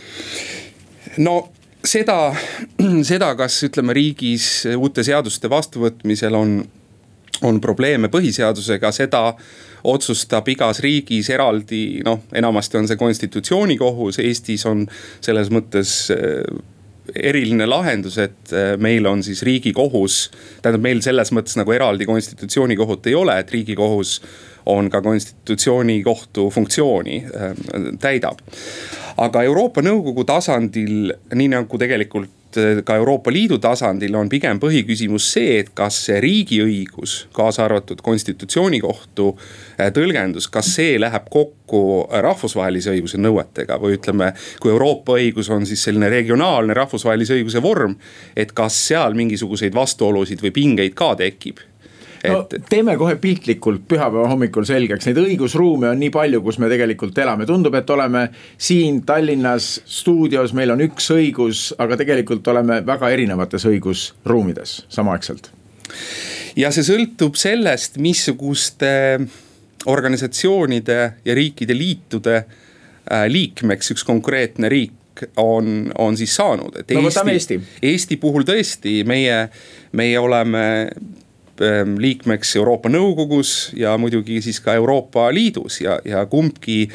no 1.24 1.38
seda, 1.86 2.18
seda, 3.12 3.34
kas 3.40 3.62
ütleme 3.68 3.96
riigis 3.98 4.68
uute 4.76 5.06
seaduste 5.06 5.50
vastuvõtmisel 5.52 6.36
on, 6.38 6.60
on 7.48 7.62
probleeme 7.64 8.12
põhiseadusega, 8.14 8.92
seda 8.96 9.24
otsustab 9.88 10.48
igas 10.52 10.82
riigis 10.84 11.30
eraldi, 11.32 12.02
noh, 12.06 12.26
enamasti 12.36 12.80
on 12.82 12.90
see 12.90 13.00
konstitutsioonikohus, 13.00 14.20
Eestis 14.24 14.66
on 14.68 14.88
selles 15.22 15.54
mõttes 15.54 15.94
eriline 17.16 17.68
lahendus, 17.70 18.18
et 18.22 18.54
äh, 18.54 18.76
meil 18.82 19.08
on 19.08 19.24
siis 19.24 19.44
riigikohus. 19.48 20.28
tähendab, 20.62 20.84
meil 20.84 21.02
selles 21.06 21.32
mõttes 21.36 21.58
nagu 21.60 21.72
eraldi 21.72 22.06
konstitutsioonikohut 22.06 23.08
ei 23.08 23.16
ole, 23.16 23.40
et 23.40 23.52
riigikohus 23.52 24.22
on 24.68 24.90
ka 24.92 25.02
konstitutsioonikohtu 25.02 26.50
funktsiooni 26.54 27.22
äh, 27.26 27.54
täidab. 28.00 28.42
aga 29.18 29.44
Euroopa 29.44 29.82
Nõukogu 29.82 30.26
tasandil, 30.28 31.14
nii 31.34 31.54
nagu 31.56 31.78
tegelikult 31.78 32.37
ka 32.84 32.96
Euroopa 32.96 33.32
Liidu 33.34 33.58
tasandil 33.62 34.16
on 34.16 34.30
pigem 34.30 34.60
põhiküsimus 34.60 35.28
see, 35.34 35.58
et 35.62 35.72
kas 35.78 36.00
see 36.08 36.20
riigiõigus, 36.24 37.16
kaasa 37.36 37.66
arvatud 37.66 38.02
konstitutsioonikohtu 38.06 39.28
äh, 39.34 39.92
tõlgendus, 39.96 40.50
kas 40.52 40.74
see 40.78 40.98
läheb 41.02 41.30
kokku 41.34 41.82
rahvusvahelise 42.24 42.94
õiguse 42.96 43.20
nõuetega 43.22 43.80
või 43.82 43.98
ütleme, 43.98 44.32
kui 44.64 44.72
Euroopa 44.72 45.18
õigus 45.20 45.52
on 45.54 45.66
siis 45.68 45.84
selline 45.88 46.10
regionaalne 46.14 46.76
rahvusvahelise 46.78 47.40
õiguse 47.40 47.62
vorm. 47.64 47.98
et 48.36 48.52
kas 48.54 48.76
seal 48.88 49.14
mingisuguseid 49.14 49.74
vastuolusid 49.76 50.42
või 50.42 50.52
pingeid 50.52 50.96
ka 50.96 51.16
tekib 51.16 51.60
et 52.28 52.56
no, 52.58 52.66
teeme 52.70 52.96
kohe 53.00 53.16
piltlikult 53.22 53.86
pühapäeva 53.90 54.28
hommikul 54.32 54.68
selgeks, 54.68 55.08
neid 55.08 55.20
õigusruume 55.22 55.92
on 55.92 56.02
nii 56.02 56.12
palju, 56.14 56.42
kus 56.46 56.60
me 56.62 56.70
tegelikult 56.72 57.18
elame, 57.24 57.48
tundub, 57.50 57.76
et 57.80 57.90
oleme 57.94 58.28
siin 58.58 59.02
Tallinnas 59.08 59.70
stuudios, 59.86 60.54
meil 60.58 60.74
on 60.76 60.84
üks 60.86 61.10
õigus, 61.16 61.70
aga 61.82 62.00
tegelikult 62.00 62.48
oleme 62.54 62.82
väga 62.88 63.12
erinevates 63.16 63.68
õigusruumides 63.70 64.78
samaaegselt. 64.94 65.52
ja 66.58 66.72
see 66.74 66.86
sõltub 66.86 67.38
sellest, 67.40 68.00
missuguste 68.02 68.94
organisatsioonide 69.88 71.02
ja 71.26 71.36
riikide 71.36 71.76
liitude 71.78 72.38
äh, 72.42 73.28
liikmeks 73.32 73.94
üks 73.96 74.04
konkreetne 74.08 74.70
riik 74.70 74.94
on, 75.38 75.92
on 75.98 76.18
siis 76.18 76.36
saanud, 76.36 76.76
et 76.80 76.92
no, 76.94 77.02
Eesti, 77.08 77.32
Eesti. 77.32 77.60
Eesti 77.82 78.18
puhul 78.22 78.46
tõesti 78.48 79.00
meie, 79.08 79.48
meie 79.98 80.20
oleme 80.20 80.66
liikmeks 81.98 82.56
Euroopa 82.56 82.90
Nõukogus 82.90 83.72
ja 83.78 83.96
muidugi 83.98 84.42
siis 84.46 84.60
ka 84.64 84.76
Euroopa 84.78 85.30
Liidus 85.34 85.82
ja, 85.82 86.00
ja 86.06 86.26
kumbki 86.26 86.86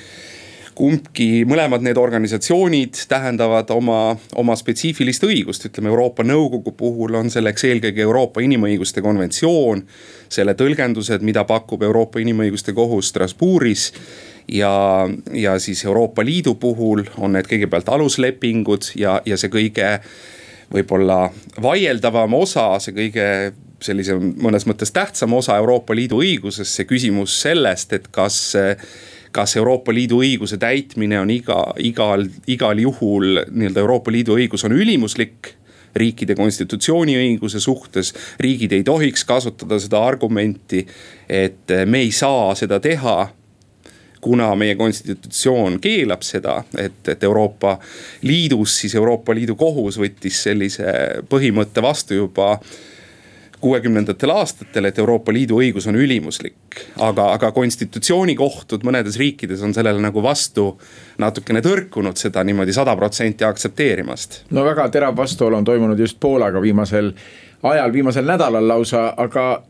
kumbki, 0.74 1.44
mõlemad 1.48 1.84
need 1.84 1.98
organisatsioonid 2.00 2.96
tähendavad 3.08 3.70
oma, 3.74 4.16
oma 4.40 4.56
spetsiifilist 4.56 5.24
õigust, 5.26 5.66
ütleme 5.68 5.90
Euroopa 5.92 6.24
Nõukogu 6.24 6.72
puhul 6.76 7.18
on 7.18 7.30
selleks 7.30 7.66
eelkõige 7.68 8.04
Euroopa 8.06 8.40
Inimõiguste 8.44 9.04
konventsioon. 9.04 9.86
selle 10.32 10.54
tõlgendused, 10.56 11.20
mida 11.20 11.44
pakub 11.44 11.82
Euroopa 11.82 12.18
Inimõiguste 12.18 12.72
Kohus 12.72 13.08
Strasbourgis 13.12 13.92
ja, 14.48 15.08
ja 15.32 15.58
siis 15.58 15.84
Euroopa 15.84 16.24
Liidu 16.24 16.54
puhul 16.54 17.04
on 17.18 17.32
need 17.32 17.46
kõigepealt 17.46 17.88
aluslepingud 17.88 18.94
ja, 18.96 19.20
ja 19.26 19.36
see 19.36 19.52
kõige 19.52 19.98
võib-olla 20.72 21.26
vaieldavam 21.62 22.34
osa, 22.34 22.70
see 22.80 22.96
kõige 22.96 23.26
sellise 23.82 24.14
mõnes 24.16 24.66
mõttes 24.68 24.92
tähtsam 24.94 25.34
osa 25.34 25.56
Euroopa 25.58 25.94
Liidu 25.94 26.22
õigusest, 26.22 26.78
see 26.78 26.88
küsimus 26.88 27.34
sellest, 27.42 27.92
et 27.92 28.08
kas 28.14 28.54
kas 29.32 29.56
Euroopa 29.56 29.94
Liidu 29.94 30.20
õiguse 30.20 30.58
täitmine 30.60 31.16
on 31.20 31.30
iga, 31.32 31.62
igal, 31.80 32.26
igal 32.52 32.78
juhul 32.82 33.40
nii-öelda 33.48 33.80
Euroopa 33.80 34.12
Liidu 34.12 34.36
õigus 34.36 34.66
on 34.68 34.74
ülimuslik 34.76 35.54
riikide 35.96 36.34
konstitutsiooniõiguse 36.36 37.60
suhtes. 37.60 38.12
riigid 38.40 38.72
ei 38.72 38.84
tohiks 38.84 39.24
kasutada 39.24 39.78
seda 39.80 40.04
argumenti, 40.04 40.86
et 41.28 41.72
me 41.86 42.04
ei 42.04 42.12
saa 42.12 42.54
seda 42.54 42.80
teha 42.80 43.28
kuna 44.22 44.54
meie 44.54 44.76
konstitutsioon 44.78 45.80
keelab 45.82 46.22
seda, 46.22 46.60
et, 46.78 47.02
et 47.08 47.24
Euroopa 47.26 47.78
Liidus 48.22 48.78
siis 48.80 48.94
Euroopa 48.94 49.34
Liidu 49.34 49.56
kohus 49.58 49.98
võttis 49.98 50.38
sellise 50.46 50.94
põhimõtte 51.28 51.82
vastu 51.82 52.14
juba 52.20 52.54
kuuekümnendatel 53.62 54.30
aastatel, 54.30 54.88
et 54.88 54.98
Euroopa 54.98 55.32
Liidu 55.34 55.58
õigus 55.62 55.86
on 55.90 55.98
ülimuslik. 55.98 56.54
aga, 56.98 57.32
aga 57.32 57.50
konstitutsioonikohtud 57.52 58.86
mõnedes 58.86 59.18
riikides 59.18 59.62
on 59.62 59.74
sellele 59.74 60.02
nagu 60.02 60.22
vastu 60.22 60.80
natukene 61.18 61.60
tõrkunud 61.62 62.18
seda 62.18 62.44
niimoodi 62.44 62.72
sada 62.72 62.96
protsenti 62.96 63.44
aktsepteerimast. 63.44 64.44
no 64.50 64.64
väga 64.64 64.88
terav 64.88 65.16
vastuolu 65.16 65.56
on 65.56 65.64
toimunud 65.64 65.98
just 65.98 66.20
Poolaga 66.20 66.62
viimasel 66.62 67.12
ajal, 67.62 67.92
viimasel 67.92 68.26
nädalal 68.26 68.68
lausa, 68.68 69.14
aga 69.16 69.62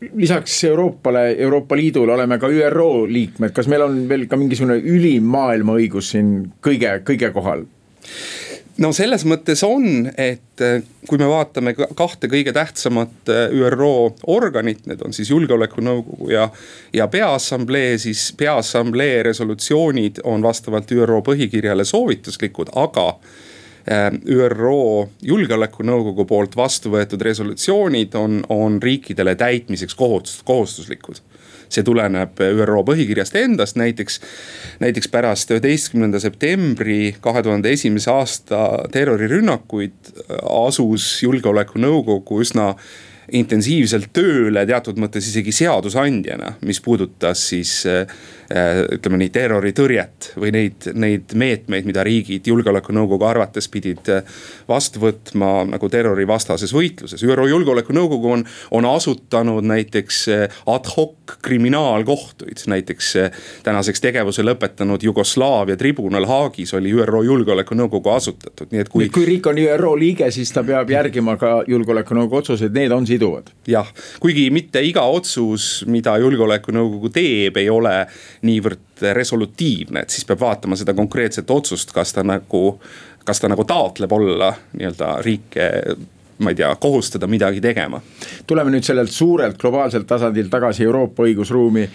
lisaks 0.00 0.64
Euroopale, 0.64 1.36
Euroopa 1.38 1.76
Liidule 1.76 2.12
oleme 2.14 2.38
ka 2.38 2.48
ÜRO 2.48 3.06
liikmed, 3.10 3.52
kas 3.54 3.68
meil 3.70 3.82
on 3.86 4.02
veel 4.08 4.26
ka 4.30 4.38
mingisugune 4.38 4.78
ülim 4.78 5.26
maailma 5.30 5.78
õigus 5.78 6.12
siin 6.14 6.52
kõige, 6.64 7.00
kõige 7.06 7.32
kohal? 7.34 7.66
no 8.78 8.92
selles 8.94 9.24
mõttes 9.26 9.64
on, 9.66 10.06
et 10.14 10.62
äh, 10.62 10.78
kui 11.08 11.18
me 11.18 11.26
vaatame 11.30 11.74
kahte 11.74 12.30
kõige 12.30 12.54
tähtsamat 12.54 13.32
äh, 13.32 13.56
ÜRO 13.58 13.90
organit, 14.30 14.86
need 14.86 15.02
on 15.04 15.16
siis 15.16 15.32
julgeolekunõukogu 15.34 16.30
ja, 16.30 16.46
ja 16.94 17.08
peaassamblee, 17.10 17.96
siis 17.98 18.30
peaassamblee 18.38 19.22
resolutsioonid 19.26 20.22
on 20.24 20.46
vastavalt 20.46 20.94
ÜRO 20.94 21.20
põhikirjale 21.26 21.86
soovituslikud, 21.88 22.70
aga 22.78 23.10
ÜRO 23.88 25.08
julgeolekunõukogu 25.22 26.26
poolt 26.28 26.56
vastu 26.56 26.92
võetud 26.92 27.22
resolutsioonid 27.24 28.14
on, 28.18 28.42
on 28.52 28.78
riikidele 28.82 29.34
täitmiseks 29.38 29.96
kohustus, 29.96 30.42
kohustuslikud. 30.44 31.22
See 31.68 31.84
tuleneb 31.84 32.40
ÜRO 32.40 32.80
põhikirjast 32.88 33.36
endast, 33.36 33.76
näiteks, 33.76 34.20
näiteks 34.80 35.10
pärast 35.12 35.52
üheteistkümnenda 35.52 36.20
septembri 36.20 37.14
kahe 37.20 37.42
tuhande 37.44 37.72
esimese 37.76 38.10
aasta 38.12 38.62
terrorirünnakuid 38.92 40.14
asus 40.48 41.10
julgeolekunõukogu 41.26 42.40
üsna 42.44 42.72
intensiivselt 43.36 44.08
tööle 44.16 44.64
teatud 44.68 44.96
mõttes 45.00 45.28
isegi 45.28 45.52
seadusandjana, 45.52 46.54
mis 46.64 46.80
puudutas 46.80 47.42
siis 47.50 47.82
äh, 47.88 48.08
ütleme 48.48 49.18
nii 49.20 49.28
terroritõrjet 49.32 50.30
või 50.40 50.52
neid, 50.54 50.86
neid 50.96 51.34
meetmeid, 51.36 51.84
mida 51.84 52.00
riigid 52.06 52.46
julgeolekunõukogu 52.48 53.26
arvates 53.28 53.68
pidid 53.68 54.08
äh, 54.08 54.38
vastu 54.68 55.02
võtma 55.02 55.66
nagu 55.68 55.90
terrorivastases 55.92 56.72
võitluses. 56.72 57.20
ÜRO 57.28 57.44
julgeolekunõukogu 57.50 58.30
on, 58.32 58.44
on 58.72 58.88
asutanud 58.88 59.68
näiteks 59.68 60.20
äh, 60.32 60.56
ad 60.72 60.88
hoc 60.94 61.36
kriminaalkohtuid, 61.44 62.62
näiteks 62.72 63.10
tänaseks 63.66 64.00
tegevuse 64.00 64.42
lõpetanud 64.46 65.04
Jugoslaavia 65.04 65.76
tribunal 65.76 66.24
Haagis 66.28 66.72
oli 66.78 66.94
ÜRO 66.96 67.20
julgeolekunõukogu 67.28 68.14
asutatud, 68.14 68.72
nii 68.72 68.80
et 68.80 68.88
kui. 68.88 69.10
kui 69.12 69.28
riik 69.28 69.50
on 69.52 69.60
ÜRO 69.60 69.92
liige, 70.00 70.30
siis 70.32 70.54
ta 70.56 70.64
peab 70.64 70.88
järgima 70.88 71.36
ka 71.36 71.52
julgeolekunõukogu 71.68 72.40
otsuseid, 72.40 72.72
need 72.72 72.96
on 72.96 73.04
siduvad. 73.06 73.52
jah, 73.68 73.92
kuigi 74.24 74.48
mitte 74.54 74.80
iga 74.80 75.04
otsus, 75.04 75.84
mida 75.86 76.16
julgeolekunõukogu 76.16 77.12
teeb, 77.12 77.60
ei 77.60 77.68
ole 77.68 77.94
niivõrd 78.42 79.02
resolutiivne, 79.16 80.04
et 80.04 80.14
siis 80.14 80.26
peab 80.28 80.40
vaatama 80.44 80.76
seda 80.78 80.94
konkreetset 80.94 81.50
otsust, 81.50 81.92
kas 81.94 82.12
ta 82.14 82.22
nagu, 82.26 82.78
kas 83.24 83.40
ta 83.40 83.50
nagu 83.50 83.64
taotleb 83.64 84.12
olla 84.12 84.52
nii-öelda 84.74 85.16
riike 85.26 85.68
ma 86.38 86.52
ei 86.52 86.54
tea, 86.54 86.68
kohustada 86.76 87.26
midagi 87.26 87.60
tegema. 87.60 88.00
tuleme 88.46 88.70
nüüd 88.70 88.86
sellelt 88.86 89.10
suurelt 89.10 89.58
globaalselt 89.58 90.06
tasandilt 90.06 90.50
tagasi 90.50 90.84
Euroopa 90.84 91.26
õigusruumi 91.26 91.88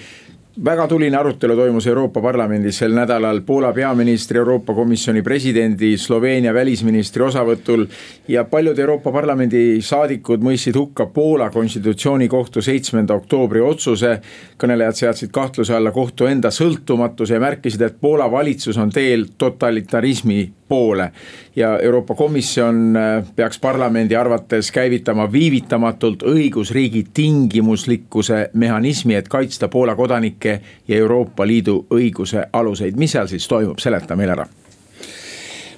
väga 0.65 0.87
tuline 0.87 1.17
arutelu 1.17 1.55
toimus 1.55 1.87
Euroopa 1.87 2.21
Parlamendis 2.21 2.77
sel 2.77 2.93
nädalal 2.93 3.41
Poola 3.41 3.71
peaministri, 3.73 4.37
Euroopa 4.37 4.73
Komisjoni 4.73 5.21
presidendi, 5.21 5.97
Sloveenia 5.97 6.53
välisministri 6.53 7.23
osavõtul. 7.23 7.85
ja 8.27 8.43
paljud 8.43 8.79
Euroopa 8.79 9.11
Parlamendi 9.11 9.81
saadikud 9.81 10.43
mõistsid 10.45 10.75
hukka 10.77 11.05
Poola 11.05 11.49
konstitutsioonikohtu 11.49 12.61
seitsmenda 12.61 13.13
oktoobri 13.13 13.61
otsuse. 13.61 14.21
kõnelejad 14.57 14.93
seadsid 14.93 15.31
kahtluse 15.31 15.73
alla 15.75 15.91
kohtu 15.91 16.25
enda 16.25 16.51
sõltumatuse 16.51 17.33
ja 17.33 17.39
märkisid, 17.39 17.81
et 17.81 17.95
Poola 18.01 18.31
valitsus 18.31 18.77
on 18.77 18.89
teel 18.89 19.25
totalitarismi 19.37 20.51
poole. 20.67 21.11
ja 21.55 21.79
Euroopa 21.79 22.15
Komisjon 22.15 22.95
äh, 22.97 23.25
peaks 23.35 23.59
parlamendi 23.59 24.15
arvates 24.15 24.71
käivitama 24.71 25.31
viivitamatult 25.31 26.23
õigusriigi 26.23 27.03
tingimuslikkuse 27.13 28.49
mehhanismi, 28.53 29.15
et 29.15 29.27
kaitsta 29.27 29.67
Poola 29.67 29.95
kodanikke 29.95 30.42
ja 30.51 30.97
Euroopa 30.97 31.47
Liidu 31.47 31.85
õiguse 31.93 32.47
aluseid. 32.53 32.97
mis 32.99 33.15
seal 33.15 33.29
siis 33.31 33.47
toimub, 33.47 33.79
seleta 33.83 34.17
meile 34.19 34.37
ära. 34.37 34.47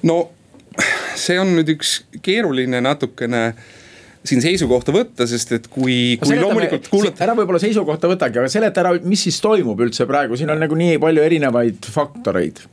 no 0.02 0.20
see 1.16 1.38
on 1.40 1.54
nüüd 1.56 1.72
üks 1.76 1.98
keeruline 2.22 2.80
natukene 2.84 3.48
siin 4.26 4.42
seisukohta 4.42 4.92
võtta, 4.94 5.26
sest 5.30 5.52
et 5.54 5.66
kui, 5.70 6.16
kui 6.20 6.38
loomulikult 6.40 6.88
kuulata. 6.90 7.22
ära 7.24 7.36
võib-olla 7.38 7.62
seisukohta 7.62 8.10
võtagi, 8.10 8.40
aga 8.42 8.50
seleta 8.50 8.82
ära, 8.82 8.96
mis 9.06 9.22
siis 9.28 9.38
toimub 9.42 9.80
üldse 9.86 10.06
praegu, 10.08 10.38
siin 10.38 10.50
on 10.50 10.62
nagu 10.62 10.78
nii 10.78 10.98
palju 11.02 11.22
erinevaid 11.22 11.86
faktoreid 11.94 12.64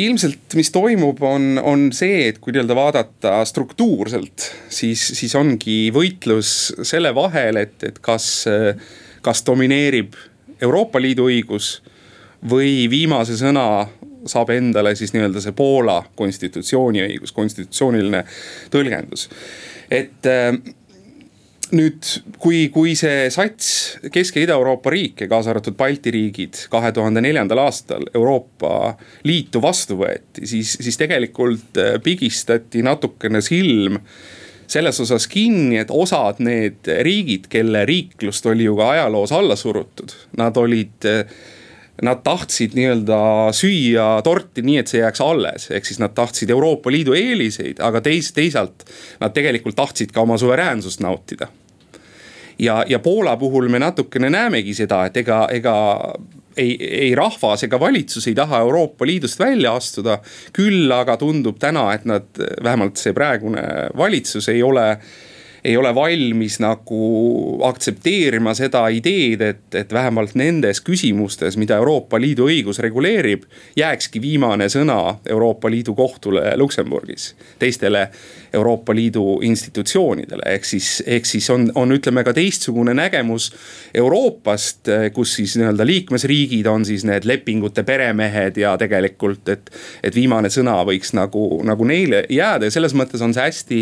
ilmselt, 0.00 0.56
mis 0.58 0.70
toimub, 0.74 1.20
on, 1.22 1.58
on 1.62 1.86
see, 1.94 2.24
et 2.30 2.40
kui 2.42 2.54
nii-öelda 2.54 2.74
vaadata 2.74 3.36
struktuurselt, 3.46 4.48
siis, 4.72 5.02
siis 5.18 5.34
ongi 5.38 5.88
võitlus 5.94 6.72
selle 6.86 7.14
vahel, 7.14 7.60
et, 7.62 7.76
et 7.86 8.00
kas, 8.02 8.26
kas 9.24 9.42
domineerib 9.46 10.14
Euroopa 10.62 11.00
Liidu 11.02 11.28
õigus 11.30 11.78
või 12.50 12.84
viimase 12.92 13.38
sõna 13.40 13.86
saab 14.28 14.52
endale 14.54 14.94
siis 14.96 15.12
nii-öelda 15.12 15.40
see 15.44 15.56
Poola 15.56 15.98
konstitutsiooni 16.16 17.02
õigus, 17.04 17.32
konstitutsiooniline 17.36 18.24
tõlgendus. 18.72 19.28
et 19.90 20.26
nüüd, 21.72 22.08
kui, 22.40 22.68
kui 22.72 22.94
see 22.98 23.28
sats 23.32 23.98
Kesk- 24.12 24.38
ja 24.38 24.44
Ida-Euroopa 24.46 24.92
riike, 24.92 25.28
kaasa 25.30 25.52
arvatud 25.52 25.76
Balti 25.78 26.12
riigid, 26.14 26.66
kahe 26.72 26.92
tuhande 26.92 27.22
neljandal 27.24 27.64
aastal 27.64 28.06
Euroopa 28.14 28.94
Liitu 29.24 29.62
vastu 29.62 29.98
võeti, 30.00 30.46
siis, 30.50 30.76
siis 30.80 30.98
tegelikult 31.00 31.80
äh, 31.80 31.96
pigistati 32.04 32.84
natukene 32.84 33.42
silm 33.44 34.00
selles 34.70 35.00
osas 35.00 35.26
kinni, 35.30 35.78
et 35.82 35.90
osad 35.90 36.40
need 36.44 36.88
riigid, 37.06 37.48
kelle 37.52 37.84
riiklust 37.88 38.46
oli 38.50 38.68
ju 38.68 38.76
ka 38.78 38.90
ajaloos 38.94 39.32
alla 39.32 39.56
surutud, 39.56 40.14
nad 40.38 40.56
olid 40.56 41.08
nad 42.02 42.22
tahtsid 42.26 42.74
nii-öelda 42.74 43.18
süüa 43.54 44.06
torti 44.26 44.64
nii, 44.66 44.80
et 44.82 44.90
see 44.90 45.02
jääks 45.02 45.20
alles, 45.22 45.68
ehk 45.70 45.86
siis 45.86 46.00
nad 46.02 46.14
tahtsid 46.14 46.50
Euroopa 46.50 46.90
Liidu 46.90 47.14
eeliseid, 47.14 47.78
aga 47.84 48.02
teis-, 48.02 48.32
teisalt 48.34 48.86
nad 49.20 49.34
tegelikult 49.34 49.76
tahtsid 49.78 50.14
ka 50.14 50.24
oma 50.26 50.38
suveräänsust 50.40 51.04
nautida. 51.04 51.48
Ja, 52.58 52.84
ja 52.88 52.98
Poola 52.98 53.36
puhul 53.36 53.68
me 53.68 53.78
natukene 53.78 54.30
näemegi 54.30 54.74
seda, 54.74 55.04
et 55.06 55.16
ega, 55.22 55.44
ega 55.50 55.74
ei, 56.56 56.76
ei 56.78 57.14
rahvas 57.14 57.66
ega 57.66 57.80
valitsus 57.80 58.28
ei 58.28 58.34
taha 58.34 58.60
Euroopa 58.64 59.06
Liidust 59.06 59.38
välja 59.38 59.74
astuda. 59.74 60.18
küll 60.52 60.92
aga 60.92 61.16
tundub 61.16 61.58
täna, 61.58 61.92
et 61.94 62.04
nad, 62.04 62.26
vähemalt 62.62 63.00
see 63.00 63.12
praegune 63.12 63.62
valitsus 63.96 64.48
ei 64.48 64.62
ole 64.62 64.88
ei 65.64 65.76
ole 65.76 65.94
valmis 65.94 66.58
nagu 66.60 66.98
aktsepteerima 67.64 68.52
seda 68.54 68.82
ideed, 68.92 69.40
et, 69.40 69.62
et 69.74 69.92
vähemalt 69.92 70.34
nendes 70.36 70.82
küsimustes, 70.84 71.56
mida 71.56 71.78
Euroopa 71.80 72.20
Liidu 72.20 72.48
õigus 72.50 72.80
reguleerib, 72.84 73.46
jääkski 73.76 74.20
viimane 74.20 74.68
sõna 74.72 75.16
Euroopa 75.24 75.70
Liidu 75.72 75.94
kohtule 75.96 76.52
Luksemburgis. 76.60 77.32
teistele 77.58 78.08
Euroopa 78.54 78.94
Liidu 78.94 79.40
institutsioonidele, 79.44 80.46
ehk 80.54 80.68
siis, 80.68 80.88
ehk 81.06 81.26
siis 81.28 81.48
on, 81.50 81.68
on, 81.74 81.92
ütleme 81.94 82.24
ka 82.26 82.34
teistsugune 82.36 82.94
nägemus 82.96 83.50
Euroopast, 83.94 84.90
kus 85.14 85.34
siis 85.40 85.56
nii-öelda 85.60 85.86
liikmesriigid 85.86 86.66
on 86.70 86.86
siis 86.86 87.04
need 87.08 87.26
lepingute 87.28 87.84
peremehed 87.86 88.58
ja 88.60 88.76
tegelikult, 88.80 89.48
et. 89.52 89.70
et 90.04 90.14
viimane 90.14 90.50
sõna 90.52 90.76
võiks 90.86 91.14
nagu, 91.16 91.60
nagu 91.66 91.86
neile 91.88 92.24
jääda 92.30 92.68
ja 92.68 92.74
selles 92.74 92.94
mõttes 92.96 93.22
on 93.24 93.34
see 93.34 93.44
hästi, 93.44 93.80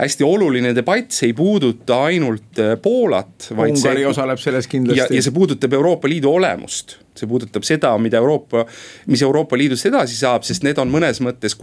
hästi 0.00 0.26
oluline 0.26 0.72
debatt, 0.76 1.12
see 1.12 1.30
ei 1.30 1.36
puuduta 1.36 2.02
ainult 2.08 2.62
Poolat. 2.82 3.50
Ungari 3.52 4.02
see, 4.02 4.06
osaleb 4.08 4.40
selles 4.40 4.68
kindlasti. 4.70 5.02
ja, 5.02 5.08
ja 5.12 5.24
see 5.24 5.34
puudutab 5.34 5.76
Euroopa 5.76 6.08
Liidu 6.08 6.32
olemust 6.32 6.96
see 7.18 7.28
puudutab 7.30 7.66
seda, 7.66 7.92
mida 8.02 8.20
Euroopa, 8.22 8.64
mis 9.10 9.22
Euroopa 9.22 9.58
Liidust 9.58 9.88
edasi 9.88 10.16
saab, 10.18 10.46
sest 10.46 10.66
need 10.66 10.78
on 10.82 10.90
mõnes 10.92 11.20
mõttes, 11.24 11.56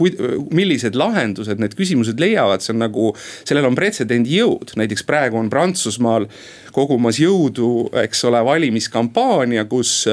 millised 0.54 0.98
lahendused 0.98 1.60
need 1.62 1.76
küsimused 1.78 2.20
leiavad, 2.20 2.64
see 2.64 2.74
on 2.74 2.82
nagu. 2.84 3.12
sellel 3.44 3.68
on 3.68 3.76
pretsedendi 3.78 4.38
jõud, 4.38 4.74
näiteks 4.78 5.04
praegu 5.06 5.38
on 5.38 5.50
Prantsusmaal 5.50 6.28
kogumas 6.74 7.20
jõudu, 7.20 7.90
eks 8.04 8.24
ole, 8.30 8.40
valimiskampaania, 8.44 9.64
kus 9.70 10.04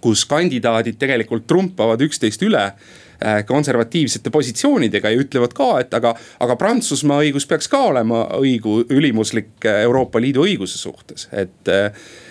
kus 0.00 0.24
kandidaadid 0.24 0.96
tegelikult 1.00 1.46
trumpavad 1.48 2.00
üksteist 2.00 2.42
üle 2.46 2.62
äh, 2.64 3.42
konservatiivsete 3.46 4.32
positsioonidega 4.32 5.12
ja 5.12 5.20
ütlevad 5.20 5.52
ka, 5.56 5.70
et 5.82 5.94
aga, 5.94 6.14
aga 6.40 6.56
Prantsusmaa 6.56 7.22
õigus 7.26 7.46
peaks 7.48 7.68
ka 7.72 7.82
olema 7.90 8.24
õigu, 8.38 8.82
ülimuslik 8.88 9.68
Euroopa 9.74 10.22
Liidu 10.22 10.46
õiguse 10.46 10.80
suhtes, 10.80 11.28
et 11.32 11.72
äh, 11.72 11.90
Äh, 11.92 12.21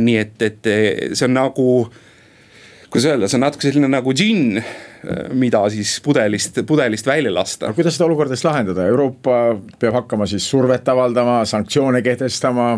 nii 0.00 0.16
et, 0.16 0.42
et 0.42 0.68
see 1.12 1.26
on 1.26 1.34
nagu, 1.36 1.70
kuidas 2.88 3.08
öelda, 3.10 3.28
see 3.28 3.36
on 3.36 3.44
natuke 3.44 3.68
selline 3.68 3.90
nagu 3.92 4.14
džinn, 4.16 4.60
äh, 4.60 5.24
mida 5.36 5.64
siis 5.72 5.98
pudelist, 6.04 6.62
pudelist 6.66 7.06
välja 7.06 7.32
lasta. 7.34 7.72
kuidas 7.76 7.98
seda 7.98 8.08
olukorda 8.08 8.36
siis 8.36 8.48
lahendada, 8.48 8.86
Euroopa 8.88 9.40
peab 9.80 10.00
hakkama 10.02 10.28
siis 10.30 10.46
survet 10.48 10.88
avaldama, 10.88 11.42
sanktsioone 11.48 12.02
kehtestama 12.02 12.70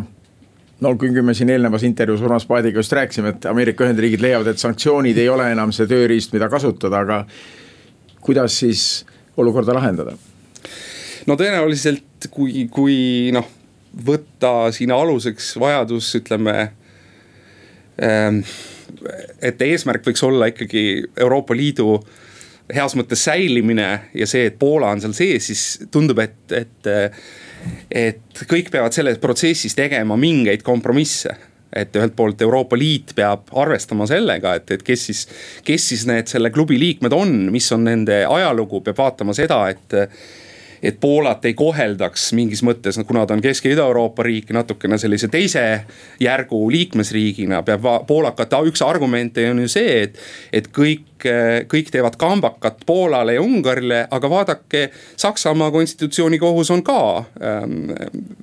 no 0.81 0.95
kui 0.99 1.13
me 1.23 1.35
siin 1.37 1.53
eelnevas 1.53 1.85
intervjuus 1.87 2.25
Urmas 2.25 2.47
Paadiga 2.49 2.81
just 2.81 2.93
rääkisime, 2.97 3.35
et 3.35 3.47
Ameerika 3.51 3.85
Ühendriigid 3.85 4.23
leiavad, 4.25 4.51
et 4.53 4.63
sanktsioonid 4.63 5.19
ei 5.21 5.29
ole 5.29 5.51
enam 5.53 5.73
see 5.77 5.89
tööriist, 5.91 6.33
mida 6.37 6.49
kasutada, 6.53 7.05
aga 7.05 7.23
kuidas 8.25 8.59
siis 8.63 9.05
olukorda 9.41 9.77
lahendada? 9.77 10.17
no 11.29 11.37
tõenäoliselt, 11.37 12.31
kui, 12.33 12.67
kui 12.73 13.31
noh, 13.35 13.47
võtta 14.07 14.71
siin 14.75 14.93
aluseks 14.95 15.53
vajadus, 15.61 16.15
ütleme 16.21 16.71
et 18.01 19.63
eesmärk 19.63 20.07
võiks 20.07 20.23
olla 20.27 20.49
ikkagi 20.51 20.85
Euroopa 21.21 21.55
Liidu 21.57 21.99
heas 22.75 22.95
mõttes 22.99 23.25
säilimine 23.27 23.89
ja 24.15 24.27
see, 24.31 24.47
et 24.49 24.59
Poola 24.59 24.93
on 24.95 25.03
seal 25.03 25.15
sees, 25.17 25.51
siis 25.51 25.63
tundub, 25.93 26.19
et, 26.23 26.41
et. 26.57 26.91
et 27.91 28.43
kõik 28.49 28.71
peavad 28.73 28.95
selles 28.97 29.19
protsessis 29.21 29.75
tegema 29.77 30.17
mingeid 30.17 30.63
kompromisse 30.65 31.35
et 31.77 31.95
ühelt 31.97 32.17
poolt 32.17 32.41
Euroopa 32.43 32.79
Liit 32.79 33.13
peab 33.15 33.51
arvestama 33.63 34.07
sellega, 34.11 34.57
et, 34.59 34.71
et 34.75 34.83
kes 34.83 35.05
siis, 35.11 35.21
kes 35.67 35.89
siis 35.93 36.07
need 36.09 36.31
selle 36.31 36.51
klubi 36.55 36.79
liikmed 36.81 37.15
on, 37.15 37.35
mis 37.55 37.69
on 37.77 37.85
nende 37.87 38.23
ajalugu, 38.27 38.83
peab 38.87 38.99
vaatama 38.99 39.37
seda, 39.37 39.61
et 39.71 39.95
et 40.83 41.01
Poolat 41.01 41.45
ei 41.45 41.55
koheldaks 41.55 42.31
mingis 42.37 42.63
mõttes, 42.67 42.99
kuna 43.07 43.27
ta 43.27 43.35
on 43.37 43.43
Kesk- 43.45 43.69
ja 43.69 43.77
Ida-Euroopa 43.77 44.25
riik, 44.27 44.51
natukene 44.55 44.99
sellise 44.99 45.29
teise 45.29 45.65
järgu 46.21 46.63
liikmesriigina 46.71 47.63
peab 47.67 47.87
poolakate 48.07 48.65
üks 48.71 48.83
argumente 48.85 49.45
on 49.51 49.63
ju 49.65 49.69
see, 49.69 50.03
et, 50.03 50.19
et 50.53 50.69
kõik 50.73 51.10
kõik 51.71 51.91
teevad 51.93 52.17
kambakat 52.21 52.85
Poolale 52.87 53.35
ja 53.37 53.43
Ungarile, 53.43 54.05
aga 54.11 54.31
vaadake, 54.31 54.83
Saksamaa 55.21 55.71
konstitutsioonikohus 55.71 56.71
on 56.71 56.83
ka 56.87 57.01
ähm, 57.19 57.91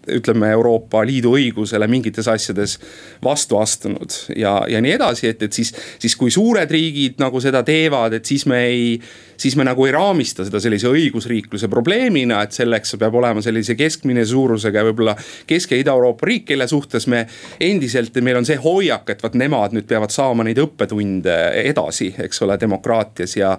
ütleme 0.07 0.51
Euroopa 0.55 1.05
Liidu 1.05 1.35
õigusele 1.37 1.87
mingites 1.87 2.27
asjades 2.27 2.77
vastu 3.23 3.57
astunud 3.61 4.13
ja, 4.35 4.59
ja 4.69 4.81
nii 4.81 4.97
edasi, 4.97 5.31
et, 5.31 5.43
et 5.43 5.53
siis, 5.53 5.73
siis 5.99 6.15
kui 6.15 6.31
suured 6.31 6.71
riigid 6.71 7.21
nagu 7.21 7.41
seda 7.43 7.63
teevad, 7.67 8.17
et 8.17 8.25
siis 8.25 8.45
me 8.49 8.65
ei 8.67 8.99
siis 9.37 9.55
me 9.55 9.63
nagu 9.63 9.85
ei 9.85 9.91
raamista 9.93 10.45
seda 10.45 10.59
sellise 10.61 10.89
õigusriikluse 10.89 11.69
probleemina, 11.69 12.41
et 12.43 12.55
selleks 12.57 12.95
peab 12.99 13.15
olema 13.19 13.41
sellise 13.45 13.75
keskmine 13.77 14.25
suurusega 14.25 14.83
võib-olla 14.89 15.15
Kesk- 15.47 15.75
ja 15.75 15.81
Ida-Euroopa 15.81 16.25
riik, 16.27 16.47
kelle 16.51 16.67
suhtes 16.67 17.07
me 17.07 17.25
endiselt, 17.61 18.17
meil 18.25 18.41
on 18.41 18.47
see 18.47 18.57
hoiak, 18.61 19.09
et 19.13 19.23
vot 19.23 19.37
nemad 19.37 19.75
nüüd 19.75 19.87
peavad 19.89 20.13
saama 20.13 20.45
neid 20.47 20.59
õppetunde 20.61 21.37
edasi, 21.63 22.13
eks 22.23 22.41
ole, 22.45 22.57
demokraatias 22.67 23.37
ja 23.39 23.55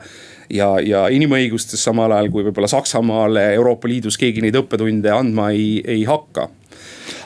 ja, 0.53 0.69
ja 0.81 1.07
inimõigustes 1.13 1.83
samal 1.85 2.13
ajal 2.17 2.31
kui 2.33 2.47
võib-olla 2.47 2.71
Saksamaale 2.71 3.51
Euroopa 3.57 3.89
Liidus 3.91 4.17
keegi 4.21 4.45
neid 4.45 4.57
õppetunde 4.57 5.13
andma 5.13 5.51
ei, 5.53 5.79
ei 5.85 6.05
hakka. 6.09 6.49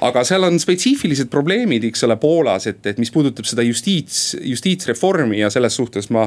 Aga 0.02 0.24
seal 0.26 0.46
on 0.46 0.58
spetsiifilised 0.58 1.30
probleemid, 1.30 1.84
eks 1.86 2.02
ole, 2.06 2.16
Poolas, 2.22 2.66
et, 2.70 2.80
et 2.90 2.98
mis 2.98 3.10
puudutab 3.14 3.46
seda 3.46 3.62
justiits, 3.66 4.32
justiitsreformi 4.42 5.42
ja 5.42 5.50
selles 5.54 5.76
suhtes 5.78 6.10
ma 6.14 6.26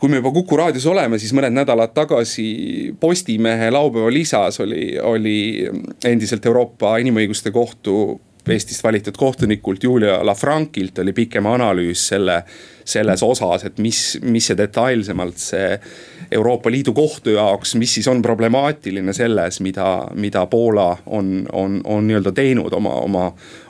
kui 0.00 0.08
me 0.08 0.16
juba 0.16 0.32
Kuku 0.32 0.56
raadios 0.56 0.86
oleme, 0.88 1.18
siis 1.20 1.32
mõned 1.36 1.52
nädalad 1.52 1.92
tagasi 1.96 2.94
Postimehe 3.00 3.68
laupäeva 3.72 4.12
lisas 4.12 4.60
oli, 4.64 4.94
oli 4.96 5.36
endiselt 6.08 6.46
Euroopa 6.48 6.96
Inimõiguste 7.02 7.52
Kohtu 7.52 7.96
Eestist 8.48 8.84
valitud 8.84 9.16
kohtunikult 9.16 9.82
Julia 9.84 10.26
Lafrankilt 10.26 10.98
oli 10.98 11.12
pikem 11.12 11.46
analüüs 11.46 12.06
selle, 12.08 12.40
selles 12.84 13.22
osas, 13.22 13.64
et 13.68 13.78
mis, 13.78 14.18
mis 14.22 14.46
see 14.50 14.56
detailsemalt 14.58 15.38
see 15.38 15.74
Euroopa 16.32 16.70
Liidu 16.70 16.92
kohtu 16.94 17.34
jaoks, 17.34 17.74
mis 17.74 17.94
siis 17.94 18.08
on 18.08 18.22
problemaatiline 18.22 19.12
selles, 19.12 19.60
mida, 19.60 20.06
mida 20.14 20.44
Poola 20.46 20.88
on, 21.06 21.46
on, 21.52 21.80
on 21.84 22.06
nii-öelda 22.06 22.32
teinud 22.32 22.72
oma, 22.72 22.94
oma, 23.04 23.24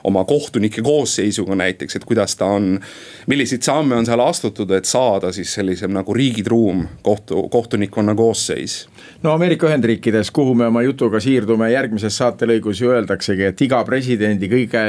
oma 0.07 0.23
kohtunike 0.29 0.81
koosseisuga 0.85 1.57
näiteks, 1.57 1.95
et 1.97 2.05
kuidas 2.05 2.35
ta 2.37 2.45
on. 2.45 2.79
milliseid 3.27 3.65
samme 3.65 3.95
on 3.95 4.05
seal 4.05 4.21
astutud, 4.23 4.71
et 4.71 4.85
saada 4.85 5.31
siis 5.33 5.53
sellisem 5.53 5.93
nagu 5.93 6.13
riigitruum 6.13 6.85
kohtu, 7.01 7.47
kohtunikkonna 7.49 8.15
koosseis 8.15 8.85
no 9.23 9.33
Ameerika 9.33 9.67
Ühendriikides, 9.67 10.31
kuhu 10.33 10.55
me 10.55 10.65
oma 10.67 10.81
jutuga 10.85 11.19
siirdume 11.21 11.69
järgmises 11.71 12.17
saatelõigus 12.17 12.81
ju 12.81 12.91
öeldaksegi, 12.93 13.45
et 13.51 13.61
iga 13.61 13.81
presidendi 13.85 14.49
kõige 14.49 14.83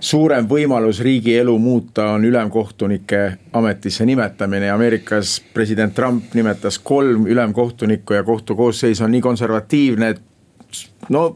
suurem 0.00 0.48
võimalus 0.50 1.02
riigielu 1.04 1.54
muuta 1.62 2.10
on 2.16 2.24
ülemkohtunike 2.26 3.22
ametisse 3.58 4.06
nimetamine. 4.06 4.66
Ja 4.66 4.74
Ameerikas 4.74 5.38
president 5.54 5.94
Trump 5.94 6.34
nimetas 6.34 6.78
kolm 6.78 7.26
ülemkohtunikku 7.26 8.18
ja 8.18 8.24
kohtu 8.26 8.56
koosseis 8.56 9.00
on 9.00 9.14
nii 9.14 9.22
konservatiivne, 9.22 10.08
et 10.08 10.22
no 11.14 11.28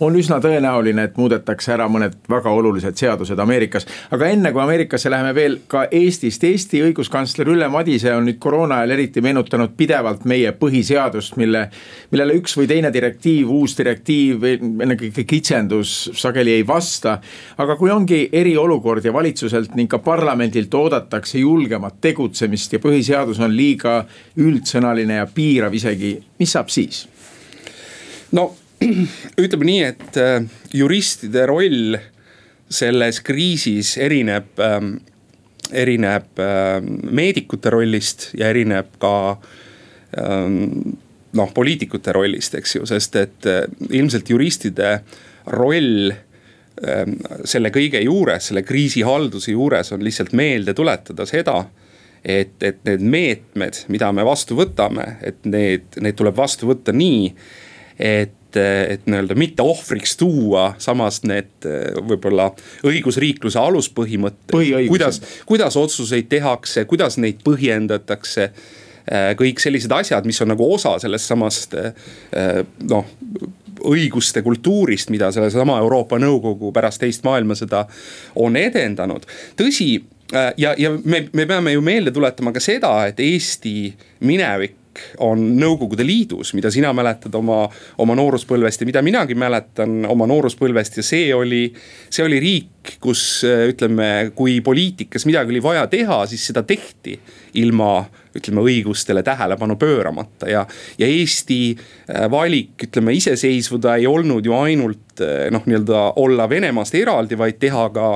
on 0.00 0.16
üsna 0.16 0.38
tõenäoline, 0.42 1.04
et 1.08 1.16
muudetakse 1.16 1.72
ära 1.74 1.86
mõned 1.90 2.16
väga 2.30 2.50
olulised 2.50 2.96
seadused 2.98 3.38
Ameerikas. 3.38 3.86
aga 4.10 4.26
enne 4.26 4.52
kui 4.52 4.62
Ameerikasse 4.62 5.10
läheme 5.10 5.34
veel 5.34 5.58
ka 5.68 5.86
Eestist, 5.90 6.44
Eesti 6.44 6.82
õiguskantsler 6.82 7.48
Ülle 7.48 7.68
Madise 7.68 8.14
on 8.14 8.26
nüüd 8.28 8.38
koroona 8.38 8.80
ajal 8.82 8.96
eriti 8.96 9.20
meenutanud 9.20 9.76
pidevalt 9.76 10.24
meie 10.24 10.52
põhiseadust, 10.52 11.36
mille. 11.36 11.68
millele 12.10 12.34
üks 12.38 12.56
või 12.58 12.66
teine 12.68 12.92
direktiiv, 12.92 13.50
uus 13.50 13.76
direktiiv, 13.78 14.44
ennekõike 14.44 15.24
kitsendus 15.24 16.10
sageli 16.14 16.58
ei 16.58 16.66
vasta. 16.66 17.18
aga 17.58 17.76
kui 17.76 17.90
ongi 17.90 18.28
eriolukord 18.32 19.04
ja 19.04 19.12
valitsuselt 19.12 19.74
ning 19.74 19.90
ka 19.90 19.98
parlamendilt 19.98 20.74
oodatakse 20.74 21.38
julgemat 21.38 22.00
tegutsemist 22.00 22.72
ja 22.72 22.78
põhiseadus 22.78 23.40
on 23.40 23.56
liiga 23.56 24.04
üldsõnaline 24.36 25.20
ja 25.20 25.26
piirav 25.26 25.74
isegi, 25.74 26.18
mis 26.38 26.52
saab 26.52 26.68
siis? 26.68 27.06
no 28.32 28.54
ütleme 29.44 29.68
nii, 29.68 29.82
et 29.92 30.18
äh, 30.20 30.38
juristide 30.74 31.46
roll 31.50 31.96
selles 32.74 33.20
kriisis 33.24 33.94
erineb 34.00 34.60
ähm,, 34.62 34.96
erineb 35.72 36.40
äh, 36.42 36.80
meedikute 36.84 37.72
rollist 37.72 38.30
ja 38.38 38.50
erineb 38.52 38.96
ka 39.02 39.14
ähm, 40.20 40.96
noh, 41.34 41.54
poliitikute 41.54 42.12
rollist, 42.14 42.54
eks 42.58 42.76
ju, 42.78 42.88
sest 42.88 43.16
et 43.20 43.48
äh, 43.50 43.64
ilmselt 43.90 44.30
juristide 44.30 44.98
roll 45.54 46.12
ähm, 46.12 47.16
selle 47.48 47.72
kõige 47.74 48.02
juures, 48.04 48.50
selle 48.50 48.64
kriisihalduse 48.66 49.54
juures 49.54 49.92
on 49.96 50.04
lihtsalt 50.04 50.34
meelde 50.36 50.76
tuletada 50.76 51.26
seda 51.28 51.62
et, 52.24 52.56
et 52.64 52.78
need 52.88 53.04
meetmed, 53.04 53.82
mida 53.92 54.08
me 54.16 54.24
vastu 54.26 54.56
võtame, 54.56 55.18
et 55.22 55.44
need, 55.44 56.00
need 56.00 56.16
tuleb 56.16 56.36
vastu 56.38 56.70
võtta 56.70 56.94
nii, 56.96 57.28
et 58.00 58.32
et, 58.54 58.94
et 58.94 59.08
nii-öelda 59.10 59.36
mitte 59.38 59.64
ohvriks 59.64 60.16
tuua, 60.20 60.70
samas 60.82 61.22
need 61.26 61.66
võib-olla 62.08 62.50
õigusriikluse 62.86 63.58
aluspõhimõtted. 63.60 64.54
kuidas, 64.88 65.20
kuidas 65.46 65.76
otsuseid 65.80 66.30
tehakse, 66.32 66.86
kuidas 66.90 67.18
neid 67.22 67.42
põhjendatakse 67.44 68.50
kõik 69.36 69.60
sellised 69.60 69.92
asjad, 69.92 70.24
mis 70.24 70.40
on 70.40 70.48
nagu 70.54 70.64
osa 70.74 70.94
sellest 71.02 71.28
samast 71.28 71.74
noh 72.88 73.10
õiguste 73.84 74.42
kultuurist, 74.42 75.10
mida 75.10 75.30
sellesama 75.32 75.78
Euroopa 75.82 76.18
Nõukogu 76.22 76.72
pärast 76.72 77.02
teist 77.02 77.24
maailmasõda 77.26 77.84
on 78.40 78.56
edendanud. 78.56 79.26
tõsi, 79.56 80.04
ja, 80.56 80.74
ja 80.78 80.92
me, 81.04 81.26
me 81.32 81.46
peame 81.46 81.74
ju 81.74 81.82
meelde 81.84 82.14
tuletama 82.14 82.52
ka 82.52 82.62
seda, 82.62 82.94
et 83.10 83.20
Eesti 83.20 83.94
minevik 84.20 84.78
on 85.24 85.44
Nõukogude 85.60 86.06
Liidus, 86.06 86.54
mida 86.54 86.70
sina 86.74 86.92
mäletad 86.96 87.34
oma, 87.38 87.64
oma 88.02 88.16
nooruspõlvest 88.18 88.82
ja 88.82 88.88
mida 88.88 89.02
minagi 89.04 89.36
mäletan 89.38 90.04
oma 90.10 90.28
nooruspõlvest 90.30 91.00
ja 91.00 91.06
see 91.06 91.30
oli, 91.34 91.64
see 92.10 92.26
oli 92.26 92.40
riik, 92.42 92.96
kus 93.00 93.44
ütleme, 93.44 94.30
kui 94.36 94.58
poliitikas 94.64 95.24
midagi 95.28 95.54
oli 95.54 95.62
vaja 95.64 95.86
teha, 95.90 96.24
siis 96.28 96.44
seda 96.50 96.62
tehti 96.66 97.16
ilma 97.60 98.04
ütleme 98.34 98.64
õigustele 98.66 99.22
tähelepanu 99.24 99.76
pööramata. 99.80 100.48
Ja, 100.50 100.64
ja 100.98 101.08
Eesti 101.08 101.58
äh, 101.74 102.26
valik, 102.30 102.74
ütleme 102.88 103.14
iseseisvuda 103.16 103.96
ei 104.00 104.08
olnud 104.10 104.46
ju 104.46 104.56
ainult 104.58 105.03
noh, 105.50 105.64
nii-öelda 105.66 106.00
olla 106.22 106.48
Venemaast 106.50 106.94
eraldi, 106.98 107.38
vaid 107.38 107.58
teha 107.62 107.86
ka 107.94 108.08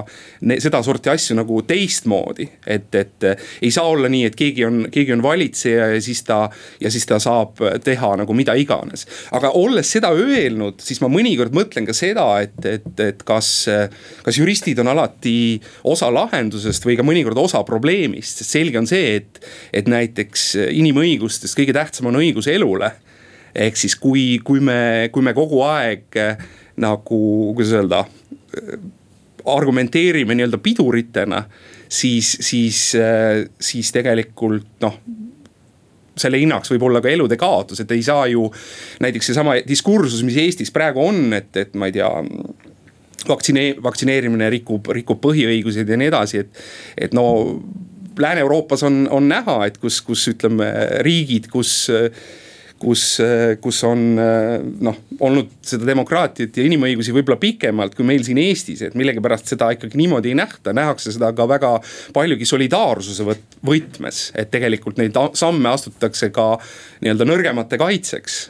sedasorti 0.58 1.12
asju 1.12 1.36
nagu 1.38 1.62
teistmoodi. 1.66 2.48
et, 2.66 2.94
et 2.94 3.24
äh, 3.24 3.48
ei 3.62 3.70
saa 3.74 3.88
olla 3.88 4.08
nii, 4.08 4.24
et 4.28 4.36
keegi 4.38 4.64
on, 4.64 4.86
keegi 4.92 5.12
on 5.12 5.22
valitseja 5.22 5.88
ja 5.94 6.00
siis 6.02 6.22
ta, 6.26 6.40
ja 6.80 6.90
siis 6.90 7.06
ta 7.06 7.18
saab 7.22 7.60
teha 7.84 8.14
nagu 8.22 8.34
mida 8.34 8.54
iganes. 8.54 9.06
aga 9.32 9.50
olles 9.54 9.92
seda 9.92 10.12
öelnud, 10.14 10.80
siis 10.84 11.00
ma 11.04 11.10
mõnikord 11.12 11.54
mõtlen 11.56 11.86
ka 11.88 11.96
seda, 11.96 12.26
et, 12.44 12.58
et, 12.66 12.92
et 13.00 13.22
kas, 13.26 13.50
kas 14.24 14.38
juristid 14.38 14.78
on 14.82 14.92
alati 14.94 15.58
osa 15.84 16.10
lahendusest 16.14 16.86
või 16.86 16.98
ka 16.98 17.06
mõnikord 17.06 17.38
osa 17.40 17.62
probleemist, 17.66 18.42
sest 18.42 18.56
selge 18.56 18.80
on 18.80 18.88
see, 18.88 19.18
et, 19.20 19.42
et 19.72 19.88
näiteks 19.90 20.54
inimõigustest 20.70 21.58
kõige 21.58 21.74
tähtsam 21.76 22.10
on 22.10 22.20
õigus 22.20 22.48
elule. 22.50 22.92
ehk 23.54 23.76
siis 23.76 23.96
kui, 23.96 24.38
kui 24.44 24.60
me, 24.60 25.08
kui 25.12 25.22
me 25.24 25.32
kogu 25.34 25.62
aeg 25.66 26.16
eh, 26.20 26.36
nagu, 26.78 27.20
kuidas 27.56 27.74
öelda, 27.78 28.02
argumenteerime 29.48 30.36
nii-öelda 30.36 30.60
piduritena, 30.62 31.42
siis, 31.88 32.36
siis, 32.44 32.82
siis 33.60 33.92
tegelikult 33.94 34.84
noh 34.84 35.00
selle 36.18 36.40
hinnaks 36.42 36.72
võib 36.72 36.88
olla 36.88 37.02
ka 37.02 37.10
elude 37.12 37.38
kaotus, 37.38 37.82
et 37.82 37.92
ei 37.94 38.02
saa 38.02 38.26
ju 38.26 38.48
näiteks 39.04 39.30
seesama 39.30 39.58
diskursus, 39.66 40.24
mis 40.26 40.38
Eestis 40.42 40.72
praegu 40.74 41.04
on, 41.04 41.28
et, 41.36 41.50
et 41.56 41.76
ma 41.78 41.88
ei 41.88 41.94
tea 41.94 42.08
vaktsine-, 43.28 43.76
vaktsineerimine 43.84 44.50
rikub, 44.52 44.90
rikub 44.94 45.20
põhiõiguseid 45.22 45.88
ja 45.88 46.00
nii 46.00 46.10
edasi, 46.10 46.42
et, 46.44 46.64
et 47.06 47.16
no 47.16 47.28
Lääne-Euroopas 48.18 48.82
on, 48.82 49.04
on 49.14 49.28
näha, 49.30 49.60
et 49.68 49.78
kus, 49.78 50.00
kus 50.02 50.24
ütleme 50.32 50.66
riigid, 51.06 51.46
kus 51.52 51.86
kus, 52.78 53.02
kus 53.62 53.80
on 53.86 54.04
noh, 54.16 54.98
olnud 55.24 55.50
seda 55.66 55.86
demokraatiat 55.88 56.56
ja 56.58 56.66
inimõigusi 56.68 57.14
võib-olla 57.16 57.38
pikemalt 57.42 57.96
kui 57.98 58.06
meil 58.06 58.22
siin 58.26 58.40
Eestis, 58.42 58.82
et 58.86 58.96
millegipärast 58.98 59.50
seda 59.52 59.70
ikkagi 59.74 59.98
niimoodi 60.00 60.32
ei 60.32 60.38
nähta, 60.38 60.74
nähakse 60.76 61.12
seda 61.14 61.32
ka 61.36 61.48
väga 61.50 61.72
paljugi 62.16 62.48
solidaarsuse 62.48 63.26
võtmes, 63.66 64.22
et 64.38 64.52
tegelikult 64.54 65.00
neid 65.02 65.18
samme 65.38 65.72
astutakse 65.72 66.30
ka 66.34 66.54
nii-öelda 67.02 67.28
nõrgemate 67.28 67.80
kaitseks. 67.80 68.40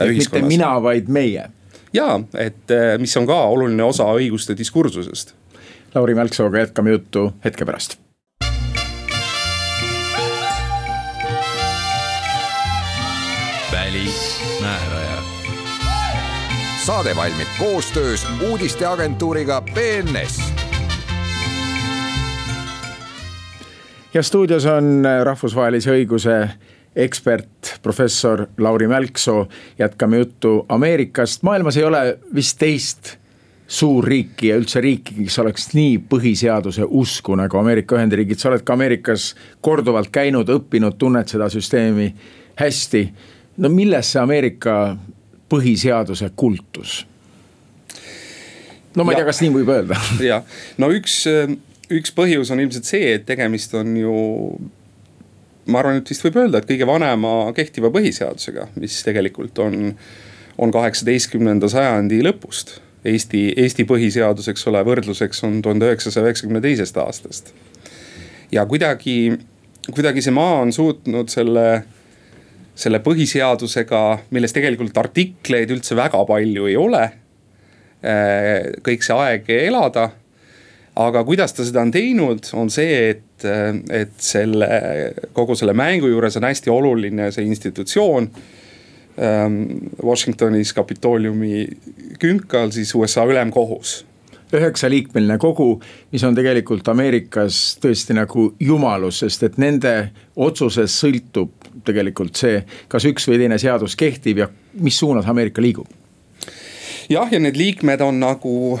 mitte 0.00 0.42
mina, 0.46 0.74
vaid 0.82 1.08
meie. 1.08 1.48
ja, 1.92 2.10
et 2.38 2.76
mis 2.98 3.16
on 3.16 3.26
ka 3.28 3.38
oluline 3.52 3.84
osa 3.84 4.08
õiguste 4.16 4.56
diskursusest. 4.56 5.34
Lauri 5.94 6.14
Mälksooga 6.14 6.66
jätkame 6.66 6.92
juttu 6.96 7.32
hetke 7.44 7.64
pärast 7.64 7.98
saade 16.88 17.16
valmib 17.16 17.48
koostöös 17.58 18.26
uudisteagentuuriga 18.50 19.62
BNS. 19.74 20.52
ja 24.14 24.22
stuudios 24.22 24.66
on 24.66 25.04
rahvusvahelise 25.24 25.90
õiguse 25.90 26.48
ekspert, 26.96 27.80
professor 27.82 28.46
Lauri 28.58 28.88
Mälksoo. 28.88 29.48
jätkame 29.78 30.18
juttu 30.18 30.66
Ameerikast, 30.68 31.42
maailmas 31.42 31.76
ei 31.76 31.84
ole 31.84 32.18
vist 32.34 32.58
teist 32.58 33.16
suurriiki 33.66 34.48
ja 34.48 34.56
üldse 34.56 34.80
riiki, 34.80 35.14
kes 35.14 35.38
oleks 35.38 35.74
nii 35.74 35.98
põhiseaduse 35.98 36.86
usku 36.88 37.36
nagu 37.36 37.58
Ameerika 37.58 37.96
Ühendriigid, 37.96 38.40
sa 38.40 38.48
oled 38.48 38.64
ka 38.64 38.72
Ameerikas 38.72 39.34
korduvalt 39.60 40.08
käinud, 40.08 40.48
õppinud, 40.48 40.96
tunned 40.98 41.28
seda 41.28 41.48
süsteemi 41.52 42.14
hästi. 42.56 43.12
no 43.56 43.68
milles 43.68 44.12
see 44.12 44.22
Ameerika 44.22 44.96
põhiseaduse 45.50 46.30
kultus? 46.36 47.00
no 48.96 49.04
ma 49.04 49.12
ei 49.12 49.20
tea, 49.20 49.28
kas 49.28 49.42
nii 49.44 49.52
võib 49.60 49.70
öelda. 49.72 49.98
jah, 50.30 50.58
no 50.80 50.90
üks, 50.94 51.20
üks 51.94 52.14
põhjus 52.16 52.50
on 52.54 52.64
ilmselt 52.64 52.88
see, 52.88 53.14
et 53.18 53.28
tegemist 53.28 53.74
on 53.78 53.94
ju 53.98 54.16
ma 55.68 55.82
arvan, 55.82 56.00
et 56.00 56.10
vist 56.10 56.24
võib 56.24 56.38
öelda, 56.42 56.60
et 56.60 56.68
kõige 56.68 56.88
vanema 56.88 57.52
kehtiva 57.56 57.90
põhiseadusega, 57.94 58.70
mis 58.80 58.96
tegelikult 59.04 59.58
on, 59.62 59.92
on 60.58 60.74
kaheksateistkümnenda 60.74 61.70
sajandi 61.70 62.22
lõpust. 62.24 62.78
Eesti, 63.08 63.44
Eesti 63.62 63.84
põhiseadus, 63.88 64.48
eks 64.50 64.64
ole, 64.68 64.80
võrdluseks 64.84 65.44
on 65.46 65.60
tuhande 65.62 65.86
üheksasaja 65.86 66.26
üheksakümne 66.26 66.62
teisest 66.64 66.96
aastast. 66.98 67.52
ja 68.52 68.64
kuidagi, 68.66 69.36
kuidagi 69.92 70.24
see 70.24 70.34
maa 70.34 70.62
on 70.64 70.72
suutnud 70.72 71.30
selle, 71.30 71.84
selle 72.78 73.00
põhiseadusega, 73.02 74.02
milles 74.30 74.54
tegelikult 74.54 74.96
artikleid 75.00 75.72
üldse 75.74 75.96
väga 75.98 76.20
palju 76.28 76.68
ei 76.70 76.76
ole. 76.78 77.04
Eh, 77.98 78.68
kõik 78.86 79.02
see 79.02 79.16
aeg 79.18 79.48
elada 79.58 80.12
aga 80.98 81.22
kuidas 81.24 81.54
ta 81.54 81.66
seda 81.66 81.82
on 81.86 81.92
teinud, 81.94 82.48
on 82.58 82.70
see, 82.72 83.12
et, 83.12 83.46
et 83.94 84.14
selle, 84.22 84.68
kogu 85.36 85.56
selle 85.58 85.74
mängu 85.78 86.10
juures 86.10 86.38
on 86.40 86.48
hästi 86.48 86.72
oluline 86.74 87.30
see 87.34 87.46
institutsioon. 87.46 88.30
Ähm, 89.18 89.62
Washingtonis 90.02 90.72
Kapitooliumi 90.74 91.64
künkal 92.22 92.70
siis 92.74 92.94
USA 92.94 93.24
ülemkohus 93.26 94.04
üheksaliikmeline 94.52 95.38
kogu, 95.38 95.82
mis 96.12 96.24
on 96.24 96.36
tegelikult 96.36 96.88
Ameerikas 96.88 97.78
tõesti 97.82 98.16
nagu 98.16 98.48
jumalus, 98.60 99.20
sest 99.24 99.44
et 99.48 99.58
nende 99.60 99.94
otsusest 100.36 101.02
sõltub 101.02 101.68
tegelikult 101.84 102.36
see, 102.36 102.62
kas 102.88 103.06
üks 103.08 103.28
või 103.28 103.42
teine 103.42 103.58
seadus 103.60 103.96
kehtib 103.98 104.44
ja 104.44 104.48
mis 104.80 104.98
suunas 104.98 105.28
Ameerika 105.28 105.62
liigub. 105.62 105.88
jah, 107.08 107.28
ja 107.32 107.40
need 107.40 107.56
liikmed 107.56 108.00
on 108.04 108.20
nagu 108.20 108.78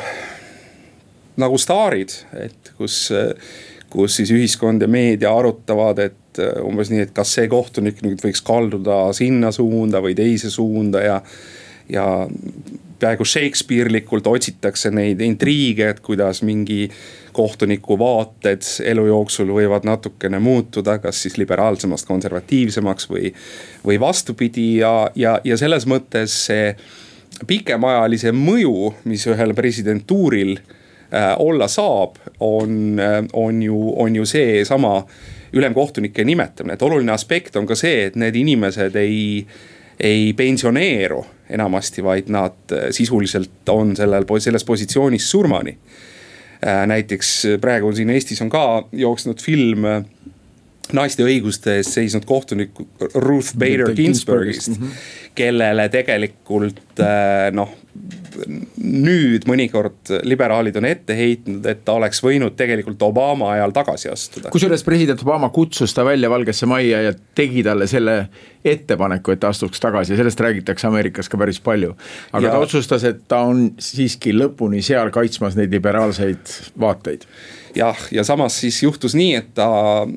nagu 1.38 1.58
staarid, 1.60 2.12
et 2.38 2.72
kus, 2.78 3.08
kus 3.92 4.18
siis 4.20 4.32
ühiskond 4.34 4.82
ja 4.82 4.90
meedia 4.90 5.32
arutavad, 5.34 6.00
et 6.02 6.42
äh, 6.42 6.58
umbes 6.66 6.90
nii, 6.92 7.06
et 7.06 7.14
kas 7.16 7.36
see 7.38 7.48
kohtunik 7.50 8.02
nüüd 8.04 8.22
võiks 8.24 8.42
kalduda 8.44 9.06
sinna 9.16 9.52
suunda 9.54 10.02
või 10.04 10.16
teise 10.18 10.50
suunda 10.50 11.04
ja. 11.04 11.22
ja 11.92 12.08
peaaegu 12.98 13.24
Shakespeare'likult 13.24 14.26
otsitakse 14.26 14.90
neid 14.94 15.20
intriige, 15.24 15.88
et 15.88 16.00
kuidas 16.04 16.42
mingi 16.46 16.88
kohtuniku 17.32 17.98
vaated 17.98 18.66
elu 18.90 19.06
jooksul 19.06 19.52
võivad 19.54 19.86
natukene 19.86 20.40
muutuda, 20.42 20.98
kas 21.02 21.22
siis 21.22 21.38
liberaalsemast 21.38 22.08
konservatiivsemaks 22.08 23.10
või, 23.10 23.32
või 23.86 24.00
vastupidi. 24.00 24.70
Ja, 24.82 25.10
ja, 25.14 25.38
ja 25.44 25.60
selles 25.60 25.86
mõttes 25.86 26.34
see 26.48 26.74
pikemaajalise 27.46 28.32
mõju, 28.34 28.92
mis 29.06 29.26
ühel 29.30 29.54
presidentuuril 29.54 30.58
Äh, 31.14 31.36
olla 31.38 31.68
saab, 31.68 32.16
on, 32.40 32.98
äh, 33.00 33.24
on 33.32 33.62
ju, 33.62 33.92
on 33.96 34.16
ju 34.16 34.26
seesama 34.26 35.06
ülemkohtunike 35.52 36.24
nimetamine, 36.24 36.74
et 36.74 36.82
oluline 36.82 37.12
aspekt 37.12 37.56
on 37.56 37.66
ka 37.66 37.72
see, 37.74 38.02
et 38.10 38.16
need 38.20 38.36
inimesed 38.36 38.96
ei, 39.00 39.46
ei 40.00 40.32
pensioneeru 40.36 41.24
enamasti, 41.50 42.04
vaid 42.04 42.28
nad 42.32 42.72
äh, 42.72 42.88
sisuliselt 42.90 43.68
on 43.68 43.96
sellel, 43.96 44.26
selles 44.38 44.64
positsioonis 44.64 45.30
surmani. 45.30 45.78
näiteks 46.86 47.46
praegu 47.60 47.92
siin 47.94 48.10
Eestis 48.10 48.40
on 48.42 48.48
ka 48.50 48.88
jooksnud 48.92 49.38
film 49.38 49.84
naiste 50.92 51.22
õiguste 51.22 51.76
eest 51.78 51.94
seisnud 51.94 52.24
kohtunik 52.26 52.80
Ruth 53.14 53.52
Bader 53.54 53.92
Ginsburgist, 53.94 54.72
mm 54.72 54.74
-hmm. 54.74 54.96
kellele 55.38 55.88
tegelikult 55.88 56.98
noh 57.54 57.76
nüüd 58.46 59.46
mõnikord 59.48 60.12
liberaalid 60.26 60.76
on 60.80 60.86
ette 60.88 61.16
heitnud, 61.16 61.66
et 61.68 61.84
ta 61.86 61.96
oleks 61.98 62.20
võinud 62.24 62.56
tegelikult 62.58 63.02
Obama 63.06 63.52
ajal 63.54 63.74
tagasi 63.76 64.10
astuda. 64.12 64.52
kusjuures 64.54 64.84
president 64.86 65.22
Obama 65.24 65.50
kutsus 65.54 65.94
ta 65.94 66.04
välja 66.06 66.30
Valgesse 66.30 66.66
Majja 66.70 67.02
ja 67.08 67.12
tegi 67.34 67.64
talle 67.66 67.86
selle 67.90 68.18
ettepaneku, 68.64 69.32
et 69.34 69.40
ta 69.42 69.52
astuks 69.52 69.80
tagasi 69.80 70.14
ja 70.14 70.20
sellest 70.20 70.40
räägitakse 70.40 70.88
Ameerikas 70.88 71.28
ka 71.28 71.40
päris 71.40 71.60
palju. 71.60 71.94
aga 72.32 72.46
ja... 72.46 72.52
ta 72.52 72.58
otsustas, 72.58 73.04
et 73.08 73.24
ta 73.28 73.42
on 73.48 73.70
siiski 73.78 74.34
lõpuni 74.36 74.82
seal 74.84 75.12
kaitsmas 75.14 75.56
neid 75.58 75.72
liberaalseid 75.74 76.54
vaateid. 76.80 77.26
jah, 77.78 78.04
ja 78.12 78.24
samas 78.24 78.60
siis 78.60 78.82
juhtus 78.82 79.14
nii, 79.18 79.34
et 79.42 79.54
ta, 79.54 79.70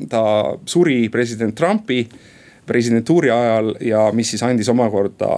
ta 0.10 0.24
suri 0.66 1.08
president 1.10 1.56
Trumpi 1.56 2.06
presidentuuri 2.66 3.32
ajal 3.32 3.74
ja 3.84 4.10
mis 4.16 4.30
siis 4.32 4.44
andis 4.46 4.70
omakorda 4.72 5.32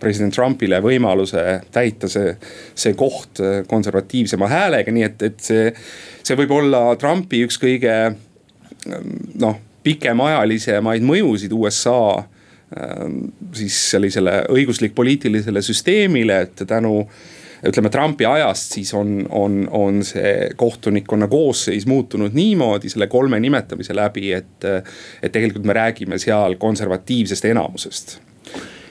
president 0.00 0.34
Trumpile 0.34 0.80
võimaluse 0.84 1.44
täita 1.72 2.08
see, 2.10 2.34
see 2.74 2.96
koht 2.98 3.42
konservatiivsema 3.68 4.48
häälega, 4.50 4.92
nii 4.92 5.06
et, 5.06 5.24
et 5.30 5.40
see, 5.44 5.70
see 6.22 6.38
võib 6.40 6.56
olla 6.58 6.84
Trumpi 7.00 7.44
üks 7.46 7.60
kõige 7.60 7.96
noh, 9.40 9.58
pikemaajalisemaid 9.84 11.04
mõjusid 11.06 11.52
USA 11.56 12.22
siis 13.56 13.76
sellisele 13.90 14.44
õiguslik-poliitilisele 14.54 15.62
süsteemile, 15.62 16.40
et 16.46 16.62
tänu 16.70 17.02
ütleme 17.66 17.90
Trumpi 17.92 18.24
ajast 18.24 18.76
siis 18.78 18.92
on, 18.94 19.26
on, 19.36 19.64
on 19.74 20.00
see 20.06 20.50
kohtunikkonna 20.56 21.28
koosseis 21.28 21.86
muutunud 21.86 22.34
niimoodi 22.34 22.88
selle 22.88 23.10
kolme 23.10 23.40
nimetamise 23.40 23.96
läbi, 23.96 24.32
et. 24.32 24.64
et 25.22 25.32
tegelikult 25.32 25.66
me 25.66 25.76
räägime 25.76 26.18
seal 26.18 26.56
konservatiivsest 26.62 27.44
enamusest 27.50 28.18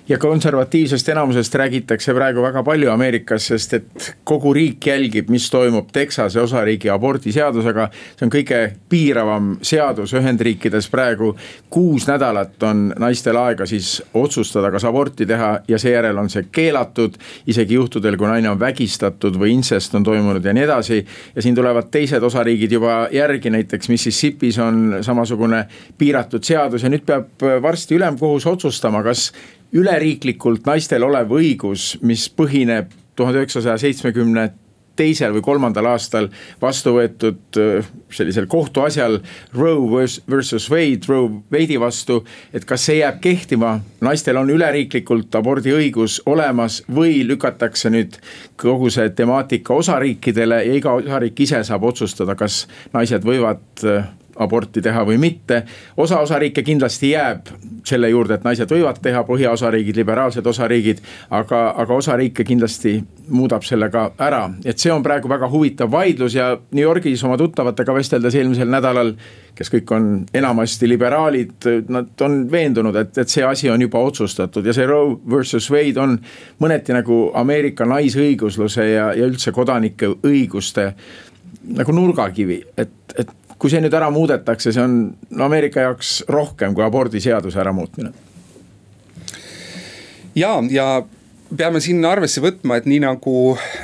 ja 0.09 0.17
konservatiivsest 0.17 1.09
enamusest 1.09 1.55
räägitakse 1.55 2.13
praegu 2.13 2.41
väga 2.41 2.63
palju 2.63 2.89
Ameerikas, 2.91 3.45
sest 3.51 3.73
et 3.77 4.07
kogu 4.23 4.53
riik 4.53 4.87
jälgib, 4.87 5.29
mis 5.29 5.49
toimub 5.53 5.91
Texase 5.93 6.41
osariigi 6.41 6.89
abordiseadusega. 6.89 7.89
see 8.17 8.25
on 8.25 8.31
kõige 8.33 8.59
piiravam 8.89 9.51
seadus 9.61 10.13
Ühendriikides 10.13 10.89
praegu. 10.89 11.35
kuus 11.69 12.07
nädalat 12.07 12.63
on 12.63 12.93
naistel 12.99 13.37
aega 13.37 13.65
siis 13.65 14.03
otsustada, 14.13 14.71
kas 14.71 14.85
aborti 14.85 15.25
teha 15.25 15.59
ja 15.67 15.77
seejärel 15.77 16.17
on 16.17 16.29
see 16.29 16.45
keelatud. 16.51 17.17
isegi 17.47 17.73
juhtudel, 17.73 18.17
kui 18.17 18.27
naine 18.27 18.49
on 18.49 18.59
vägistatud 18.59 19.37
või 19.37 19.53
incest 19.53 19.95
on 19.95 20.03
toimunud 20.03 20.45
ja 20.45 20.53
nii 20.53 20.63
edasi. 20.63 21.05
ja 21.35 21.41
siin 21.41 21.55
tulevad 21.55 21.91
teised 21.91 22.23
osariigid 22.23 22.71
juba 22.71 23.07
järgi, 23.11 23.49
näiteks 23.49 23.89
Mississippis 23.89 24.57
on 24.57 24.97
samasugune 25.01 25.65
piiratud 25.97 26.43
seadus 26.43 26.83
ja 26.83 26.89
nüüd 26.89 27.05
peab 27.05 27.61
varsti 27.61 27.95
ülemkohus 27.95 28.45
otsustama, 28.45 29.03
kas 29.03 29.31
üleriiklikult 29.73 30.65
naistel 30.65 31.03
olev 31.05 31.31
õigus, 31.39 31.93
mis 32.01 32.29
põhineb 32.29 32.93
tuhande 33.15 33.43
üheksasaja 33.43 33.77
seitsmekümne 33.81 34.49
teisel 34.99 35.33
või 35.35 35.43
kolmandal 35.45 35.87
aastal 35.93 36.27
vastu 36.61 36.93
võetud 36.97 37.59
äh, 37.59 37.87
sellisel 38.11 38.49
kohtuasjal 38.51 39.19
Roe 39.55 40.07
versus 40.29 40.67
Wade, 40.71 41.07
Roe 41.07 41.29
Wade'i 41.53 41.79
vastu. 41.79 42.23
et 42.53 42.65
kas 42.67 42.89
see 42.89 42.99
jääb 42.99 43.21
kehtima, 43.23 43.77
naistel 44.03 44.39
on 44.41 44.51
üleriiklikult 44.51 45.35
abordiõigus 45.39 46.19
olemas 46.25 46.81
või 46.91 47.23
lükatakse 47.27 47.91
nüüd 47.93 48.19
kogu 48.59 48.91
see 48.91 49.09
temaatika 49.15 49.77
osariikidele 49.79 50.63
ja 50.65 50.79
iga 50.81 50.97
osariik 50.99 51.39
ise 51.47 51.63
saab 51.63 51.87
otsustada, 51.91 52.35
kas 52.35 52.65
naised 52.93 53.23
võivad 53.23 53.87
äh, 53.87 54.09
aborti 54.39 54.81
teha 54.81 55.03
või 55.05 55.17
mitte. 55.21 55.63
osa 55.97 56.19
osariike 56.19 56.63
kindlasti 56.63 57.11
jääb 57.11 57.51
selle 57.89 58.09
juurde, 58.09 58.37
et 58.37 58.45
naised 58.45 58.71
võivad 58.71 58.99
teha, 59.03 59.23
põhjaosariigid, 59.27 59.97
liberaalsed 59.99 60.45
osariigid. 60.47 61.01
aga, 61.29 61.61
aga 61.77 61.93
osa 61.93 62.15
riike 62.19 62.43
kindlasti 62.43 62.99
muudab 63.29 63.63
selle 63.63 63.89
ka 63.93 64.09
ära, 64.19 64.43
et 64.65 64.79
see 64.79 64.91
on 64.93 65.03
praegu 65.03 65.29
väga 65.29 65.49
huvitav 65.49 65.91
vaidlus 65.91 66.35
ja 66.35 66.51
New 66.71 66.83
Yorgis 66.83 67.23
oma 67.23 67.37
tuttavatega 67.37 67.93
vesteldes 67.93 68.35
eelmisel 68.35 68.69
nädalal. 68.69 69.13
kes 69.59 69.71
kõik 69.73 69.91
on 69.91 70.03
enamasti 70.33 70.87
liberaalid, 70.87 71.65
nad 71.91 72.21
on 72.23 72.35
veendunud, 72.51 72.95
et, 72.95 73.17
et 73.17 73.29
see 73.29 73.43
asi 73.43 73.69
on 73.69 73.81
juba 73.81 73.99
otsustatud 73.99 74.65
ja 74.65 74.73
see 74.73 74.85
Roe 74.87 75.17
versus 75.29 75.67
Wade 75.71 75.99
on 75.99 76.15
mõneti 76.63 76.95
nagu 76.95 77.17
Ameerika 77.35 77.85
naisõigusluse 77.89 78.85
ja, 78.87 79.09
ja 79.17 79.27
üldse 79.27 79.51
kodanike 79.51 80.13
õiguste 80.23 80.93
nagu 81.75 81.91
nurgakivi, 81.91 82.61
et, 82.77 82.93
et 83.19 83.35
kui 83.59 83.71
see 83.71 83.81
nüüd 83.83 83.95
ära 83.95 84.09
muudetakse, 84.13 84.71
see 84.71 84.83
on 84.83 84.97
no 85.35 85.45
Ameerika 85.45 85.83
jaoks 85.83 86.19
rohkem 86.31 86.75
kui 86.75 86.85
abordiseaduse 86.85 87.59
äramuutmine. 87.59 88.13
ja, 90.35 90.53
ja 90.71 90.89
peame 91.57 91.81
siin 91.81 92.05
arvesse 92.05 92.41
võtma, 92.43 92.77
et 92.79 92.87
nii 92.89 93.01
nagu 93.03 93.35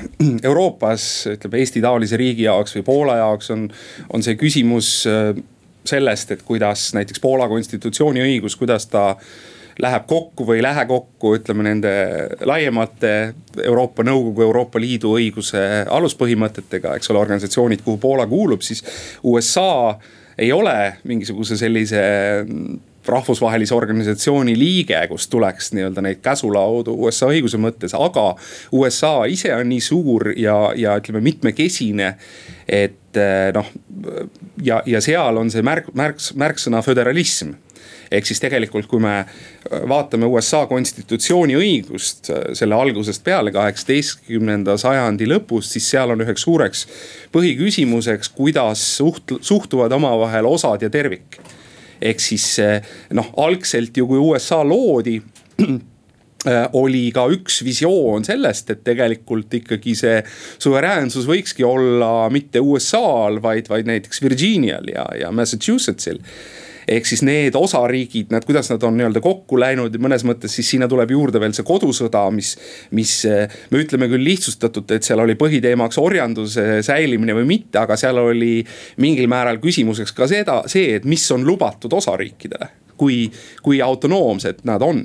Euroopas 0.49 1.09
ütleme 1.33 1.61
Eesti 1.61 1.83
taolise 1.83 2.19
riigi 2.21 2.45
jaoks 2.45 2.77
või 2.77 2.85
Poola 2.87 3.19
jaoks 3.23 3.51
on, 3.55 3.67
on 4.13 4.23
see 4.25 4.37
küsimus 4.39 4.91
äh, 5.09 5.33
sellest, 5.85 6.31
et 6.31 6.45
kuidas 6.45 6.91
näiteks 6.97 7.21
Poola 7.21 7.47
konstitutsiooni 7.51 8.23
õigus, 8.25 8.57
kuidas 8.59 8.87
ta 8.89 9.15
läheb 9.79 10.05
kokku 10.07 10.45
või 10.47 10.59
ei 10.59 10.65
lähe 10.65 10.85
kokku, 10.87 11.35
ütleme 11.39 11.65
nende 11.67 11.93
laiemate 12.47 13.13
Euroopa 13.63 14.05
Nõukogu, 14.07 14.45
Euroopa 14.47 14.79
Liidu 14.79 15.15
õiguse 15.19 15.61
aluspõhimõtetega, 15.91 16.95
eks 16.95 17.11
ole, 17.11 17.19
organisatsioonid, 17.19 17.83
kuhu 17.85 17.99
Poola 18.01 18.27
kuulub, 18.27 18.63
siis 18.63 18.83
USA 19.23 19.97
ei 20.37 20.51
ole 20.51 20.75
mingisuguse 21.03 21.57
sellise 21.57 22.03
rahvusvahelise 23.05 23.75
organisatsiooni 23.75 24.55
liige, 24.57 24.97
kust 25.07 25.29
tuleks 25.29 25.71
nii-öelda 25.77 26.01
neid 26.01 26.21
käsulaudu 26.25 26.95
USA 27.05 27.29
õiguse 27.29 27.59
mõttes, 27.61 27.93
aga 27.93 28.31
USA 28.73 29.13
ise 29.29 29.53
on 29.55 29.69
nii 29.69 29.83
suur 29.83 30.31
ja, 30.33 30.57
ja 30.75 30.95
ütleme 31.01 31.21
mitmekesine. 31.25 32.15
et 32.67 33.17
eh, 33.21 33.51
noh, 33.53 33.67
ja, 34.63 34.81
ja 34.85 35.01
seal 35.01 35.37
on 35.37 35.51
see 35.53 35.61
märk, 35.61 35.91
märks, 35.93 36.33
märksõna 36.33 36.81
föderalism 36.81 37.53
ehk 38.11 38.27
siis 38.27 38.41
tegelikult, 38.43 38.87
kui 38.89 39.01
me 39.03 39.17
vaatame 39.89 40.27
USA 40.29 40.65
konstitutsiooni 40.69 41.57
õigust 41.59 42.31
selle 42.57 42.77
algusest 42.77 43.23
peale, 43.25 43.53
kaheksateistkümnenda 43.55 44.77
sajandi 44.81 45.27
lõpust, 45.29 45.75
siis 45.75 45.89
seal 45.93 46.13
on 46.13 46.23
üheks 46.25 46.45
suureks 46.45 46.85
põhiküsimuseks, 47.35 48.31
kuidas 48.35 48.83
suht-, 48.99 49.37
suhtuvad 49.41 49.93
omavahel 49.95 50.47
osad 50.49 50.85
ja 50.85 50.91
tervik. 50.93 51.39
Ehk 52.01 52.21
siis 52.21 52.47
eh, 52.59 52.79
noh, 53.15 53.31
algselt 53.41 53.97
ju 53.97 54.07
kui 54.09 54.21
USA 54.21 54.61
loodi 54.67 55.19
oli 56.81 57.07
ka 57.13 57.25
üks 57.33 57.61
visioon 57.65 58.25
sellest, 58.25 58.69
et 58.69 58.83
tegelikult 58.85 59.53
ikkagi 59.57 59.95
see 59.97 60.19
suveräänsus 60.61 61.27
võikski 61.29 61.65
olla 61.65 62.27
mitte 62.33 62.61
USA-l, 62.61 63.41
vaid, 63.41 63.69
vaid 63.71 63.89
näiteks 63.89 64.21
Virginial 64.21 64.91
ja, 64.91 65.07
ja 65.19 65.31
Massachusettsil 65.33 66.21
ehk 66.87 67.07
siis 67.09 67.23
need 67.25 67.55
osariigid, 67.57 68.31
nad, 68.33 68.45
kuidas 68.47 68.69
nad 68.71 68.83
on 68.87 68.97
nii-öelda 68.99 69.21
kokku 69.23 69.59
läinud 69.59 69.95
mõnes 70.01 70.25
mõttes, 70.27 70.53
siis 70.55 70.69
sinna 70.75 70.89
tuleb 70.91 71.11
juurde 71.15 71.41
veel 71.41 71.55
see 71.55 71.65
kodusõda, 71.67 72.25
mis. 72.35 72.55
mis 72.95 73.13
me 73.71 73.81
ütleme 73.81 74.07
küll 74.11 74.25
lihtsustatult, 74.25 74.91
et 74.95 75.05
seal 75.05 75.21
oli 75.23 75.35
põhiteemaks 75.39 75.99
orjanduse 76.01 76.81
säilimine 76.85 77.35
või 77.37 77.47
mitte, 77.55 77.79
aga 77.81 77.97
seal 77.99 78.19
oli 78.21 78.59
mingil 79.01 79.29
määral 79.31 79.59
küsimuseks 79.63 80.15
ka 80.15 80.27
seda, 80.29 80.61
see, 80.71 80.95
et 80.99 81.05
mis 81.09 81.25
on 81.35 81.45
lubatud 81.47 81.93
osariikidele. 81.93 82.69
kui, 82.95 83.25
kui 83.61 83.81
autonoomsed 83.83 84.61
nad 84.63 84.81
on 84.81 85.01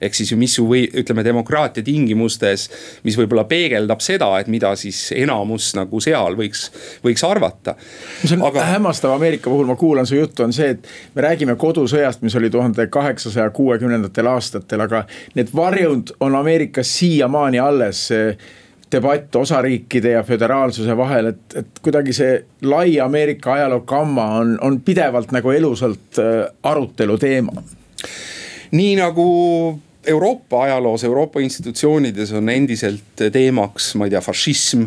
ehk 0.00 0.16
siis 0.16 0.32
mis 0.38 0.56
ju 0.58 0.66
või 0.68 0.84
ütleme 1.02 1.24
demokraatia 1.24 1.84
tingimustes, 1.84 2.68
mis 3.04 3.18
võib-olla 3.18 3.44
peegeldab 3.48 4.00
seda, 4.04 4.30
et 4.40 4.48
mida 4.52 4.72
siis 4.80 5.10
enamus 5.16 5.72
nagu 5.78 6.00
seal 6.00 6.38
võiks, 6.38 6.68
võiks 7.04 7.24
arvata. 7.26 7.76
mis 8.22 8.32
on 8.36 8.46
Aga... 8.48 8.64
hämmastav 8.72 9.14
Ameerika 9.16 9.50
puhul, 9.50 9.68
ma 9.68 9.76
kuulan 9.76 10.08
su 10.08 10.16
juttu, 10.16 10.44
on 10.46 10.54
see, 10.56 10.74
et 10.76 10.88
me 11.14 11.26
räägime 11.26 11.56
kodusõjast, 11.60 12.22
mis 12.22 12.36
oli 12.36 12.50
tuhande 12.50 12.86
kaheksasaja 12.86 13.50
kuuekümnendatel 13.56 14.30
aastatel, 14.32 14.86
aga 14.86 15.04
need 15.34 15.52
varjud 15.54 16.16
on 16.20 16.38
Ameerikas 16.40 16.96
siiamaani 16.98 17.60
alles 17.60 18.08
debatt 18.92 19.36
osariikide 19.36 20.10
ja 20.10 20.22
föderaalsuse 20.22 20.96
vahel, 20.96 21.26
et, 21.26 21.56
et 21.56 21.82
kuidagi 21.82 22.14
see 22.16 22.32
lai 22.66 22.98
Ameerika 23.00 23.54
ajaloo 23.54 23.84
gamma 23.86 24.26
on, 24.40 24.56
on 24.60 24.80
pidevalt 24.80 25.30
nagu 25.32 25.52
elusalt 25.54 26.18
äh, 26.18 26.48
arutelu 26.62 27.18
teema. 27.18 27.62
nii 28.70 28.96
nagu 28.96 29.28
Euroopa 30.06 30.62
ajaloos, 30.62 31.04
Euroopa 31.04 31.40
institutsioonides 31.40 32.32
on 32.32 32.48
endiselt 32.48 33.20
teemaks, 33.32 33.94
ma 33.94 34.06
ei 34.08 34.14
tea, 34.14 34.20
fašism 34.24 34.86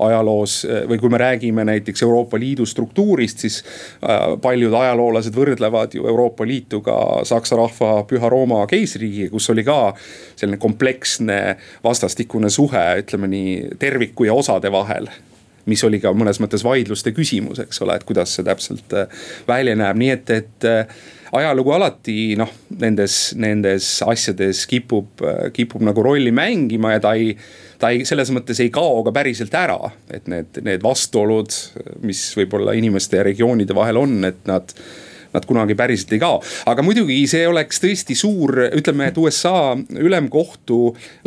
ajaloos 0.00 0.62
või 0.88 0.98
kui 1.00 1.10
me 1.12 1.18
räägime 1.20 1.64
näiteks 1.68 2.02
Euroopa 2.02 2.38
Liidu 2.40 2.66
struktuurist, 2.66 3.44
siis 3.44 3.60
äh, 3.60 4.32
paljud 4.42 4.74
ajaloolased 4.74 5.36
võrdlevad 5.36 5.94
ju 5.94 6.06
Euroopa 6.08 6.46
Liitu 6.48 6.80
ka 6.84 6.96
Saksa 7.28 7.58
rahva 7.60 8.04
Püha 8.08 8.32
Rooma 8.32 8.62
keisririigiga, 8.70 9.34
kus 9.34 9.50
oli 9.52 9.64
ka 9.66 9.92
selline 10.36 10.60
kompleksne 10.60 11.40
vastastikune 11.84 12.50
suhe, 12.50 12.86
ütleme 13.04 13.28
nii 13.28 13.76
terviku 13.78 14.28
ja 14.30 14.34
osade 14.34 14.72
vahel 14.72 15.10
mis 15.68 15.84
oli 15.84 16.00
ka 16.02 16.10
mõnes 16.16 16.40
mõttes 16.40 16.64
vaidluste 16.64 17.12
küsimus, 17.14 17.60
eks 17.62 17.82
ole, 17.84 17.94
et 17.94 18.04
kuidas 18.08 18.32
see 18.34 18.46
täpselt 18.46 18.94
välja 19.48 19.76
näeb, 19.78 19.98
nii 20.00 20.14
et, 20.16 20.30
et 20.32 20.68
ajalugu 21.38 21.74
alati 21.76 22.34
noh, 22.38 22.50
nendes, 22.80 23.32
nendes 23.38 24.00
asjades 24.06 24.64
kipub, 24.70 25.22
kipub 25.54 25.84
nagu 25.86 26.02
rolli 26.04 26.32
mängima 26.34 26.96
ja 26.96 27.02
ta 27.04 27.14
ei 27.18 27.34
ta 27.80 27.90
ei, 27.94 28.04
selles 28.08 28.30
mõttes 28.34 28.60
ei 28.62 28.70
kao 28.72 29.00
ka 29.06 29.12
päriselt 29.14 29.54
ära, 29.56 29.78
et 30.12 30.28
need, 30.30 30.60
need 30.66 30.82
vastuolud, 30.84 31.54
mis 32.04 32.22
võib-olla 32.36 32.74
inimeste 32.76 33.20
ja 33.20 33.24
regioonide 33.26 33.76
vahel 33.76 34.02
on, 34.02 34.18
et 34.28 34.42
nad 34.50 34.74
nad 35.34 35.46
kunagi 35.46 35.76
päriselt 35.78 36.12
ei 36.12 36.20
kao. 36.22 36.40
aga 36.70 36.82
muidugi 36.84 37.18
see 37.30 37.46
oleks 37.48 37.80
tõesti 37.82 38.16
suur, 38.18 38.56
ütleme, 38.76 39.10
et 39.10 39.18
USA 39.20 39.76
ülemkohtu 39.98 40.80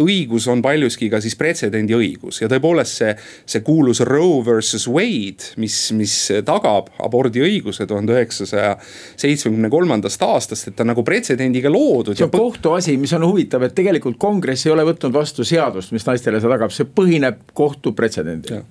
õigus 0.03 0.47
on 0.51 0.61
paljuski 0.63 1.09
ka 1.11 1.21
siis 1.23 1.35
pretsedendi 1.39 1.95
õigus 1.97 2.41
ja 2.43 2.49
tõepoolest 2.51 2.99
see, 3.01 3.13
see 3.45 3.63
kuulus 3.65 4.03
Roe 4.07 4.43
versus 4.45 4.87
Wade, 4.91 5.53
mis, 5.61 5.77
mis 5.95 6.15
tagab 6.45 6.91
abordiõiguse 7.03 7.87
tuhande 7.89 8.15
üheksasaja 8.15 8.75
seitsmekümne 9.19 9.71
kolmandast 9.73 10.23
aastast, 10.25 10.69
et 10.69 10.77
ta 10.77 10.87
nagu 10.87 11.03
pretsedendiga 11.07 11.71
loodud. 11.71 12.17
see 12.17 12.27
on 12.27 12.33
kohtuasi, 12.33 12.97
mis 13.01 13.13
on 13.17 13.27
huvitav, 13.27 13.63
et 13.67 13.75
tegelikult 13.77 14.19
kongress 14.21 14.67
ei 14.67 14.73
ole 14.75 14.85
võtnud 14.87 15.15
vastu 15.15 15.45
seadust, 15.47 15.93
mis 15.95 16.05
naistele 16.07 16.41
seda 16.41 16.57
tagab, 16.57 16.73
see 16.75 16.87
põhineb 16.87 17.41
kohtu 17.55 17.93
pretsedendil. 17.97 18.63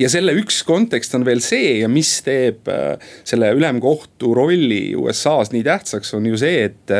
ja 0.00 0.12
selle 0.12 0.34
üks 0.38 0.62
kontekst 0.66 1.14
on 1.18 1.26
veel 1.28 1.42
see 1.44 1.78
ja 1.82 1.90
mis 1.92 2.18
teeb 2.26 2.68
äh, 2.72 3.12
selle 3.28 3.52
ülemkohtu 3.56 4.32
rolli 4.36 4.77
tegi 4.78 4.94
USA-s 4.96 5.52
nii 5.52 5.64
tähtsaks, 5.66 6.14
on 6.14 6.26
ju 6.26 6.38
see, 6.38 6.62
et. 6.68 6.94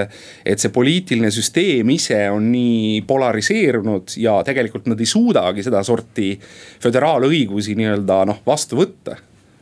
et 0.44 0.58
see 0.58 0.72
poliitiline 0.74 1.30
süsteem 1.34 1.90
ise 1.94 2.18
on 2.32 2.50
nii 2.52 3.02
polariseerunud 3.06 4.16
ja 4.20 4.38
tegelikult 4.46 4.88
nad 4.90 5.00
ei 5.00 5.08
suudagi 5.08 5.64
sedasorti 5.66 6.32
föderaalõigusi 6.82 7.76
nii-öelda 7.78 8.22
noh 8.28 8.42
vastu 8.46 8.78
võtta 8.80 9.18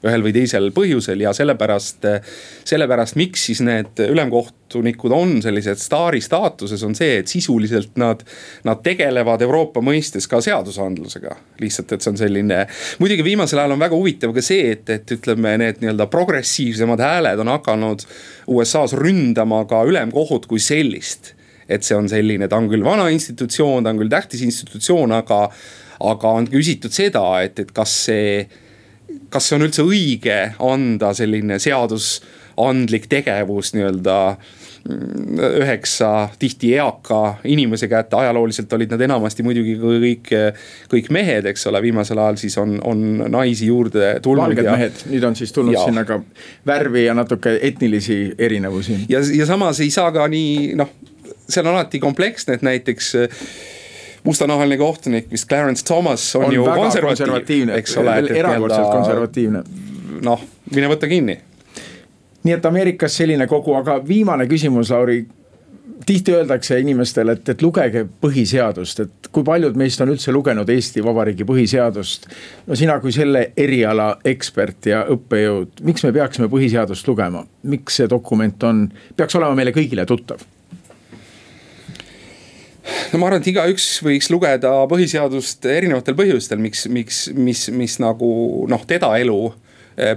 ühel 0.07 0.25
või 0.25 0.33
teisel 0.37 0.71
põhjusel 0.75 1.23
ja 1.25 1.33
sellepärast, 1.37 2.07
sellepärast 2.67 3.19
miks 3.21 3.47
siis 3.49 3.63
need 3.67 4.01
ülemkohtunikud 4.07 5.15
on 5.15 5.37
sellised 5.45 5.81
staari 5.83 6.21
staatuses, 6.25 6.83
on 6.87 6.97
see, 6.99 7.21
et 7.21 7.31
sisuliselt 7.31 7.97
nad, 8.01 8.23
nad 8.67 8.83
tegelevad 8.85 9.45
Euroopa 9.47 9.83
mõistes 9.85 10.29
ka 10.31 10.41
seadusandlusega. 10.45 11.37
lihtsalt, 11.61 11.93
et 11.93 12.05
see 12.05 12.13
on 12.13 12.21
selline, 12.21 12.61
muidugi 13.03 13.25
viimasel 13.27 13.63
ajal 13.63 13.77
on 13.77 13.85
väga 13.87 13.97
huvitav 13.97 14.35
ka 14.37 14.45
see, 14.45 14.73
et, 14.77 14.91
et 14.91 15.17
ütleme, 15.17 15.57
need 15.63 15.81
nii-öelda 15.83 16.09
progressiivsemad 16.13 17.03
hääled 17.03 17.43
on 17.43 17.55
hakanud 17.57 18.05
USA-s 18.47 18.97
ründama 18.99 19.65
ka 19.69 19.85
ülemkohut 19.89 20.47
kui 20.51 20.63
sellist 20.63 21.37
et 21.69 21.83
see 21.87 21.97
on 21.99 22.07
selline, 22.11 22.49
ta 22.49 22.61
on 22.61 22.69
küll 22.71 22.85
vana 22.87 23.09
institutsioon, 23.13 23.85
ta 23.85 23.93
on 23.93 24.01
küll 24.01 24.13
tähtis 24.13 24.45
institutsioon, 24.47 25.15
aga, 25.17 25.41
aga 26.07 26.35
on 26.41 26.47
küsitud 26.51 26.95
seda, 26.95 27.25
et, 27.43 27.59
et 27.63 27.73
kas 27.75 27.95
see 28.07 28.47
kas 29.31 29.49
see 29.49 29.59
on 29.59 29.67
üldse 29.67 29.85
õige 29.87 30.39
anda 30.63 31.13
selline 31.17 31.59
seadusandlik 31.63 33.09
tegevus 33.11 33.73
nii-öelda 33.77 34.17
mm, 34.35 35.41
üheksa 35.63 36.11
tihti 36.39 36.73
eaka 36.79 37.21
inimese 37.49 37.89
kätte, 37.91 38.19
ajalooliselt 38.21 38.73
olid 38.79 38.95
nad 38.95 39.05
enamasti 39.07 39.47
muidugi 39.47 39.77
kõik, 39.81 40.33
kõik 40.93 41.11
mehed, 41.15 41.51
eks 41.53 41.67
ole, 41.71 41.83
viimasel 41.85 42.23
ajal 42.23 42.41
siis 42.41 42.59
on, 42.63 42.77
on 42.85 43.07
naisi 43.33 43.71
juurde 43.71 44.17
tulnud. 44.23 44.45
valged 44.45 44.69
ja, 44.71 44.77
mehed, 44.79 45.07
nüüd 45.13 45.29
on 45.29 45.39
siis 45.39 45.55
tulnud 45.57 45.79
ja. 45.79 45.87
sinna 45.87 46.07
ka 46.09 46.21
värvi 46.67 47.07
ja 47.07 47.17
natuke 47.19 47.59
etnilisi 47.71 48.21
erinevusi. 48.39 49.05
ja, 49.13 49.23
ja 49.35 49.49
samas 49.49 49.81
ei 49.85 49.91
saa 49.95 50.13
ka 50.15 50.29
nii 50.33 50.75
noh, 50.79 50.93
see 51.49 51.63
on 51.63 51.73
alati 51.75 52.03
kompleksne, 52.03 52.59
et 52.59 52.67
näiteks 52.67 53.15
mustanahaline 54.27 54.79
kohtunik, 54.81 55.31
vist 55.31 55.49
Clarence 55.49 55.85
Thomas 55.87 56.29
on, 56.37 56.49
on 56.51 56.55
ju 56.55 56.65
konservatiivne, 56.65 57.79
eks 57.81 57.97
ole. 58.03 58.19
erakordselt 58.35 58.91
konservatiivne. 58.91 59.63
noh, 60.27 60.43
mine 60.75 60.91
võta 60.91 61.09
kinni. 61.09 61.39
nii 62.47 62.55
et 62.55 62.67
Ameerikas 62.67 63.17
selline 63.23 63.47
kogu, 63.51 63.75
aga 63.79 64.01
viimane 64.07 64.47
küsimus, 64.51 64.91
Lauri 64.95 65.25
tihti 66.07 66.35
öeldakse 66.35 66.79
inimestele, 66.81 67.33
et, 67.33 67.49
et 67.49 67.63
lugege 67.63 68.05
põhiseadust, 68.23 69.01
et 69.03 69.29
kui 69.33 69.45
paljud 69.45 69.77
meist 69.79 70.01
on 70.03 70.13
üldse 70.13 70.33
lugenud 70.35 70.69
Eesti 70.71 71.03
Vabariigi 71.05 71.47
põhiseadust. 71.49 72.29
no 72.67 72.79
sina 72.79 72.99
kui 73.03 73.15
selle 73.15 73.51
eriala 73.57 74.13
ekspert 74.25 74.91
ja 74.93 75.05
õppejõud, 75.13 75.83
miks 75.87 76.07
me 76.07 76.13
peaksime 76.15 76.51
põhiseadust 76.53 77.09
lugema, 77.11 77.43
miks 77.63 77.99
see 78.01 78.11
dokument 78.11 78.69
on, 78.69 78.87
peaks 79.17 79.39
olema 79.39 79.59
meile 79.59 79.75
kõigile 79.75 80.07
tuttav? 80.07 80.45
No 83.13 83.21
ma 83.21 83.29
arvan, 83.29 83.43
et 83.43 83.53
igaüks 83.53 83.87
võiks 84.07 84.31
lugeda 84.33 84.73
põhiseadust 84.91 85.67
erinevatel 85.71 86.17
põhjustel, 86.19 86.61
miks, 86.63 86.87
miks, 86.93 87.23
mis, 87.35 87.69
mis 87.75 88.01
nagu 88.03 88.31
noh, 88.71 88.85
teda 88.89 89.15
elu 89.23 89.41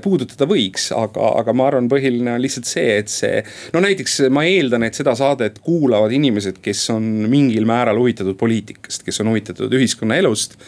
puudutada 0.04 0.44
võiks, 0.44 0.90
aga, 0.92 1.30
aga 1.40 1.54
ma 1.56 1.70
arvan, 1.70 1.88
põhiline 1.92 2.34
on 2.36 2.42
lihtsalt 2.44 2.68
see, 2.68 2.98
et 3.00 3.12
see. 3.12 3.40
no 3.72 3.80
näiteks 3.84 4.26
ma 4.36 4.44
eeldan, 4.48 4.84
et 4.84 4.98
seda 4.98 5.14
saadet 5.16 5.62
kuulavad 5.64 6.12
inimesed, 6.16 6.60
kes 6.64 6.84
on 6.92 7.06
mingil 7.32 7.68
määral 7.70 8.00
huvitatud 8.02 8.36
poliitikast, 8.40 9.06
kes 9.08 9.24
on 9.24 9.32
huvitatud 9.32 9.74
ühiskonnaelust 9.80 10.60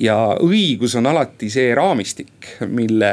ja 0.00 0.16
õigus 0.44 0.96
on 0.98 1.08
alati 1.08 1.50
see 1.52 1.74
raamistik, 1.76 2.56
mille, 2.68 3.12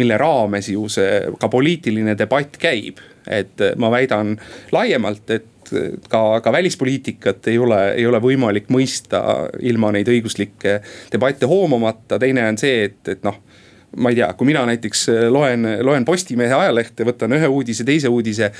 mille 0.00 0.18
raames 0.20 0.68
ju 0.72 0.88
see 0.92 1.22
ka 1.40 1.48
poliitiline 1.52 2.16
debatt 2.18 2.58
käib. 2.60 3.00
et 3.30 3.60
ma 3.76 3.90
väidan 3.92 4.32
laiemalt, 4.72 5.28
et 5.30 5.59
ka, 6.08 6.40
ka 6.44 6.52
välispoliitikat 6.52 7.48
ei 7.52 7.58
ole, 7.58 7.80
ei 7.94 8.06
ole 8.06 8.20
võimalik 8.22 8.70
mõista 8.72 9.22
ilma 9.60 9.92
neid 9.94 10.08
õiguslikke 10.10 10.80
debatte 11.12 11.48
hoomamata, 11.50 12.18
teine 12.18 12.46
on 12.48 12.58
see, 12.60 12.84
et, 12.90 13.00
et 13.08 13.24
noh 13.26 13.40
ma 13.98 14.12
ei 14.12 14.20
tea, 14.20 14.28
kui 14.38 14.46
mina 14.46 14.62
näiteks 14.68 15.08
loen, 15.34 15.66
loen 15.82 16.04
Postimehe 16.06 16.54
ajalehte, 16.54 17.02
võtan 17.08 17.34
ühe 17.34 17.48
uudise, 17.50 17.84
teise 17.84 18.08
uudise. 18.08 18.52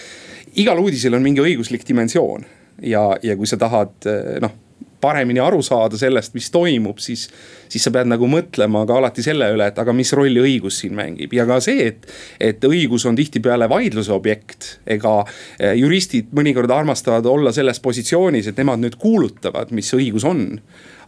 igal 0.59 0.79
uudisel 0.83 1.15
on 1.15 1.23
mingi 1.23 1.43
õiguslik 1.45 1.87
dimensioon 1.87 2.47
ja, 2.83 3.05
ja 3.23 3.37
kui 3.39 3.47
sa 3.47 3.61
tahad 3.61 4.11
noh 4.43 4.57
paremini 5.01 5.41
aru 5.41 5.63
saada 5.63 5.99
sellest, 5.99 6.35
mis 6.37 6.51
toimub, 6.53 6.99
siis, 7.03 7.27
siis 7.71 7.85
sa 7.85 7.93
pead 7.95 8.11
nagu 8.11 8.29
mõtlema 8.31 8.85
ka 8.89 8.99
alati 9.01 9.25
selle 9.25 9.51
üle, 9.55 9.71
et 9.71 9.79
aga 9.81 9.95
mis 9.97 10.13
rolli 10.17 10.43
õigus 10.43 10.81
siin 10.83 10.95
mängib. 10.99 11.33
Ja 11.37 11.47
ka 11.49 11.61
see, 11.65 11.89
et, 11.91 12.07
et 12.41 12.65
õigus 12.67 13.07
on 13.09 13.19
tihtipeale 13.19 13.69
vaidluse 13.71 14.13
objekt. 14.15 14.77
ega 14.91 15.15
eh, 15.59 15.75
juristid 15.79 16.33
mõnikord 16.37 16.71
armastavad 16.75 17.27
olla 17.27 17.53
selles 17.53 17.81
positsioonis, 17.81 18.51
et 18.51 18.61
nemad 18.61 18.83
nüüd 18.83 18.99
kuulutavad, 19.01 19.73
mis 19.77 19.93
õigus 19.97 20.27
on. 20.29 20.47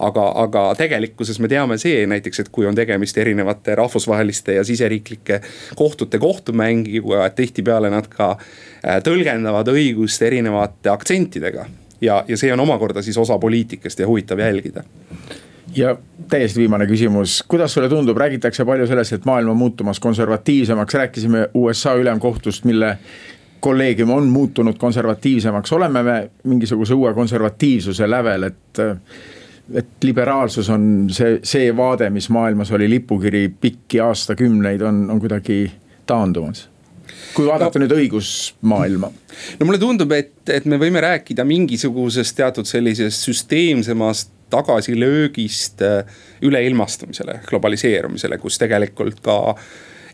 Aga, 0.02 0.24
aga 0.42 0.62
tegelikkuses 0.74 1.38
me 1.38 1.46
teame 1.50 1.76
see 1.78 2.06
näiteks, 2.10 2.40
et 2.42 2.48
kui 2.50 2.66
on 2.66 2.74
tegemist 2.74 3.18
erinevate 3.22 3.76
rahvusvaheliste 3.78 4.56
ja 4.56 4.64
siseriiklike 4.66 5.38
kohtute 5.78 6.18
kohtumängiga, 6.18 7.26
et 7.26 7.38
tihtipeale 7.38 7.92
nad 7.92 8.08
ka 8.10 8.34
eh, 8.38 8.98
tõlgendavad 9.04 9.70
õigust 9.74 10.26
erinevate 10.26 10.90
aktsentidega 10.90 11.68
ja, 12.02 12.24
ja 12.28 12.36
see 12.36 12.52
on 12.52 12.60
omakorda 12.60 13.02
siis 13.02 13.18
osa 13.18 13.38
poliitikast 13.38 13.98
ja 13.98 14.06
huvitav 14.06 14.38
jälgida. 14.38 14.84
Ja 15.76 15.96
täiesti 16.28 16.60
viimane 16.60 16.86
küsimus, 16.86 17.44
kuidas 17.48 17.74
sulle 17.74 17.88
tundub, 17.88 18.18
räägitakse 18.18 18.64
palju 18.64 18.86
sellest, 18.86 19.12
et 19.12 19.24
maailm 19.24 19.54
on 19.54 19.56
muutumas 19.56 20.00
konservatiivsemaks, 20.00 20.94
rääkisime 20.94 21.48
USA 21.54 21.94
ülemkohtust, 21.94 22.64
mille 22.64 22.98
kolleegium 23.60 24.10
on 24.10 24.26
muutunud 24.28 24.76
konservatiivsemaks, 24.78 25.72
oleme 25.72 26.02
me 26.02 26.30
mingisuguse 26.44 26.94
uue 26.94 27.14
konservatiivsuse 27.14 28.10
lävel, 28.10 28.42
et. 28.42 28.82
et 29.74 30.04
liberaalsus 30.04 30.66
on 30.74 31.06
see, 31.14 31.38
see 31.46 31.70
vaade, 31.76 32.08
mis 32.10 32.26
maailmas 32.34 32.72
oli 32.74 32.88
lipukiri 32.90 33.46
pikki 33.60 34.00
aastakümneid, 34.00 34.82
on, 34.82 35.06
on 35.10 35.20
kuidagi 35.22 35.70
taandumas 36.06 36.66
kui 37.36 37.48
vaadata 37.48 37.78
no, 37.78 37.86
nüüd 37.86 37.96
õigusmaailma. 37.96 39.10
no 39.58 39.68
mulle 39.68 39.80
tundub, 39.82 40.12
et, 40.16 40.34
et 40.52 40.68
me 40.68 40.78
võime 40.80 41.02
rääkida 41.04 41.46
mingisugusest 41.48 42.36
teatud 42.38 42.68
sellisest 42.68 43.28
süsteemsemast 43.28 44.32
tagasilöögist 44.52 45.82
äh, 45.82 46.04
üleilmastumisele, 46.44 47.40
globaliseerumisele, 47.48 48.38
kus 48.42 48.60
tegelikult 48.60 49.22
ka 49.24 49.38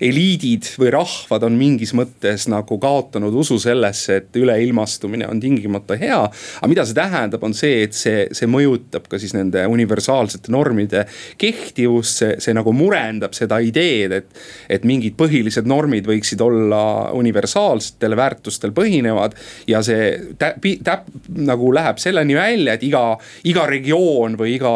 eliidid 0.00 0.68
või 0.78 0.92
rahvad 0.94 1.46
on 1.48 1.56
mingis 1.58 1.92
mõttes 1.96 2.46
nagu 2.50 2.78
kaotanud 2.80 3.34
usu 3.34 3.58
sellesse, 3.62 4.18
et 4.20 4.38
üleilmastumine 4.38 5.28
on 5.28 5.40
tingimata 5.42 5.96
hea. 5.98 6.20
aga 6.28 6.70
mida 6.70 6.84
see 6.86 6.96
tähendab, 6.98 7.44
on 7.44 7.54
see, 7.56 7.82
et 7.86 7.96
see, 7.96 8.26
see 8.32 8.50
mõjutab 8.50 9.08
ka 9.10 9.18
siis 9.18 9.34
nende 9.36 9.64
universaalsete 9.66 10.52
normide 10.54 11.04
kehtivust, 11.38 12.22
see, 12.22 12.36
see 12.42 12.56
nagu 12.56 12.72
murendab 12.76 13.34
seda 13.36 13.60
ideed, 13.64 14.12
et. 14.12 14.44
et 14.68 14.84
mingid 14.88 15.16
põhilised 15.18 15.66
normid 15.68 16.06
võiksid 16.06 16.40
olla 16.44 17.10
universaalsetel 17.16 18.14
väärtustel 18.16 18.72
põhinevad 18.76 19.34
ja 19.68 19.82
see 19.84 20.34
täp-, 20.38 20.64
täp-, 20.84 21.10
nagu 21.28 21.72
läheb 21.74 22.00
selleni 22.02 22.36
välja, 22.38 22.76
et 22.76 22.86
iga, 22.86 23.04
iga 23.48 23.66
regioon 23.68 24.38
või 24.38 24.54
iga 24.56 24.74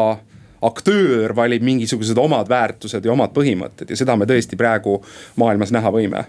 aktöör 0.63 1.35
valib 1.37 1.63
mingisugused 1.63 2.19
omad 2.19 2.49
väärtused 2.49 3.05
ja 3.05 3.13
omad 3.13 3.35
põhimõtted 3.35 3.91
ja 3.91 3.99
seda 3.99 4.17
me 4.17 4.29
tõesti 4.31 4.59
praegu 4.59 5.01
maailmas 5.37 5.75
näha 5.75 5.91
võime. 5.93 6.25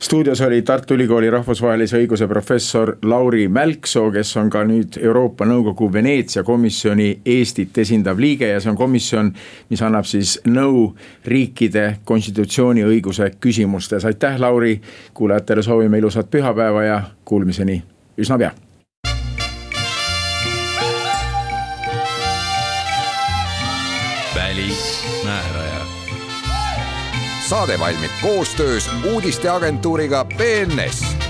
Stuudios 0.00 0.40
oli 0.40 0.62
Tartu 0.62 0.94
Ülikooli 0.94 1.30
rahvusvahelise 1.30 1.96
õiguse 1.96 2.26
professor 2.28 2.96
Lauri 3.02 3.46
Mälksoo, 3.48 4.10
kes 4.12 4.34
on 4.36 4.50
ka 4.50 4.64
nüüd 4.66 4.98
Euroopa 5.00 5.46
Nõukogu 5.46 5.88
Veneetsia 5.92 6.42
komisjoni 6.44 7.20
Eestit 7.24 7.78
esindav 7.78 8.18
liige 8.20 8.50
ja 8.50 8.58
see 8.60 8.72
on 8.72 8.76
komisjon, 8.76 9.30
mis 9.70 9.84
annab 9.86 10.08
siis 10.10 10.34
nõu 10.50 10.90
riikide 11.24 11.86
konstitutsiooniõiguse 12.04 13.30
küsimustes. 13.40 14.04
aitäh, 14.04 14.40
Lauri, 14.40 14.80
kuulajatele 15.14 15.62
soovime 15.62 15.98
ilusat 15.98 16.30
pühapäeva 16.30 16.84
ja 16.84 17.02
kuulmiseni 17.24 17.82
üsna 18.18 18.38
pea 18.38 18.63
saade 27.54 27.80
valmib 27.80 28.10
koostöös 28.22 28.90
uudisteagentuuriga 29.12 30.24
BNS 30.24 31.23